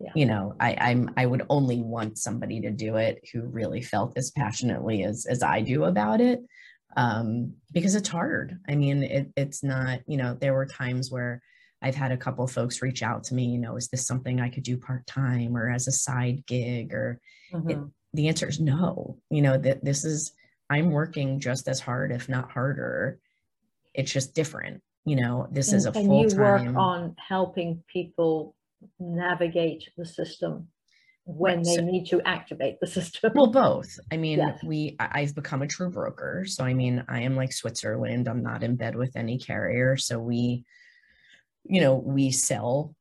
yeah. 0.00 0.10
you 0.16 0.26
know, 0.26 0.54
I, 0.58 0.76
I'm 0.80 1.10
I 1.16 1.26
would 1.26 1.46
only 1.48 1.80
want 1.80 2.18
somebody 2.18 2.60
to 2.62 2.70
do 2.70 2.96
it 2.96 3.22
who 3.32 3.42
really 3.42 3.82
felt 3.82 4.18
as 4.18 4.32
passionately 4.32 5.04
as 5.04 5.26
as 5.26 5.42
I 5.42 5.60
do 5.60 5.84
about 5.84 6.20
it. 6.20 6.40
Um, 6.96 7.54
because 7.72 7.94
it's 7.94 8.08
hard. 8.08 8.58
I 8.68 8.76
mean, 8.76 9.02
it, 9.02 9.32
it's 9.36 9.64
not, 9.64 10.00
you 10.06 10.16
know, 10.16 10.34
there 10.34 10.54
were 10.54 10.66
times 10.66 11.10
where 11.10 11.42
I've 11.82 11.96
had 11.96 12.12
a 12.12 12.16
couple 12.16 12.46
folks 12.46 12.82
reach 12.82 13.02
out 13.02 13.24
to 13.24 13.34
me, 13.34 13.46
you 13.46 13.58
know, 13.58 13.76
is 13.76 13.88
this 13.88 14.06
something 14.06 14.40
I 14.40 14.48
could 14.48 14.62
do 14.62 14.76
part-time 14.76 15.56
or 15.56 15.70
as 15.70 15.88
a 15.88 15.92
side 15.92 16.46
gig 16.46 16.92
or 16.94 17.20
Mhm. 17.52 17.90
the 18.12 18.28
answer 18.28 18.48
is 18.48 18.60
no. 18.60 19.18
You 19.28 19.42
know, 19.42 19.58
that 19.58 19.84
this 19.84 20.04
is 20.04 20.32
I'm 20.70 20.90
working 20.90 21.40
just 21.40 21.68
as 21.68 21.80
hard, 21.80 22.10
if 22.12 22.28
not 22.28 22.50
harder. 22.50 23.18
It's 23.92 24.12
just 24.12 24.34
different. 24.34 24.82
You 25.04 25.16
know, 25.16 25.46
this 25.50 25.72
is 25.72 25.84
a 25.84 25.88
And- 25.88 25.96
and 25.96 26.06
full 26.06 26.30
you 26.30 26.38
work 26.38 26.62
time. 26.62 26.76
on 26.76 27.16
helping 27.18 27.82
people 27.86 28.54
navigate 28.98 29.88
the 29.96 30.06
system 30.06 30.68
when 31.26 31.56
Right, 31.58 31.64
they 31.64 31.74
so- 31.76 31.82
need 31.84 32.06
to 32.06 32.22
activate 32.22 32.80
the 32.80 32.86
system. 32.98 33.32
Well, 33.34 33.50
both. 33.50 33.98
I 34.10 34.16
mean, 34.16 34.38
Yes. 34.38 34.62
we 34.64 34.96
I've 34.98 35.34
become 35.34 35.62
a 35.62 35.66
true 35.66 35.90
broker. 35.90 36.44
So 36.46 36.64
I 36.64 36.74
mean, 36.74 37.04
I 37.08 37.22
am 37.22 37.36
like 37.36 37.52
Switzerland. 37.52 38.28
I'm 38.28 38.42
not 38.42 38.62
in 38.62 38.76
bed 38.76 38.96
with 38.96 39.16
any 39.16 39.38
carrier. 39.38 39.96
So 39.96 40.18
we, 40.18 40.64
you 41.64 41.80
know, 41.80 41.94
we 41.96 42.30
sell 42.30 42.94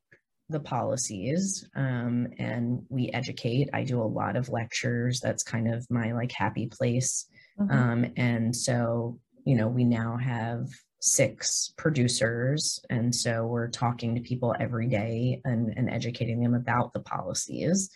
the 0.49 0.60
policies 0.60 1.67
um, 1.76 2.28
and 2.38 2.86
we 2.89 3.10
educate. 3.12 3.69
I 3.73 3.84
do 3.86 4.02
a 4.02 4.04
lot 4.04 4.36
of 4.36 4.49
lectures. 4.49 5.19
That's 5.21 5.43
kind 5.43 5.73
of 5.73 5.89
my 5.89 6.12
like 6.12 6.32
happy 6.32 6.67
place. 6.67 7.26
Mhm. 7.59 7.71
Um, 7.71 8.05
and 8.17 8.55
so, 8.55 9.19
you 9.45 9.55
know, 9.55 9.67
we 9.67 9.83
now 9.83 10.17
have 10.17 10.69
six 10.99 11.73
producers. 11.77 12.79
And 12.89 13.13
so 13.13 13.45
we're 13.45 13.69
talking 13.69 14.15
to 14.15 14.21
people 14.21 14.55
every 14.59 14.87
day 14.87 15.41
and, 15.43 15.73
and 15.77 15.89
educating 15.89 16.41
them 16.41 16.53
about 16.53 16.93
the 16.93 17.01
policies. 17.01 17.89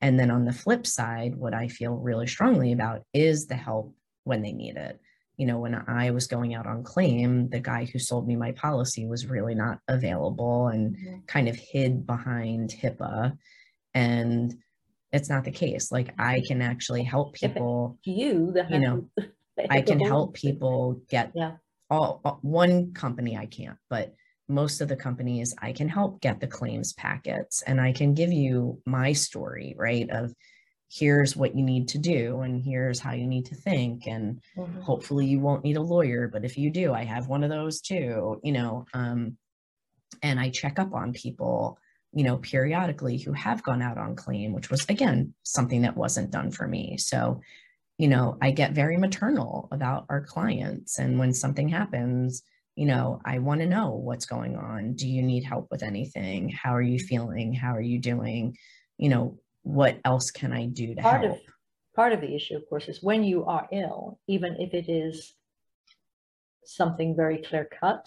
And 0.00 0.18
then 0.18 0.30
on 0.30 0.44
the 0.44 0.52
flip 0.52 0.86
side, 0.86 1.34
what 1.34 1.54
I 1.54 1.68
feel 1.68 1.94
really 1.94 2.26
strongly 2.26 2.72
about 2.72 3.02
is 3.12 3.46
the 3.46 3.56
help 3.56 3.94
when 4.24 4.42
they 4.42 4.52
need 4.52 4.76
it. 4.76 5.00
You 5.36 5.46
know, 5.46 5.58
when 5.58 5.74
I 5.88 6.10
was 6.10 6.26
going 6.28 6.54
out 6.54 6.66
on 6.66 6.84
claim, 6.84 7.48
the 7.48 7.58
guy 7.60 7.84
who 7.84 7.98
sold 7.98 8.28
me 8.28 8.36
my 8.36 8.52
policy 8.52 9.06
was 9.06 9.26
really 9.26 9.54
not 9.54 9.80
available 9.88 10.68
and 10.68 10.96
Mhm. 10.96 11.26
kind 11.26 11.48
of 11.48 11.56
hid 11.56 12.06
behind 12.06 12.70
HIPAA. 12.70 13.36
And 13.94 14.54
it's 15.12 15.28
not 15.28 15.44
the 15.44 15.50
case. 15.50 15.92
Like 15.92 16.14
I 16.18 16.42
can 16.46 16.62
actually 16.62 17.02
help 17.04 17.34
people 17.34 17.98
You, 18.04 18.52
the 18.54 18.66
you 18.70 18.80
know, 18.80 19.08
I 19.70 19.82
can 19.82 20.00
help 20.00 20.34
people 20.34 21.02
get 21.08 21.32
Yeah. 21.34 21.56
all, 21.90 22.20
all- 22.24 22.38
one 22.42 22.92
company 22.94 23.36
I 23.36 23.46
can't, 23.46 23.78
but 23.90 24.14
most 24.48 24.80
of 24.80 24.88
the 24.88 24.96
companies 24.96 25.54
I 25.60 25.72
can 25.72 25.88
help 25.88 26.20
get 26.20 26.40
the 26.40 26.46
claims 26.46 26.92
packets 26.94 27.62
and 27.62 27.80
I 27.80 27.92
can 27.92 28.14
give 28.14 28.32
you 28.32 28.80
my 28.86 29.12
story, 29.12 29.74
right? 29.78 30.08
Of 30.10 30.34
here's 30.90 31.36
what 31.36 31.54
you 31.56 31.62
need 31.62 31.88
to 31.88 31.98
do 31.98 32.40
and 32.40 32.62
here's 32.62 33.00
how 33.00 33.12
you 33.12 33.26
need 33.26 33.46
to 33.46 33.54
think 33.54 34.06
and 34.06 34.42
Mhm. 34.56 34.82
hopefully 34.82 35.26
you 35.26 35.40
won't 35.40 35.64
need 35.64 35.76
a 35.76 35.82
lawyer, 35.82 36.28
but 36.28 36.44
if 36.44 36.58
you 36.58 36.70
do, 36.70 36.92
I 36.92 37.04
have 37.04 37.28
one 37.28 37.44
of 37.44 37.50
those 37.50 37.80
too, 37.80 38.40
you 38.44 38.52
know, 38.52 38.84
um, 38.92 39.38
and 40.22 40.38
I 40.40 40.50
check 40.50 40.78
up 40.78 40.92
on 40.94 41.12
people, 41.12 41.78
you 42.12 42.24
know, 42.24 42.36
periodically 42.36 43.18
who 43.18 43.32
have 43.32 43.62
gone 43.62 43.82
out 43.82 43.98
on 43.98 44.16
claim, 44.16 44.52
which 44.52 44.70
was 44.70 44.84
again, 44.88 45.34
something 45.42 45.82
that 45.82 45.96
wasn't 45.96 46.30
done 46.30 46.50
for 46.50 46.66
me. 46.66 46.96
So, 46.98 47.40
you 47.98 48.08
know, 48.08 48.36
I 48.40 48.50
get 48.50 48.72
very 48.72 48.96
maternal 48.96 49.68
about 49.70 50.06
our 50.08 50.22
clients. 50.22 50.98
And 50.98 51.18
when 51.18 51.32
something 51.32 51.68
happens, 51.68 52.42
you 52.74 52.86
know, 52.86 53.20
I 53.24 53.38
want 53.38 53.60
to 53.60 53.66
know 53.66 53.90
what's 53.90 54.26
going 54.26 54.56
on. 54.56 54.94
Do 54.94 55.08
you 55.08 55.22
need 55.22 55.44
help 55.44 55.68
with 55.70 55.82
anything? 55.82 56.48
How 56.48 56.74
are 56.74 56.82
you 56.82 56.98
feeling? 56.98 57.52
How 57.52 57.74
are 57.76 57.82
you 57.82 57.98
doing? 57.98 58.56
You 58.98 59.08
know, 59.10 59.38
what 59.62 59.98
else 60.04 60.30
can 60.30 60.52
I 60.52 60.66
do 60.66 60.94
to 60.94 61.02
Part 61.02 61.24
of, 61.24 61.30
help? 61.32 61.40
part 61.94 62.12
of 62.12 62.20
the 62.20 62.34
issue, 62.34 62.56
of 62.56 62.66
course, 62.68 62.88
is 62.88 63.02
when 63.02 63.24
you 63.24 63.44
are 63.44 63.68
ill, 63.72 64.18
even 64.26 64.56
if 64.58 64.74
it 64.74 64.90
is 64.90 65.34
something 66.64 67.14
very 67.14 67.38
clear 67.38 67.68
cut, 67.80 68.06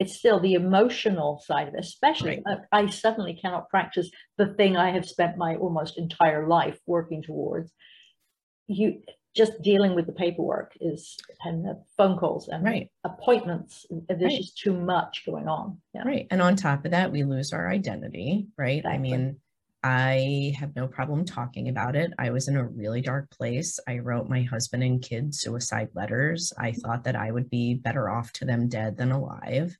it's 0.00 0.16
still 0.16 0.40
the 0.40 0.54
emotional 0.54 1.42
side 1.44 1.68
of 1.68 1.74
it, 1.74 1.80
especially 1.80 2.42
Right. 2.46 2.58
I 2.72 2.86
suddenly 2.86 3.34
cannot 3.34 3.68
practice 3.68 4.10
the 4.38 4.54
thing 4.54 4.76
I 4.76 4.90
have 4.90 5.06
spent 5.06 5.36
my 5.36 5.56
almost 5.56 5.98
entire 5.98 6.48
life 6.48 6.80
working 6.86 7.22
towards. 7.22 7.70
You 8.66 9.02
just 9.36 9.60
dealing 9.62 9.94
with 9.94 10.06
the 10.06 10.12
paperwork 10.12 10.72
is 10.80 11.16
and 11.44 11.64
the 11.64 11.84
phone 11.96 12.18
calls 12.18 12.48
and 12.48 12.64
Right. 12.64 12.90
appointments. 13.04 13.86
There's 14.08 14.22
Right. 14.22 14.38
just 14.38 14.58
too 14.58 14.72
much 14.72 15.24
going 15.26 15.46
on. 15.46 15.80
Yeah. 15.94 16.02
Right. 16.02 16.26
And 16.30 16.40
on 16.42 16.56
top 16.56 16.84
of 16.84 16.90
that, 16.92 17.12
we 17.12 17.22
lose 17.22 17.52
our 17.52 17.68
identity, 17.68 18.48
right? 18.56 18.84
I 18.84 18.98
mean, 18.98 19.38
I 19.82 20.54
have 20.58 20.74
no 20.76 20.88
problem 20.88 21.24
talking 21.24 21.68
about 21.68 21.94
it. 21.94 22.12
I 22.18 22.30
was 22.30 22.48
in 22.48 22.56
a 22.56 22.66
really 22.66 23.02
dark 23.02 23.30
place. 23.30 23.78
I 23.86 23.98
wrote 23.98 24.28
my 24.28 24.42
husband 24.42 24.82
and 24.82 25.00
kids 25.00 25.40
suicide 25.40 25.90
letters. 25.94 26.52
I 26.58 26.70
mm-hmm. 26.70 26.80
thought 26.80 27.04
that 27.04 27.16
I 27.16 27.30
would 27.30 27.50
be 27.50 27.74
better 27.74 28.10
off 28.10 28.32
to 28.34 28.44
them 28.44 28.68
dead 28.68 28.96
than 28.96 29.12
alive. 29.12 29.76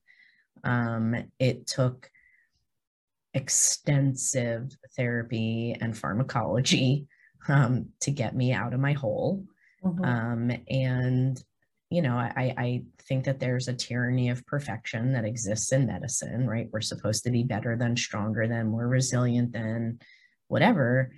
Um, 0.65 1.15
it 1.39 1.67
took 1.67 2.11
extensive 3.35 4.77
therapy 4.97 5.77
and 5.81 5.97
pharmacology 5.97 7.07
um, 7.49 7.87
to 8.01 8.11
get 8.11 8.35
me 8.35 8.53
out 8.53 8.75
of 8.75 8.81
my 8.81 8.93
hole. 8.93 9.45
Mhm. 9.85 10.05
Um, 10.05 10.51
and, 10.69 11.43
you 11.91 12.03
know, 12.03 12.17
I, 12.17 12.55
I 12.59 12.83
think 13.09 13.25
that 13.25 13.41
there's 13.41 13.69
a 13.69 13.73
tyranny 13.75 14.29
of 14.29 14.45
perfection 14.47 15.13
that 15.13 15.25
exists 15.25 15.73
in 15.73 15.87
medicine, 15.87 16.47
right? 16.47 16.69
We're 16.73 16.81
supposed 16.81 17.25
to 17.25 17.31
be 17.31 17.43
better 17.45 17.77
than, 17.77 17.97
stronger 17.97 18.47
than, 18.47 18.67
more 18.69 18.87
resilient 18.89 19.53
than, 19.53 20.01
whatever. 20.49 21.13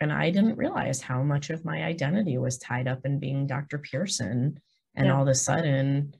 And 0.00 0.12
I 0.12 0.30
didn't 0.30 0.56
realize 0.56 1.00
how 1.00 1.22
much 1.22 1.50
of 1.50 1.64
my 1.64 1.84
identity 1.84 2.38
was 2.38 2.58
tied 2.58 2.88
up 2.88 3.04
in 3.04 3.20
being 3.20 3.46
Dr. 3.46 3.78
Pearson. 3.78 4.58
And 4.96 5.06
Yeah. 5.06 5.14
all 5.14 5.22
of 5.22 5.28
a 5.28 5.34
sudden, 5.34 6.14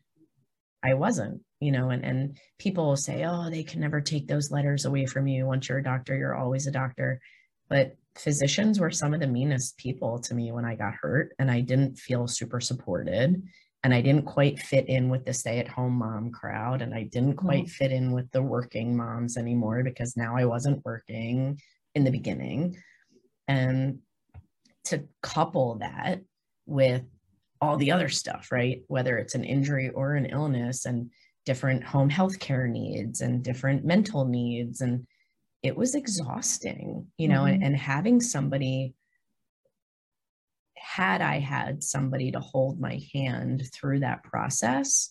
I 0.83 0.95
wasn't, 0.95 1.43
you 1.63 1.71
know, 1.71 1.91
and, 1.91 2.05
and 2.05 2.37
people 2.59 2.87
will 2.87 2.97
say, 2.97 3.25
oh, 3.25 3.49
they 3.49 3.63
can 3.63 3.81
never 3.81 4.01
take 4.01 4.27
those 4.27 4.51
letters 4.51 4.85
away 4.85 5.07
from 5.07 5.29
you. 5.29 5.47
Once 5.47 5.69
you're 5.69 5.79
a 5.79 5.83
doctor, 5.83 6.17
you're 6.17 6.35
always 6.35 6.67
a 6.67 6.73
doctor. 6.73 7.21
But 7.69 7.97
physicians 8.17 8.81
were 8.81 8.91
some 8.91 9.15
of 9.15 9.21
the 9.21 9.27
meanest 9.29 9.77
people 9.77 10.19
to 10.21 10.35
me 10.35 10.51
when 10.51 10.65
I 10.65 10.75
got 10.75 10.95
hurt, 11.01 11.35
and 11.39 11.51
I 11.51 11.61
didn't 11.61 11.99
feel 11.99 12.27
super 12.27 12.61
supported. 12.61 13.43
And 13.85 13.95
I 13.95 14.01
didn't 14.01 14.27
quite 14.27 14.59
fit 14.59 14.89
in 14.89 15.09
with 15.09 15.25
the 15.25 15.33
stay 15.33 15.59
at 15.59 15.69
home 15.69 15.95
mom 15.95 16.31
crowd, 16.31 16.83
and 16.83 16.95
I 16.95 17.05
didn't 17.05 17.37
quite 17.37 17.65
mm-hmm. 17.65 17.85
fit 17.85 17.93
in 17.93 18.13
with 18.13 18.31
the 18.33 18.43
working 18.43 18.97
moms 18.97 19.37
anymore 19.37 19.83
because 19.85 20.17
now 20.17 20.37
I 20.37 20.45
wasn't 20.45 20.85
working 20.85 21.61
in 21.95 22.05
the 22.05 22.11
beginning. 22.11 22.77
And 23.47 23.99
to 24.85 25.05
couple 25.23 25.77
that 25.77 26.21
with 26.67 27.03
all 27.61 27.77
the 27.77 27.93
other 27.93 28.09
stuff, 28.09 28.49
right? 28.51 28.83
Whether 28.89 29.19
it's 29.19 29.37
an 29.37 29.45
injury 29.45 29.89
or 29.89 30.15
an 30.15 30.27
illness, 30.27 30.85
and 30.85 31.11
different 31.45 31.85
home 31.85 32.09
health 32.09 32.39
care 32.39 32.69
needs, 32.69 33.21
and 33.21 33.43
different 33.43 33.85
mental 33.85 34.25
needs, 34.25 34.81
and 34.81 35.07
it 35.63 35.77
was 35.77 35.95
exhausting, 35.95 37.07
you 37.19 37.29
know, 37.29 37.45
and, 37.45 37.57
mm-hmm. 37.57 37.67
and 37.67 37.77
having 37.77 38.21
somebody, 38.21 38.95
had 40.77 41.21
I 41.21 41.39
had 41.39 41.83
somebody 41.85 42.33
to 42.33 42.41
hold 42.41 42.81
my 42.81 43.01
hand 43.15 43.71
through 43.73 44.01
that 44.01 44.25
process, 44.25 45.09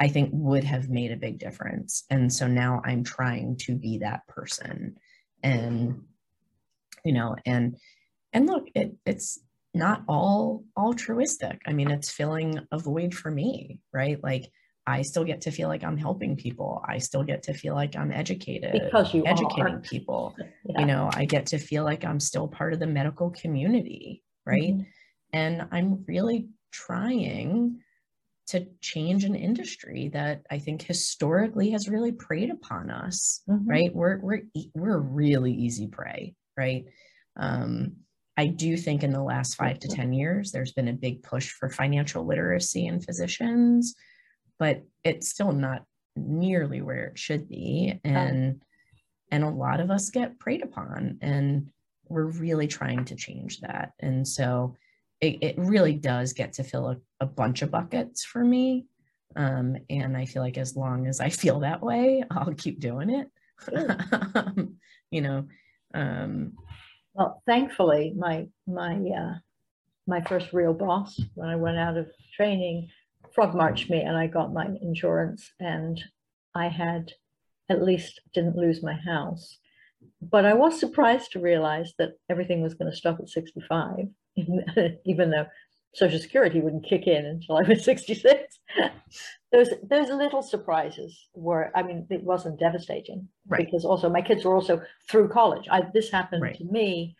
I 0.00 0.08
think 0.08 0.30
would 0.32 0.64
have 0.64 0.88
made 0.88 1.12
a 1.12 1.16
big 1.16 1.38
difference. 1.38 2.04
And 2.10 2.32
so 2.32 2.48
now 2.48 2.82
I'm 2.84 3.04
trying 3.04 3.56
to 3.58 3.76
be 3.76 3.98
that 3.98 4.26
person. 4.26 4.96
And, 5.44 6.02
you 7.04 7.12
know, 7.12 7.36
and, 7.46 7.76
and 8.32 8.46
look, 8.46 8.64
it, 8.74 8.96
it's 9.06 9.38
not 9.72 10.02
all 10.08 10.64
altruistic. 10.76 11.60
I 11.66 11.72
mean, 11.72 11.92
it's 11.92 12.10
filling 12.10 12.58
a 12.72 12.78
void 12.78 13.14
for 13.14 13.30
me, 13.30 13.78
right? 13.92 14.20
Like, 14.22 14.50
I 14.86 15.02
still 15.02 15.24
get 15.24 15.40
to 15.42 15.50
feel 15.50 15.68
like 15.68 15.82
I'm 15.82 15.96
helping 15.96 16.36
people. 16.36 16.82
I 16.86 16.98
still 16.98 17.22
get 17.22 17.42
to 17.44 17.54
feel 17.54 17.74
like 17.74 17.96
I'm 17.96 18.12
educated, 18.12 18.72
Because 18.84 19.14
you 19.14 19.24
educating 19.26 19.76
are. 19.76 19.80
people. 19.80 20.36
Yeah. 20.66 20.80
You 20.80 20.86
know, 20.86 21.10
I 21.12 21.26
get 21.26 21.44
to 21.48 21.58
feel 21.58 21.84
like 21.84 22.06
I'm 22.06 22.18
still 22.18 22.48
part 22.48 22.72
of 22.72 22.80
the 22.80 22.86
medical 22.86 23.30
community, 23.30 24.22
right? 24.46 24.72
Mhm. 24.72 24.86
And 25.34 25.68
I'm 25.70 26.02
really 26.08 26.48
trying 26.72 27.80
to 28.46 28.66
change 28.80 29.24
an 29.24 29.34
industry 29.34 30.08
that 30.14 30.42
I 30.50 30.58
think 30.58 30.82
historically 30.82 31.70
has 31.70 31.88
really 31.88 32.12
preyed 32.12 32.50
upon 32.50 32.90
us, 32.90 33.42
mm-hmm. 33.48 33.68
right? 33.68 33.94
We're 33.94 34.18
we're 34.20 34.42
we're 34.74 34.98
really 34.98 35.52
easy 35.52 35.86
prey, 35.86 36.34
right? 36.56 36.84
Um, 37.36 37.96
I 38.36 38.46
do 38.46 38.76
think 38.76 39.02
in 39.02 39.12
the 39.12 39.22
last 39.22 39.54
five 39.54 39.78
to 39.80 39.88
ten 39.88 40.12
years, 40.12 40.50
there's 40.50 40.72
been 40.72 40.88
a 40.88 40.92
big 40.94 41.22
push 41.22 41.50
for 41.50 41.68
financial 41.68 42.26
literacy 42.26 42.86
in 42.86 43.00
physicians, 43.00 43.94
but 44.58 44.82
it's 45.02 45.28
still 45.28 45.52
not 45.52 45.84
nearly 46.16 46.80
where 46.80 47.06
it 47.06 47.18
should 47.18 47.48
be, 47.48 48.00
and 48.04 48.62
and 49.30 49.44
a 49.44 49.50
lot 49.50 49.80
of 49.80 49.90
us 49.90 50.10
get 50.10 50.38
preyed 50.38 50.62
upon, 50.62 51.18
and 51.20 51.70
we're 52.08 52.24
really 52.24 52.66
trying 52.66 53.04
to 53.06 53.16
change 53.16 53.60
that, 53.60 53.92
and 54.00 54.26
so 54.26 54.76
it, 55.20 55.38
it 55.40 55.54
really 55.58 55.94
does 55.94 56.32
get 56.32 56.52
to 56.54 56.64
fill 56.64 56.88
a, 56.88 56.96
a 57.20 57.26
bunch 57.26 57.62
of 57.62 57.70
buckets 57.70 58.24
for 58.24 58.44
me. 58.44 58.86
Um, 59.36 59.76
and 59.90 60.16
I 60.16 60.26
feel 60.26 60.42
like 60.42 60.58
as 60.58 60.76
long 60.76 61.06
as 61.06 61.20
I 61.20 61.28
feel 61.30 61.60
that 61.60 61.82
way, 61.82 62.24
I'll 62.30 62.54
keep 62.54 62.80
doing 62.80 63.10
it. 63.10 63.28
you 65.10 65.20
know. 65.20 65.46
Um, 65.94 66.54
well, 67.14 67.42
thankfully, 67.46 68.12
my 68.16 68.48
my 68.66 68.96
uh, 68.96 69.34
my 70.06 70.20
first 70.22 70.52
real 70.52 70.74
boss 70.74 71.18
when 71.34 71.48
I 71.48 71.56
went 71.56 71.78
out 71.78 71.96
of 71.96 72.10
training 72.36 72.88
frog 73.34 73.54
marched 73.54 73.90
me, 73.90 74.00
and 74.00 74.16
I 74.16 74.26
got 74.26 74.52
my 74.52 74.66
insurance, 74.80 75.52
and 75.60 76.02
I 76.54 76.68
had 76.68 77.12
at 77.68 77.82
least 77.82 78.20
didn't 78.32 78.56
lose 78.56 78.82
my 78.82 78.94
house. 78.94 79.58
But 80.20 80.44
I 80.44 80.54
was 80.54 80.78
surprised 80.78 81.32
to 81.32 81.40
realize 81.40 81.94
that 81.98 82.12
everything 82.30 82.62
was 82.62 82.74
going 82.74 82.90
to 82.90 82.96
stop 82.96 83.18
at 83.20 83.28
65. 83.28 84.06
even 85.06 85.30
though 85.30 85.46
Social 85.94 86.18
Security 86.18 86.60
wouldn't 86.60 86.86
kick 86.86 87.06
in 87.06 87.24
until 87.24 87.56
I 87.56 87.62
was 87.62 87.84
66. 87.84 88.58
those 89.52 89.70
those 89.88 90.08
little 90.08 90.42
surprises 90.42 91.28
were, 91.34 91.70
I 91.74 91.82
mean, 91.82 92.06
it 92.10 92.22
wasn't 92.22 92.58
devastating 92.58 93.28
right. 93.46 93.64
because 93.64 93.84
also 93.84 94.10
my 94.10 94.20
kids 94.20 94.44
were 94.44 94.54
also 94.54 94.82
through 95.08 95.28
college. 95.28 95.66
I, 95.70 95.82
this 95.94 96.10
happened 96.10 96.42
right. 96.42 96.56
to 96.56 96.64
me. 96.64 97.16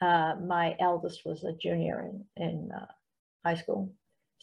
Uh, 0.00 0.34
my 0.46 0.76
eldest 0.80 1.22
was 1.24 1.44
a 1.44 1.52
junior 1.52 2.10
in 2.10 2.24
in 2.36 2.70
uh, 2.72 2.86
high 3.44 3.54
school, 3.54 3.92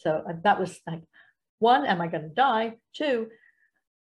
so 0.02 0.24
that 0.44 0.58
was 0.58 0.78
like, 0.86 1.02
one, 1.58 1.86
am 1.86 2.00
I 2.00 2.08
going 2.08 2.24
to 2.24 2.34
die? 2.34 2.76
Two, 2.94 3.28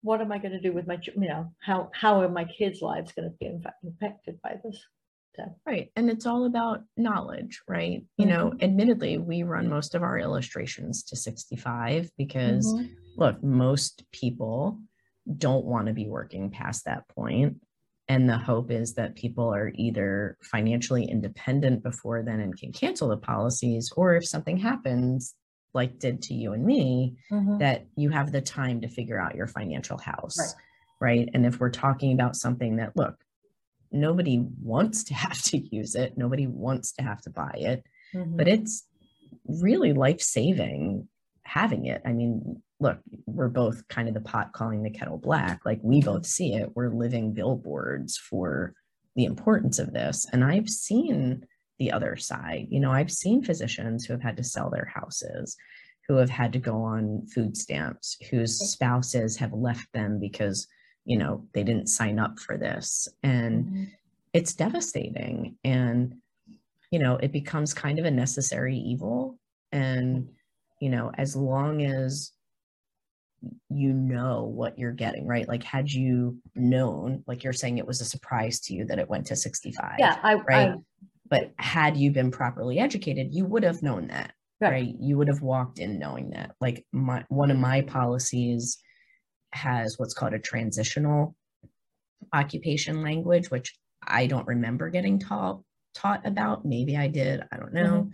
what 0.03 0.21
am 0.21 0.33
I 0.33 0.39
going 0.39 0.53
to 0.53 0.61
do 0.61 0.73
with 0.73 0.87
my, 0.87 0.99
you 1.03 1.29
know, 1.29 1.53
how 1.61 1.91
how 1.93 2.21
are 2.21 2.29
my 2.29 2.45
kids' 2.45 2.83
lives 2.83 3.13
going 3.13 3.31
to 3.31 3.37
be 3.39 3.47
impacted 3.83 4.41
by 4.43 4.57
this? 4.65 4.81
Right. 5.67 5.91
And 5.97 6.11
it's 6.11 6.27
all 6.27 6.47
about 6.47 6.83
knowledge, 6.97 7.63
right? 7.69 8.05
You 8.17 8.27
mm-hmm. 8.27 8.35
know, 8.35 8.55
admittedly, 8.61 9.19
we 9.19 9.43
run 9.43 9.69
most 9.69 9.95
of 9.95 10.03
our 10.03 10.19
illustrations 10.19 11.05
to 11.05 11.17
65 11.17 12.11
because, 12.17 12.67
mm-hmm. 12.67 12.87
look, 13.17 13.43
most 13.43 14.05
people 14.13 14.81
don't 15.37 15.65
want 15.65 15.87
to 15.87 15.93
be 15.93 16.09
working 16.09 16.51
past 16.51 16.85
that 16.85 17.07
point. 17.09 17.57
And 18.09 18.29
the 18.29 18.39
hope 18.39 18.71
is 18.71 18.95
that 18.95 19.17
people 19.17 19.55
are 19.55 19.71
either 19.75 20.39
financially 20.43 21.05
independent 21.05 21.83
before 21.83 22.23
then 22.23 22.41
and 22.41 22.59
can 22.59 22.73
cancel 22.73 23.09
the 23.09 23.19
policies, 23.19 23.93
or 23.95 24.17
if 24.17 24.27
something 24.27 24.57
happens, 24.57 25.35
like 25.75 25.99
did 25.99 26.23
to 26.23 26.35
you 26.35 26.53
and 26.53 26.65
me, 26.65 27.17
mm-hmm. 27.31 27.59
that 27.59 27.87
you 27.97 28.11
have 28.11 28.33
the 28.33 28.41
time 28.41 28.81
to 28.81 28.89
figure 28.89 29.21
out 29.21 29.35
your 29.35 29.47
financial 29.47 29.99
house. 29.99 30.39
Right. 31.01 31.19
right. 31.19 31.29
And 31.35 31.47
if 31.47 31.61
we're 31.61 31.71
talking 31.71 32.13
about 32.13 32.37
something 32.37 32.77
that, 32.77 32.97
look, 32.97 33.23
nobody 33.91 34.39
wants 34.63 35.05
to 35.05 35.15
have 35.25 35.41
to 35.43 35.59
use 35.59 35.95
it 35.95 36.17
nobody 36.17 36.47
wants 36.47 36.93
to 36.93 37.03
have 37.03 37.21
to 37.23 37.31
buy 37.31 37.55
it 37.57 37.85
mm-hmm. 38.15 38.37
but 38.37 38.49
it's 38.49 38.87
really 39.47 39.93
life 39.93 40.21
saving 40.21 41.09
having 41.43 41.87
it 41.87 42.03
i 42.05 42.13
mean 42.13 42.63
look 42.81 42.99
we're 43.27 43.49
both 43.49 43.87
kind 43.89 44.09
of 44.09 44.15
the 44.15 44.21
pot 44.21 44.53
calling 44.53 44.83
the 44.83 44.91
kettle 44.91 45.19
black 45.19 45.61
like 45.65 45.81
we 45.83 46.01
both 46.01 46.27
see 46.27 46.55
it 46.55 46.71
we're 46.75 46.91
living 46.91 47.33
billboards 47.33 48.17
for 48.17 48.75
the 49.17 49.25
importance 49.25 49.79
of 49.79 49.93
this 49.93 50.27
and 50.33 50.45
i've 50.45 50.69
seen 50.69 51.45
the 51.79 51.93
other 51.93 52.17
side. 52.17 52.67
You 52.71 52.81
know 52.81 52.93
i've 52.93 53.11
seen 53.11 53.43
physicians 53.43 54.05
who 54.05 54.13
have 54.13 54.23
had 54.23 54.37
to 54.37 54.45
sell 54.45 54.71
their 54.71 54.91
houses 54.93 55.57
who 56.09 56.17
have 56.17 56.31
had 56.31 56.55
to 56.55 56.59
go 56.59 56.83
on 56.83 57.27
food 57.27 57.57
stamps 57.57 58.17
whose 58.31 58.59
spouses 58.59 59.37
have 59.37 59.53
left 59.53 59.93
them 59.93 60.19
because 60.19 60.67
you 61.05 61.19
know 61.19 61.47
they 61.53 61.63
didn't 61.63 61.89
sign 61.89 62.19
up 62.19 62.39
for 62.39 62.57
this. 62.57 63.09
And 63.23 63.65
mm-hmm. 63.65 63.85
it's 64.33 64.55
devastating. 64.55 65.57
And 65.65 66.17
you 66.91 66.99
know 66.99 67.17
it 67.17 67.33
becomes 67.33 67.75
kind 67.75 67.99
of 67.99 68.07
a 68.07 68.11
necessary 68.11 68.77
evil. 68.77 69.39
And 69.71 70.31
you 70.81 70.89
know 70.89 71.13
as 71.17 71.37
long 71.37 71.83
as 71.83 72.33
you 73.71 73.93
know 73.93 74.45
what 74.45 74.79
you're 74.79 74.93
getting 74.93 75.27
right? 75.27 75.47
Like 75.47 75.63
had 75.63 75.91
you 75.91 76.39
known 76.55 77.23
like 77.27 77.45
you're 77.45 77.53
saying 77.53 77.79
it 77.79 77.87
was 77.87 78.01
a 78.01 78.07
surprise 78.07 78.61
to 78.61 78.75
you 78.75 78.87
that 78.87 78.99
it 78.99 79.09
went 79.09 79.27
to 79.27 79.37
65 79.37 79.97
yeah 79.99 80.19
I, 80.23 80.35
right? 80.35 80.71
I, 80.71 80.75
but 81.29 81.53
had 81.59 81.97
you 81.97 82.11
been 82.11 82.31
properly 82.31 82.79
educated 82.79 83.35
you 83.35 83.45
would 83.45 83.63
have 83.63 83.83
known 83.83 84.09
that 84.09 84.33
right. 84.61 84.71
right 84.71 84.95
you 85.01 85.17
would 85.17 85.29
have 85.29 85.43
walked 85.43 85.79
in 85.79 85.99
knowing 85.99 86.31
that 86.31 86.55
like 86.61 86.85
my 86.93 87.25
one 87.29 87.51
of 87.51 87.59
my 87.59 87.81
policies 87.83 88.79
has 89.53 89.99
what's 89.99 90.15
called 90.15 90.35
a 90.35 90.39
transitional 90.39 91.35
occupation 92.33 93.03
language, 93.03 93.51
which 93.51 93.75
I 94.07 94.27
don't 94.27 94.47
remember 94.47 94.91
getting 94.91 95.19
taught 95.19 95.61
taught 95.95 96.27
about. 96.27 96.65
Maybe 96.65 96.97
I 96.97 97.09
did, 97.09 97.43
I 97.51 97.57
don't 97.57 97.73
know. 97.73 98.03
Mm-hmm. 98.03 98.11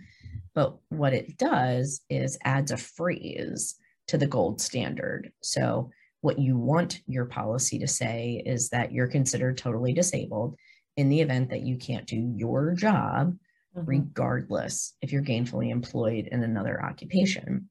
But 0.53 0.77
what 0.89 1.13
it 1.13 1.37
does 1.37 2.01
is 2.09 2.37
adds 2.43 2.71
a 2.71 2.77
phrase 2.77 3.75
to 4.07 4.17
the 4.17 4.27
gold 4.27 4.61
standard. 4.61 5.31
So 5.41 5.91
what 6.21 6.39
you 6.39 6.57
want 6.57 7.01
your 7.07 7.25
policy 7.25 7.77
to 7.79 7.87
say 7.87 8.41
is 8.45 8.69
that 8.69 8.91
you're 8.91 9.07
considered 9.07 9.57
totally 9.57 9.93
disabled 9.93 10.55
in 10.97 11.09
the 11.09 11.21
event 11.21 11.49
that 11.49 11.61
you 11.61 11.77
can't 11.77 12.07
do 12.07 12.33
your 12.35 12.73
job, 12.73 13.35
mm-hmm. 13.75 13.85
regardless 13.85 14.95
if 15.01 15.11
you're 15.11 15.23
gainfully 15.23 15.71
employed 15.71 16.27
in 16.31 16.43
another 16.43 16.83
occupation. 16.83 17.69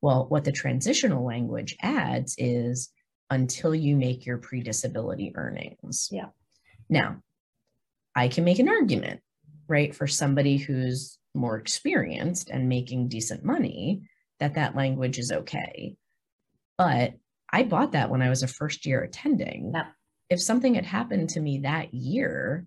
Well, 0.00 0.26
what 0.28 0.44
the 0.44 0.52
transitional 0.52 1.24
language 1.24 1.76
adds 1.80 2.34
is 2.36 2.90
until 3.30 3.74
you 3.74 3.96
make 3.96 4.26
your 4.26 4.38
pre-disability 4.38 5.32
earnings. 5.34 6.08
Yeah. 6.12 6.26
Now, 6.88 7.20
I 8.14 8.28
can 8.28 8.44
make 8.44 8.58
an 8.58 8.68
argument, 8.68 9.20
right, 9.66 9.94
for 9.94 10.06
somebody 10.06 10.56
who's 10.56 11.18
more 11.34 11.56
experienced 11.56 12.50
and 12.50 12.68
making 12.68 13.08
decent 13.08 13.44
money 13.44 14.02
that 14.40 14.54
that 14.54 14.76
language 14.76 15.18
is 15.18 15.32
okay. 15.32 15.96
But 16.76 17.14
I 17.50 17.62
bought 17.62 17.92
that 17.92 18.10
when 18.10 18.22
I 18.22 18.28
was 18.28 18.42
a 18.42 18.48
first 18.48 18.84
year 18.84 19.02
attending. 19.02 19.72
Yeah. 19.74 19.86
If 20.30 20.40
something 20.40 20.74
had 20.74 20.86
happened 20.86 21.30
to 21.30 21.40
me 21.40 21.58
that 21.58 21.92
year, 21.92 22.66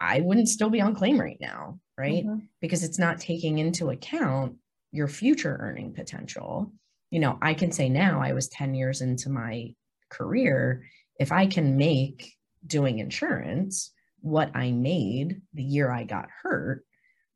I 0.00 0.20
wouldn't 0.20 0.48
still 0.48 0.70
be 0.70 0.80
on 0.80 0.94
claim 0.94 1.20
right 1.20 1.38
now, 1.40 1.80
right? 1.98 2.24
Mm-hmm. 2.24 2.46
Because 2.60 2.84
it's 2.84 2.98
not 2.98 3.20
taking 3.20 3.58
into 3.58 3.90
account 3.90 4.56
your 4.92 5.08
future 5.08 5.56
earning 5.60 5.92
potential 5.92 6.72
you 7.10 7.20
know, 7.20 7.38
I 7.40 7.54
can 7.54 7.72
say 7.72 7.88
now 7.88 8.20
I 8.20 8.32
was 8.32 8.48
10 8.48 8.74
years 8.74 9.00
into 9.00 9.30
my 9.30 9.74
career, 10.10 10.84
if 11.18 11.32
I 11.32 11.46
can 11.46 11.76
make 11.76 12.32
doing 12.66 12.98
insurance 12.98 13.92
what 14.20 14.50
I 14.54 14.72
made 14.72 15.40
the 15.54 15.62
year 15.62 15.90
I 15.90 16.04
got 16.04 16.28
hurt, 16.42 16.84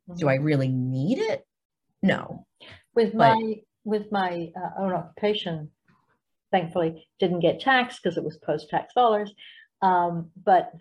mm-hmm. 0.08 0.18
do 0.18 0.28
I 0.28 0.34
really 0.34 0.68
need 0.68 1.18
it? 1.18 1.46
No. 2.02 2.46
With 2.94 3.12
but, 3.12 3.34
my 3.34 3.54
with 3.84 4.10
my 4.10 4.50
uh, 4.56 4.82
own 4.82 4.92
occupation, 4.92 5.70
thankfully 6.50 7.08
didn't 7.18 7.40
get 7.40 7.60
taxed 7.60 8.00
because 8.02 8.16
it 8.16 8.24
was 8.24 8.36
post-tax 8.38 8.94
dollars. 8.94 9.32
Um, 9.82 10.30
but 10.44 10.72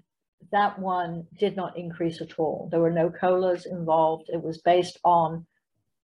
that 0.51 0.79
one 0.79 1.27
did 1.37 1.55
not 1.55 1.77
increase 1.77 2.21
at 2.21 2.39
all. 2.39 2.69
There 2.71 2.79
were 2.79 2.91
no 2.91 3.09
colas 3.09 3.65
involved. 3.65 4.29
It 4.29 4.41
was 4.41 4.59
based 4.59 4.97
on, 5.03 5.45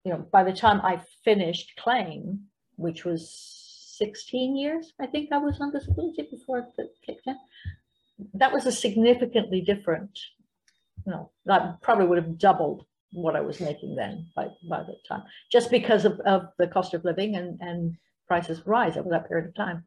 you 0.03 0.11
know, 0.11 0.25
by 0.31 0.43
the 0.43 0.53
time 0.53 0.81
I 0.81 1.01
finished 1.23 1.73
claim, 1.77 2.41
which 2.75 3.05
was 3.05 3.61
16 3.97 4.55
years, 4.55 4.93
I 4.99 5.05
think 5.05 5.31
I 5.31 5.37
was 5.37 5.59
on 5.61 5.71
disability 5.71 6.27
before 6.31 6.59
it 6.59 6.89
kicked 7.05 7.27
in. 7.27 7.37
That 8.33 8.51
was 8.51 8.65
a 8.65 8.71
significantly 8.71 9.61
different, 9.61 10.17
you 11.05 11.11
know, 11.11 11.31
that 11.45 11.81
probably 11.81 12.07
would 12.07 12.17
have 12.17 12.37
doubled 12.37 12.85
what 13.13 13.35
I 13.35 13.41
was 13.41 13.59
making 13.59 13.95
then 13.95 14.27
by, 14.35 14.47
by 14.69 14.79
that 14.83 15.05
time, 15.07 15.23
just 15.51 15.69
because 15.69 16.05
of, 16.05 16.19
of 16.21 16.47
the 16.57 16.67
cost 16.67 16.93
of 16.93 17.03
living 17.03 17.35
and, 17.35 17.59
and 17.61 17.97
prices 18.31 18.61
rise 18.65 18.95
over 18.95 19.09
that 19.09 19.27
period 19.27 19.45
of 19.45 19.53
time. 19.55 19.83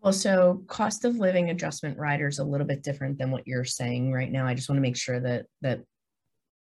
Well, 0.00 0.12
so 0.12 0.64
cost 0.66 1.04
of 1.04 1.14
living 1.14 1.50
adjustment 1.50 1.96
rider 1.96 2.26
is 2.26 2.40
a 2.40 2.44
little 2.44 2.66
bit 2.66 2.82
different 2.82 3.18
than 3.18 3.30
what 3.30 3.46
you're 3.46 3.64
saying 3.64 4.12
right 4.12 4.32
now. 4.32 4.48
I 4.48 4.54
just 4.54 4.68
want 4.68 4.78
to 4.78 4.82
make 4.82 4.96
sure 4.96 5.20
that 5.20 5.46
that 5.60 5.84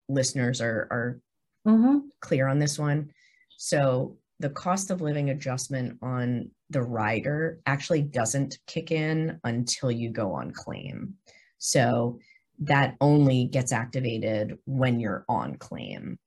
listeners 0.09 0.63
are 0.63 0.89
are 0.91 1.21
mm-hmm. 1.69 1.99
clear 2.23 2.49
on 2.49 2.59
this 2.59 2.79
one. 2.79 3.11
So 3.59 4.17
the 4.41 4.49
cost 4.49 4.91
of 4.91 5.03
living 5.03 5.29
adjustment 5.29 5.99
on 6.01 6.51
the 6.71 6.81
rider 6.81 7.61
actually 7.67 8.01
doesn't 8.01 8.57
kick 8.67 8.91
in 8.91 9.39
until 9.45 9.91
you 9.91 10.09
go 10.09 10.33
on 10.33 10.51
claim. 10.51 11.13
So 11.59 12.21
that 12.61 12.97
only 13.03 13.45
gets 13.45 13.71
activated 13.71 14.57
when 14.65 14.99
you're 14.99 15.27
on 15.29 15.57
claim. 15.57 16.19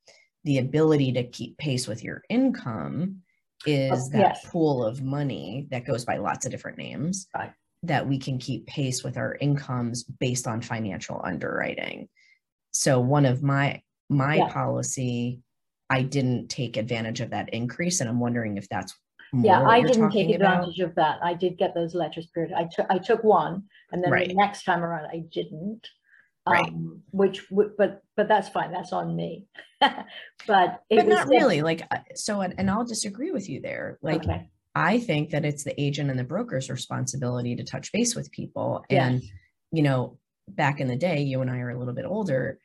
The 0.43 0.59
ability 0.59 1.13
to 1.13 1.23
keep 1.23 1.57
pace 1.57 1.87
with 1.87 2.03
your 2.03 2.21
income 2.29 3.23
is 3.65 4.09
that 4.09 4.19
yes. 4.19 4.45
pool 4.45 4.83
of 4.85 5.01
money 5.01 5.67
that 5.71 5.85
goes 5.85 6.05
by 6.05 6.17
lots 6.17 6.45
of 6.45 6.51
different 6.51 6.77
names 6.77 7.27
Right. 7.35 7.51
that 7.83 8.07
we 8.07 8.17
can 8.17 8.37
keep 8.37 8.65
pace 8.67 9.03
with 9.03 9.17
our 9.17 9.35
incomes 9.35 10.03
based 10.03 10.47
on 10.47 10.61
financial 10.61 11.21
underwriting. 11.23 12.07
So 12.71 12.99
one 12.99 13.25
of 13.25 13.43
my 13.43 13.81
my 14.11 14.37
Yeah. 14.37 14.49
policy, 14.51 15.39
I 15.91 16.01
didn't 16.01 16.47
take 16.47 16.77
advantage 16.77 17.21
of 17.21 17.29
that 17.29 17.49
increase, 17.53 17.99
and 18.01 18.09
I'm 18.09 18.19
wondering 18.19 18.57
if 18.57 18.67
that's 18.69 18.95
Yeah, 19.33 19.61
I 19.61 19.81
didn't 19.81 20.09
take 20.11 20.27
talking 20.29 20.35
about. 20.35 20.53
advantage 20.59 20.79
of 20.79 20.95
that. 20.95 21.19
I 21.23 21.35
did 21.35 21.57
get 21.59 21.75
those 21.75 21.93
letters 21.93 22.25
period. 22.27 22.51
I 22.53 22.63
took, 22.65 22.87
I 22.89 22.97
took 22.97 23.23
one 23.23 23.63
and 23.91 24.03
then 24.03 24.11
the 24.11 24.33
next 24.33 24.63
time 24.63 24.83
around 24.83 25.05
I 25.05 25.19
didn't. 25.31 25.87
Right. 26.51 26.67
Um, 26.67 27.01
Which, 27.11 27.45
but, 27.49 28.03
but 28.15 28.27
that's 28.27 28.49
fine. 28.49 28.71
That's 28.71 28.93
on 28.93 29.15
me. 29.15 29.47
But 30.47 30.83
But 30.89 31.07
not 31.07 31.27
really. 31.27 31.61
Like 31.61 31.83
uh, 31.91 31.97
so, 32.15 32.41
and 32.41 32.53
and 32.57 32.69
I'll 32.69 32.85
disagree 32.85 33.31
with 33.31 33.49
you 33.49 33.61
there. 33.61 33.97
Like 34.01 34.23
Okay, 34.23 34.49
I 34.75 34.99
think 34.99 35.31
that 35.31 35.45
it's 35.45 35.63
the 35.63 35.79
agent 35.81 36.09
and 36.09 36.17
the 36.19 36.23
broker's 36.23 36.69
responsibility 36.69 37.55
to 37.55 37.63
touch 37.63 37.91
base 37.91 38.15
with 38.15 38.31
people. 38.31 38.85
And, 38.89 39.21
you 39.71 39.83
know, 39.83 40.17
back 40.47 40.79
in 40.79 40.87
the 40.87 40.95
day, 40.95 41.21
you 41.21 41.41
and 41.41 41.49
I 41.49 41.59
are 41.59 41.71
a 41.71 41.77
little 41.77 41.93
bit 41.93 42.05
older, 42.05 42.59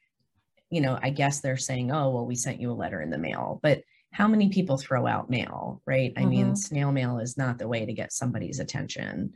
you 0.71 0.81
know, 0.81 0.99
I 1.03 1.11
guess 1.11 1.41
they're 1.41 1.57
saying, 1.57 1.91
oh, 1.91 2.11
well, 2.11 2.27
we 2.27 2.37
sent 2.37 2.61
you 2.61 2.71
a 2.71 2.73
letter 2.73 3.01
in 3.01 3.11
the 3.11 3.19
mail. 3.19 3.59
But 3.63 3.83
how 4.13 4.29
many 4.29 4.49
people 4.49 4.77
throw 4.77 5.07
out 5.07 5.29
mail, 5.29 5.83
right? 5.87 6.13
I 6.17 6.25
mean, 6.25 6.53
Mhm. 6.53 6.59
snail 6.59 6.93
mail 6.93 7.19
is 7.19 7.37
not 7.37 7.59
the 7.59 7.69
way 7.69 7.85
to 7.85 7.93
get 7.93 8.13
somebody's 8.13 8.61
attention. 8.61 9.35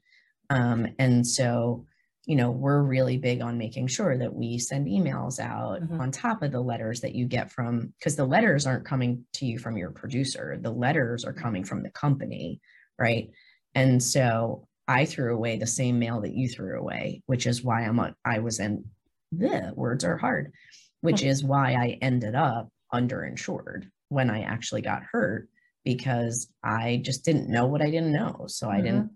Um, 0.50 0.86
and 0.98 1.26
so, 1.26 1.86
you 2.28 2.36
know, 2.36 2.50
we're 2.50 2.82
really 2.82 3.16
big 3.16 3.40
on 3.40 3.56
making 3.56 3.86
sure 3.86 4.18
that 4.18 4.34
we 4.34 4.58
send 4.58 4.86
emails 4.86 5.40
out 5.40 5.80
Mhm. 5.80 5.98
on 5.98 6.10
top 6.10 6.42
of 6.42 6.52
the 6.52 6.60
letters 6.60 7.00
that 7.00 7.14
you 7.14 7.26
get 7.26 7.50
from, 7.50 7.94
because 7.98 8.16
the 8.16 8.26
letters 8.26 8.66
aren't 8.66 8.84
coming 8.84 9.24
to 9.32 9.46
you 9.46 9.58
from 9.58 9.78
your 9.78 9.90
producer, 9.90 10.58
the 10.60 10.70
letters 10.70 11.24
are 11.24 11.32
coming 11.32 11.64
from 11.64 11.82
the 11.82 11.90
company, 11.90 12.60
right? 12.98 13.30
And 13.74 14.02
so 14.02 14.68
I 14.86 15.06
threw 15.06 15.34
away 15.34 15.56
the 15.56 15.66
same 15.66 15.98
mail 15.98 16.20
that 16.20 16.34
you 16.34 16.50
threw 16.50 16.78
away, 16.78 17.22
which 17.24 17.46
is 17.46 17.64
why 17.64 17.80
I'm 17.80 17.98
on, 17.98 18.14
I 18.26 18.40
was 18.40 18.60
in 18.60 18.84
the 19.32 19.72
words 19.74 20.04
are 20.04 20.18
hard, 20.18 20.52
which 21.00 21.22
is 21.22 21.42
why 21.42 21.72
I 21.72 21.98
ended 22.02 22.34
up 22.34 22.70
underinsured 22.92 23.88
when 24.10 24.28
I 24.28 24.42
actually 24.42 24.82
got 24.82 25.02
hurt 25.02 25.48
because 25.82 26.52
I 26.62 27.00
just 27.02 27.24
didn't 27.24 27.48
know 27.48 27.66
what 27.66 27.80
I 27.80 27.90
didn't 27.90 28.12
know. 28.12 28.44
So 28.48 28.68
I 28.68 28.82
didn't 28.82 29.12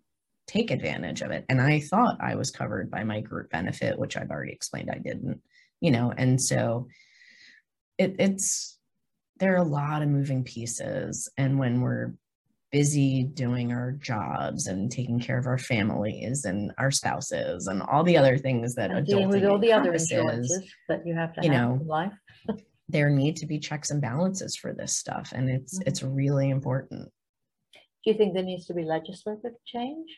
take 0.47 0.71
advantage 0.71 1.23
of 1.23 1.31
it. 1.31 1.45
And 1.49 1.61
I 1.61 1.81
thought 1.81 2.19
I 2.21 2.35
was 2.35 2.51
covered 2.51 2.91
by 2.91 3.05
my 3.05 3.21
group 3.21 3.51
benefit, 3.51 3.99
which 3.99 4.17
I've 4.17 4.31
already 4.31 4.53
explained 4.53 4.91
I 4.91 4.99
didn't, 4.99 5.41
you 5.81 5.91
know, 5.91 6.13
and 6.17 6.41
so 6.41 6.89
it, 7.99 8.17
it's 8.19 8.79
there 9.39 9.55
are 9.55 9.59
a 9.59 9.63
lot 9.65 10.03
of 10.03 10.09
moving 10.09 10.45
pieces. 10.45 11.29
And 11.37 11.59
when 11.59 11.81
we're 11.81 12.15
busy 12.71 13.25
doing 13.25 13.73
our 13.73 13.93
jobs 13.93 14.67
and 14.67 14.91
taking 14.91 15.21
care 15.21 15.39
of 15.39 15.47
our 15.47 15.59
families 15.59 16.45
and 16.47 16.73
our 16.79 16.91
spouses 16.91 17.67
and 17.67 17.83
all 17.83 18.03
the 18.03 18.17
other 18.17 18.39
things 18.39 18.75
that 18.75 18.91
and 18.91 19.07
dealing 19.07 19.29
with 19.29 19.45
all 19.45 19.59
the 19.59 19.73
other 19.73 19.93
insurances 19.93 20.73
that 20.89 21.07
you 21.07 21.15
have 21.15 21.35
to 21.35 21.43
you 21.43 21.53
have 21.53 21.61
know, 21.69 21.75
in 21.81 21.87
life. 21.87 22.13
there 22.89 23.11
need 23.11 23.37
to 23.37 23.47
be 23.47 23.59
checks 23.59 23.91
and 23.91 24.01
balances 24.01 24.57
for 24.57 24.73
this 24.73 24.97
stuff 24.97 25.33
and 25.35 25.51
it's 25.51 25.79
Mhm. 25.79 25.83
it's 25.87 26.03
really 26.03 26.49
important 26.49 27.13
Do 27.75 27.81
you 28.11 28.15
think 28.15 28.33
there 28.33 28.43
needs 28.43 28.65
to 28.67 28.75
be 28.75 28.85
legislative 28.85 29.53
change? 29.67 30.09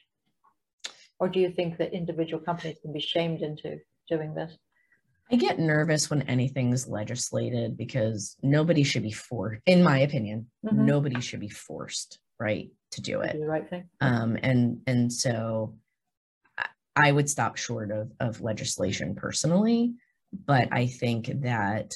Or 1.21 1.29
do 1.29 1.41
you 1.41 1.51
think 1.51 1.79
that 1.79 1.93
individual 1.93 2.43
companies 2.43 2.79
can 2.83 2.93
be 2.93 3.01
shamed 3.01 3.43
into 3.43 3.79
doing 4.09 4.35
this? 4.35 4.57
i 5.33 5.37
get 5.37 5.59
nervous 5.59 6.11
when 6.11 6.21
anything's 6.23 6.87
legislated 6.87 7.79
because 7.79 8.37
nobody 8.43 8.83
should 8.83 9.03
be 9.03 9.11
forced 9.11 9.63
in 9.65 9.83
my 9.83 10.01
opinion 10.01 10.47
Mhm. 10.63 10.73
nobody 10.85 11.19
should 11.23 11.41
be 11.41 11.49
forced 11.49 12.19
right 12.39 12.71
to 12.91 13.01
do 13.01 13.13
Do 13.15 13.21
it 13.23 13.33
the 13.41 13.47
right 13.47 13.69
thing? 13.71 13.89
um 14.03 14.37
and 14.43 14.83
and 14.87 15.11
so 15.11 15.75
I- 16.59 16.69
i 16.95 17.11
would 17.11 17.31
stop 17.31 17.57
short 17.57 17.91
of 17.91 18.13
of 18.21 18.43
legislation 18.43 19.15
personally 19.15 19.95
but 20.45 20.69
i 20.73 20.87
think 20.87 21.31
that 21.41 21.95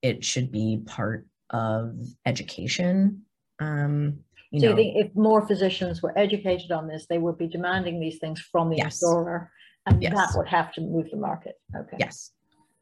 it 0.00 0.24
should 0.24 0.52
be 0.52 0.82
part 0.86 1.26
of 1.50 1.98
education 2.24 3.22
um 3.58 4.20
you 4.52 4.60
So 4.60 4.66
know 4.66 4.70
you 4.70 4.76
think 4.76 5.06
if 5.06 5.16
more 5.16 5.46
physicians 5.46 6.02
were 6.02 6.16
educated 6.16 6.70
on 6.70 6.86
this, 6.86 7.06
they 7.06 7.18
would 7.18 7.38
be 7.38 7.48
demanding 7.48 7.98
these 7.98 8.18
things 8.18 8.40
from 8.40 8.70
the 8.70 8.76
Yes. 8.76 9.02
insurer? 9.02 9.50
And 9.86 10.00
that 10.00 10.32
would 10.36 10.46
have 10.46 10.72
to 10.74 10.80
move 10.80 11.10
the 11.10 11.16
market, 11.16 11.56
okay? 11.76 11.96
Yes. 11.98 12.30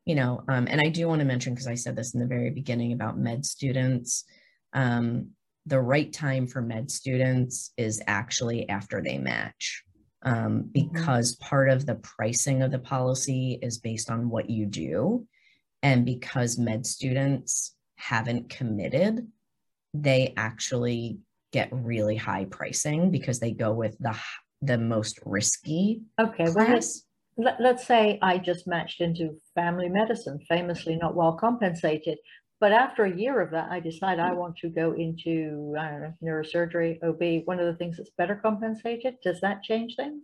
You 0.05 0.17
know, 0.17 0.43
um, 0.49 0.67
and 0.69 0.81
I 0.81 0.89
do 0.91 1.09
want 1.09 1.21
to 1.21 1.25
mention, 1.25 1.55
because 1.55 1.67
I 1.67 1.75
said 1.75 1.97
this 1.97 2.13
in 2.15 2.21
the 2.21 2.27
very 2.27 2.51
beginning 2.51 2.93
about 2.93 3.19
med 3.19 3.47
students, 3.47 4.25
um, 4.75 5.31
the 5.65 5.81
right 5.81 6.13
time 6.13 6.47
for 6.47 6.61
med 6.61 6.91
students 6.91 7.73
is 7.77 8.03
actually 8.07 8.69
after 8.69 9.03
they 9.03 9.19
match. 9.19 9.85
Um, 10.23 10.69
because 10.73 11.37
part 11.37 11.71
of 11.71 11.87
the 11.87 11.95
pricing 11.95 12.63
of 12.63 12.71
the 12.71 12.79
policy 12.79 13.59
is 13.63 13.79
based 13.79 14.11
on 14.11 14.29
what 14.29 14.51
you 14.51 14.67
do. 14.67 15.27
And 15.83 16.05
because 16.05 16.59
med 16.59 16.85
students 16.85 17.75
haven't 17.97 18.51
committed, 18.51 19.27
they 19.95 20.35
actually 20.37 21.21
get 21.53 21.69
really 21.73 22.17
high 22.17 22.45
pricing 22.47 23.11
because 23.11 23.41
they 23.41 23.53
go 23.53 23.73
with 23.73 23.97
the 23.99 24.17
the 24.63 24.79
most 24.79 25.19
risky 25.25 26.03
Okay, 26.21 26.45
well, 26.45 26.69
let's, 26.69 27.01
class. 27.01 27.03
let, 27.39 27.61
let's 27.61 27.87
say 27.87 28.19
I 28.21 28.37
just 28.37 28.67
matched 28.67 29.01
into 29.01 29.39
family 29.55 29.89
medicine, 29.89 30.39
famously 30.49 30.97
not 30.97 31.15
well 31.17 31.33
compensated. 31.33 32.19
But 32.61 32.73
after 32.73 33.05
a 33.05 33.17
year 33.17 33.41
of 33.41 33.53
that, 33.53 33.71
I 33.71 33.81
decide 33.81 34.19
I 34.21 34.33
want 34.35 34.59
to 34.59 34.69
go 34.69 34.93
into, 34.93 35.75
I 35.79 35.89
don't 35.93 36.01
know, 36.03 36.15
neurosurgery, 36.23 37.03
OB, 37.03 37.47
one 37.47 37.59
of 37.59 37.65
the 37.65 37.75
things 37.77 37.97
that's 37.97 38.11
better 38.19 38.37
compensated. 38.37 39.15
Does 39.23 39.41
that 39.41 39.63
change 39.63 39.97
things? 39.97 40.23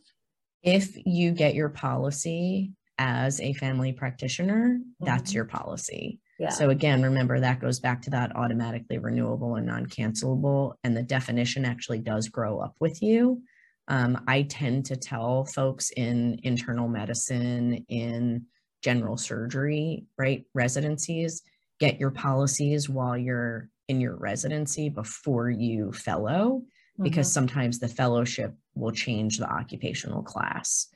if 0.63 0.97
you 1.07 1.31
get 1.31 1.55
your 1.55 1.69
policy 1.69 2.73
as 2.99 3.41
a 3.41 3.53
family 3.53 3.93
practitioner, 3.93 4.81
that's 5.01 5.31
Mhm. 5.31 5.35
your 5.35 5.45
policy. 5.45 6.19
Yeah, 6.39 6.51
So 6.51 6.71
again, 6.71 7.03
remember 7.03 7.41
that 7.41 7.61
goes 7.61 7.81
back 7.81 8.03
to 8.03 8.11
that 8.11 8.37
automatically 8.37 8.99
renewable 8.99 9.57
and 9.57 9.67
non-cancelable, 9.67 10.75
and 10.85 10.97
the 10.97 11.03
definition 11.03 11.65
actually 11.65 12.01
does 12.01 12.29
grow 12.29 12.59
up 12.59 12.77
with 12.79 13.03
you. 13.03 13.43
Um, 13.89 14.23
I 14.27 14.43
tend 14.43 14.87
to 14.87 14.97
tell 14.97 15.45
folks 15.45 15.91
in 15.91 16.41
internal 16.43 16.89
medicine, 16.89 17.87
in 17.89 18.47
general 18.83 19.17
surgery, 19.17 20.05
right, 20.19 20.45
residencies, 20.55 21.43
get 21.81 21.99
your 21.99 22.11
policies 22.11 22.89
while 22.89 23.17
you're 23.17 23.69
in 23.89 24.01
your 24.01 24.17
residency 24.17 24.89
before 24.89 25.49
you 25.49 25.93
fellow 25.93 26.63
because 27.03 27.31
sometimes 27.33 27.79
the 27.79 27.89
fellowship 27.89 28.55
will 28.75 28.93
change 28.93 29.39
the 29.39 29.49
occupational 29.49 30.23
class. 30.23 30.89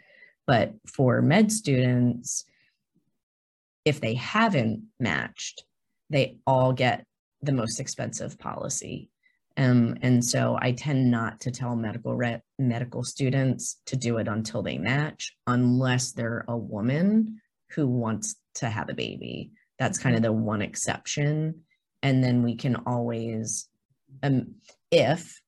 But 0.47 0.73
for 0.87 1.21
med 1.21 1.53
students, 1.53 2.45
if 3.85 4.01
they 4.01 4.15
haven't 4.15 4.85
matched, 4.99 5.65
they 6.11 6.39
all 6.47 6.73
get 6.73 7.05
the 7.43 7.53
most 7.53 7.81
expensive 7.81 8.39
policy. 8.39 9.11
Um, 9.57 9.97
and 10.03 10.25
so 10.25 10.59
I 10.61 10.73
tend 10.73 11.11
not 11.11 11.41
to 11.41 11.51
tell 11.51 11.77
medical 11.77 12.15
re- 12.15 12.43
medical 12.59 13.03
students 13.03 13.81
to 13.87 13.97
do 13.97 14.19
it 14.19 14.29
until 14.29 14.63
they 14.63 14.79
match, 14.79 15.35
unless 15.47 16.13
they're 16.13 16.45
a 16.49 16.57
woman 16.57 17.41
who 17.71 17.87
wants 17.87 18.37
to 18.55 18.69
have 18.69 18.89
a 18.89 18.95
baby. 18.95 19.53
That's 19.79 19.99
kind 19.99 20.17
of 20.17 20.23
the 20.23 20.33
one 20.33 20.63
exception. 20.63 21.63
And 22.03 22.23
then 22.23 22.43
we 22.43 22.57
can 22.57 22.77
always, 22.87 23.69
um, 24.23 24.55
if 24.91 25.41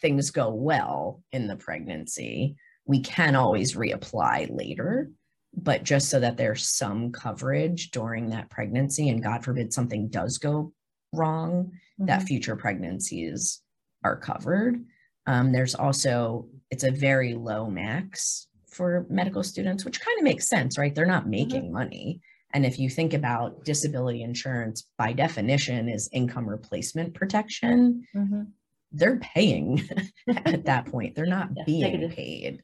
things 0.00 0.30
go 0.30 0.52
well 0.52 1.22
in 1.32 1.46
the 1.46 1.56
pregnancy, 1.56 2.56
we 2.86 3.00
can 3.00 3.36
always 3.36 3.74
reapply 3.74 4.48
later. 4.50 5.10
But 5.56 5.82
just 5.84 6.08
so 6.10 6.20
that 6.20 6.36
there's 6.36 6.66
some 6.68 7.12
coverage 7.12 7.90
during 7.90 8.28
that 8.30 8.50
pregnancy, 8.50 9.08
and 9.08 9.22
God 9.22 9.44
forbid 9.44 9.72
something 9.72 10.08
does 10.08 10.38
go 10.38 10.72
wrong, 11.12 11.72
that 11.98 12.22
Mhm. 12.22 12.26
future 12.26 12.56
pregnancies 12.56 13.62
are 14.02 14.16
covered. 14.16 14.84
Um, 15.26 15.52
there's 15.52 15.74
also, 15.74 16.48
it's 16.70 16.84
a 16.84 16.90
very 16.90 17.34
low 17.34 17.70
max 17.70 18.48
for 18.68 19.06
medical 19.08 19.42
students, 19.44 19.84
which 19.84 20.00
kind 20.00 20.18
of 20.18 20.24
makes 20.24 20.48
sense, 20.48 20.76
right? 20.76 20.94
They're 20.94 21.06
not 21.06 21.28
making 21.28 21.72
money. 21.72 22.20
And 22.52 22.66
if 22.66 22.78
you 22.78 22.90
think 22.90 23.14
about 23.14 23.64
disability 23.64 24.22
insurance, 24.22 24.86
by 24.98 25.12
definition, 25.12 25.88
is 25.88 26.08
income 26.12 26.48
replacement 26.48 27.14
protection 27.14 28.06
Mhm. 28.14 28.48
they're 28.96 29.18
paying 29.18 29.80
at 30.28 30.64
that 30.66 30.86
point. 30.92 31.14
They're 31.16 31.26
not 31.26 31.50
Yeah, 31.56 31.64
being 31.64 31.80
negative. 31.82 32.10
paid. 32.12 32.62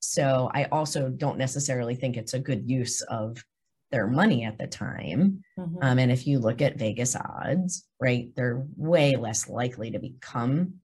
So 0.00 0.50
I 0.54 0.64
also 0.64 1.08
don't 1.08 1.38
necessarily 1.38 1.94
think 1.94 2.16
it's 2.16 2.34
a 2.34 2.38
good 2.38 2.68
use 2.68 3.02
of 3.02 3.44
their 3.90 4.06
money 4.06 4.44
at 4.44 4.58
the 4.58 4.66
time. 4.66 5.42
Mhm. 5.58 5.78
Um, 5.82 5.98
and 5.98 6.10
if 6.12 6.26
you 6.26 6.38
look 6.38 6.62
at 6.62 6.78
Vegas 6.78 7.16
odds, 7.16 7.86
right, 8.00 8.34
they're 8.36 8.64
way 8.76 9.16
less 9.16 9.48
likely 9.48 9.90
to 9.90 9.98
become 9.98 10.80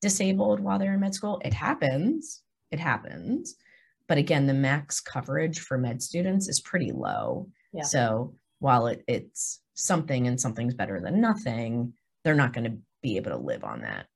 disabled 0.00 0.60
while 0.60 0.78
they're 0.78 0.94
in 0.94 1.00
med 1.00 1.14
school. 1.14 1.40
It 1.44 1.54
happens. 1.54 2.42
It 2.70 2.78
happens. 2.78 3.56
But 4.08 4.18
again, 4.18 4.46
the 4.46 4.54
max 4.54 5.00
coverage 5.00 5.60
for 5.60 5.78
med 5.78 6.02
students 6.02 6.48
is 6.48 6.60
pretty 6.60 6.92
low. 6.92 7.48
Yeah. 7.72 7.84
So 7.84 8.36
while 8.58 8.86
it, 8.86 9.02
it's 9.08 9.60
something 9.74 10.26
and 10.26 10.40
something's 10.40 10.74
better 10.74 11.00
than 11.00 11.20
nothing, 11.20 11.94
they're 12.22 12.34
not 12.34 12.52
going 12.52 12.70
to 12.70 12.78
be 13.02 13.16
able 13.16 13.30
to 13.30 13.38
live 13.38 13.64
on 13.64 13.80
that. 13.80 14.06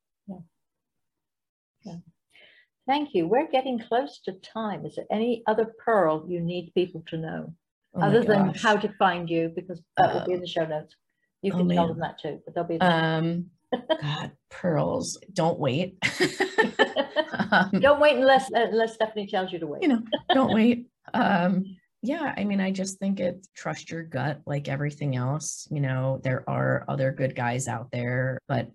Thank 2.86 3.14
you. 3.14 3.26
We're 3.26 3.48
getting 3.48 3.78
close 3.80 4.20
to 4.26 4.32
time. 4.32 4.86
Is 4.86 4.96
there 4.96 5.06
any 5.10 5.42
other 5.46 5.74
pearl 5.84 6.24
you 6.28 6.40
need 6.40 6.72
people 6.74 7.02
to 7.08 7.16
know? 7.16 7.54
Oh 7.94 8.02
other 8.02 8.22
than 8.22 8.54
how 8.54 8.76
to 8.76 8.92
find 8.98 9.28
you, 9.28 9.50
because 9.54 9.80
that 9.96 10.12
will 10.14 10.26
be 10.26 10.32
in 10.32 10.38
Um, 10.38 10.40
the 10.42 10.46
show 10.46 10.66
notes. 10.66 10.94
You 11.42 11.52
oh, 11.54 11.58
can 11.58 11.68
tell 11.68 11.86
man. 11.86 11.88
them 11.88 12.00
that 12.00 12.18
too, 12.18 12.40
but 12.44 12.54
they'll 12.54 12.64
be. 12.64 12.80
Um, 12.80 13.46
God, 14.02 14.32
pearls. 14.50 15.18
Don't 15.32 15.58
wait. 15.58 15.96
um, 17.50 17.70
Don't 17.80 18.00
wait 18.00 18.16
unless 18.16 18.50
unless 18.52 18.94
Stephanie 18.94 19.26
tells 19.26 19.52
you 19.52 19.58
to 19.58 19.66
wait. 19.66 19.82
you 19.82 19.88
know, 19.88 20.02
don't 20.32 20.52
wait. 20.54 20.86
Um, 21.14 21.64
yeah, 22.02 22.34
I 22.36 22.44
mean, 22.44 22.60
I 22.60 22.70
just 22.70 22.98
think 22.98 23.18
it 23.18 23.46
trust 23.56 23.90
your 23.90 24.02
gut 24.02 24.42
like 24.46 24.68
everything 24.68 25.16
else. 25.16 25.66
You 25.70 25.80
know, 25.80 26.20
there 26.22 26.48
are 26.48 26.84
other 26.88 27.12
good 27.12 27.34
guys 27.34 27.66
out 27.66 27.90
there, 27.90 28.38
but 28.46 28.70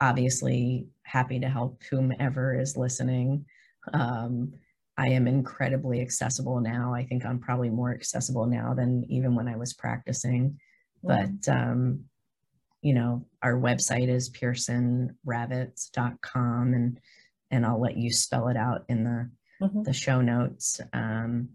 obviously 0.00 0.86
happy 1.04 1.38
to 1.40 1.48
help 1.48 1.82
whomever 1.90 2.54
is 2.58 2.76
listening. 2.76 3.44
Um, 3.92 4.52
I 4.96 5.08
am 5.08 5.26
incredibly 5.26 6.00
accessible 6.00 6.60
now. 6.60 6.94
I 6.94 7.04
think 7.04 7.26
I'm 7.26 7.40
probably 7.40 7.70
more 7.70 7.92
accessible 7.92 8.46
now 8.46 8.74
than 8.74 9.04
even 9.08 9.34
when 9.34 9.48
I 9.48 9.56
was 9.56 9.72
practicing. 9.74 10.60
But 11.02 11.48
um, 11.48 12.04
you 12.80 12.94
know, 12.94 13.26
our 13.42 13.54
website 13.54 14.08
is 14.08 14.30
pearsonravitz.com 14.30 16.74
and 16.74 17.00
and 17.50 17.66
I'll 17.66 17.80
let 17.80 17.96
you 17.96 18.12
spell 18.12 18.48
it 18.48 18.56
out 18.56 18.84
in 18.88 19.04
the 19.04 19.30
Mhm. 19.62 19.84
the 19.84 19.92
show 19.92 20.20
notes. 20.20 20.80
Um, 20.92 21.50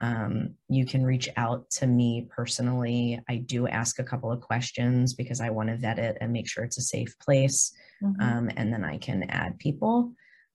Um, 0.00 0.54
you 0.68 0.86
can 0.86 1.04
reach 1.04 1.28
out 1.36 1.68
to 1.70 1.86
me 1.86 2.26
personally. 2.30 3.20
I 3.28 3.36
do 3.36 3.68
ask 3.68 3.98
a 3.98 4.04
couple 4.04 4.32
of 4.32 4.40
questions 4.40 5.14
because 5.14 5.40
I 5.40 5.50
want 5.50 5.68
to 5.68 5.76
vet 5.76 5.98
it 5.98 6.16
and 6.20 6.32
make 6.32 6.48
sure 6.48 6.64
it's 6.64 6.78
a 6.78 6.82
safe 6.82 7.18
place. 7.18 7.72
Mhm. 8.02 8.20
Um, 8.20 8.50
and 8.56 8.72
then 8.72 8.84
I 8.84 8.96
can 8.98 9.24
add 9.24 9.58
people. 9.58 10.12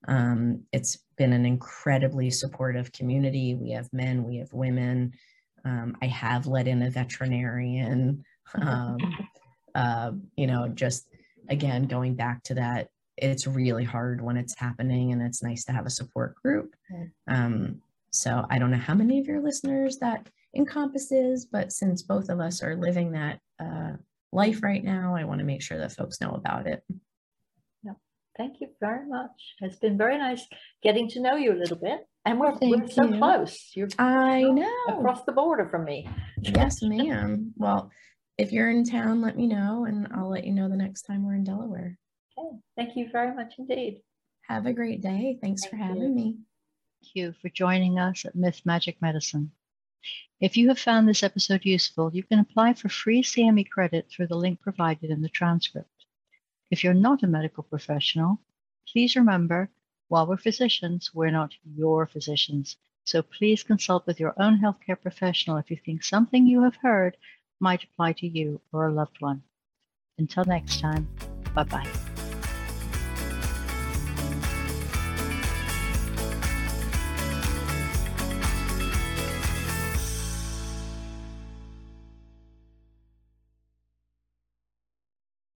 Um, 0.08 0.64
it's 0.72 0.98
been 1.18 1.34
an 1.34 1.46
incredibly 1.46 2.30
supportive 2.30 2.92
community. 2.92 3.56
We 3.56 3.72
have 3.72 3.92
men, 3.94 4.24
we 4.24 4.38
have 4.38 4.52
women. 4.54 5.14
Um, 5.64 5.98
I 6.02 6.08
have 6.08 6.48
let 6.48 6.68
in 6.68 6.82
a 6.82 6.90
veterinarian. 6.90 8.24
Um, 8.56 8.98
uh, 9.76 10.12
you 10.36 10.48
know, 10.48 10.70
just 10.70 11.08
again, 11.50 11.84
going 11.84 12.16
back 12.16 12.44
to 12.44 12.56
that, 12.56 12.90
it's 13.18 13.48
really 13.48 13.84
hard 13.84 14.22
when 14.22 14.38
it's 14.38 14.58
happening 14.58 15.12
and 15.12 15.22
it's 15.22 15.42
nice 15.42 15.64
to 15.66 15.72
have 15.72 15.86
a 15.86 15.90
support 15.90 16.36
group. 16.36 16.76
Right. 16.92 17.10
So 18.16 18.46
I 18.50 18.60
don't 18.60 18.72
know 18.72 18.78
how 18.78 18.94
many 18.94 19.20
of 19.20 19.28
your 19.28 19.42
listeners 19.42 19.98
that 20.00 20.30
encompasses, 20.56 21.46
but 21.46 21.72
since 21.72 22.02
both 22.02 22.30
of 22.30 22.40
us 22.40 22.64
are 22.64 22.76
living 22.76 23.12
that 23.12 23.40
uh, 23.60 23.94
life 24.32 24.64
right 24.64 24.84
now, 24.84 25.16
I 25.16 25.24
want 25.24 25.40
to 25.40 25.46
make 25.46 25.62
sure 25.62 25.78
that 25.78 25.92
folks 25.92 26.22
know 26.22 26.32
about 26.32 26.68
it. 26.68 26.84
Thank 28.38 28.60
you 28.60 28.68
very 28.82 29.08
much. 29.08 29.56
It's 29.62 29.78
been 29.78 29.98
very 29.98 30.18
nice 30.18 30.46
getting 30.84 31.08
to 31.10 31.22
know 31.22 31.36
you 31.36 31.54
a 31.54 31.58
little 31.58 31.78
bit. 31.78 32.06
And 32.26 32.40
we're, 32.40 32.58
we're 32.62 32.88
so 32.88 33.06
you. 33.06 33.18
close. 33.18 33.72
You're 33.76 33.88
I 33.98 34.42
know. 34.42 34.86
across 34.90 35.24
the 35.26 35.32
border 35.32 35.68
from 35.70 35.86
me. 35.86 36.10
Yes, 36.42 36.82
ma'am. 36.82 37.54
Well, 37.56 37.92
if 38.38 38.52
you're 38.52 38.70
in 38.70 38.84
town, 38.84 39.22
let 39.22 39.38
me 39.38 39.48
know 39.48 39.86
and 39.86 40.08
I'll 40.14 40.30
let 40.30 40.44
you 40.44 40.54
know 40.54 40.68
the 40.68 40.76
next 40.76 41.04
time 41.04 41.26
we're 41.26 41.36
in 41.36 41.44
Delaware. 41.44 41.98
Okay. 42.38 42.58
Thank 42.76 42.98
you 42.98 43.08
very 43.12 43.34
much 43.34 43.54
indeed. 43.58 44.02
Have 44.50 44.66
a 44.66 44.74
great 44.74 45.02
day. 45.02 45.38
Thanks 45.42 45.64
for 45.64 45.78
Thank 45.78 45.96
you. 45.96 46.02
having 46.02 46.16
me. 46.16 46.38
You 47.14 47.34
for 47.42 47.50
joining 47.50 48.00
us 48.00 48.26
at 48.26 48.36
Myth 48.36 48.62
Magic 48.66 49.02
Medicine. 49.02 49.52
If 50.40 50.58
you 50.58 50.68
have 50.70 50.80
found 50.80 51.08
this 51.08 51.24
episode 51.24 51.66
useful, 51.66 52.12
you 52.14 52.24
can 52.24 52.40
apply 52.40 52.74
for 52.74 52.90
free 52.90 53.22
CME 53.22 53.70
credit 53.70 54.10
through 54.10 54.28
the 54.28 54.36
link 54.36 54.62
provided 54.62 55.10
in 55.10 55.22
the 55.22 55.30
transcript. 55.30 56.06
If 56.72 56.84
you're 56.84 56.94
not 56.94 57.24
a 57.24 57.28
medical 57.28 57.64
professional, 57.64 58.42
please 58.88 59.16
remember 59.16 59.70
while 60.08 60.28
we're 60.28 60.38
physicians, 60.38 61.14
we're 61.14 61.32
not 61.32 61.54
your 61.64 62.06
physicians. 62.06 62.78
So 63.04 63.22
please 63.22 63.64
consult 63.64 64.06
with 64.08 64.20
your 64.20 64.34
own 64.38 64.60
healthcare 64.60 65.00
professional 65.00 65.58
if 65.58 65.70
you 65.72 65.78
think 65.78 66.04
something 66.04 66.48
you 66.48 66.64
have 66.64 66.76
heard 66.78 67.18
might 67.60 67.84
apply 67.84 68.14
to 68.14 68.28
you 68.28 68.62
or 68.72 68.88
a 68.88 68.94
loved 68.94 69.22
one. 69.22 69.44
Until 70.18 70.46
next 70.46 70.80
time, 70.80 71.08
bye 71.54 71.64
bye. 71.64 72.05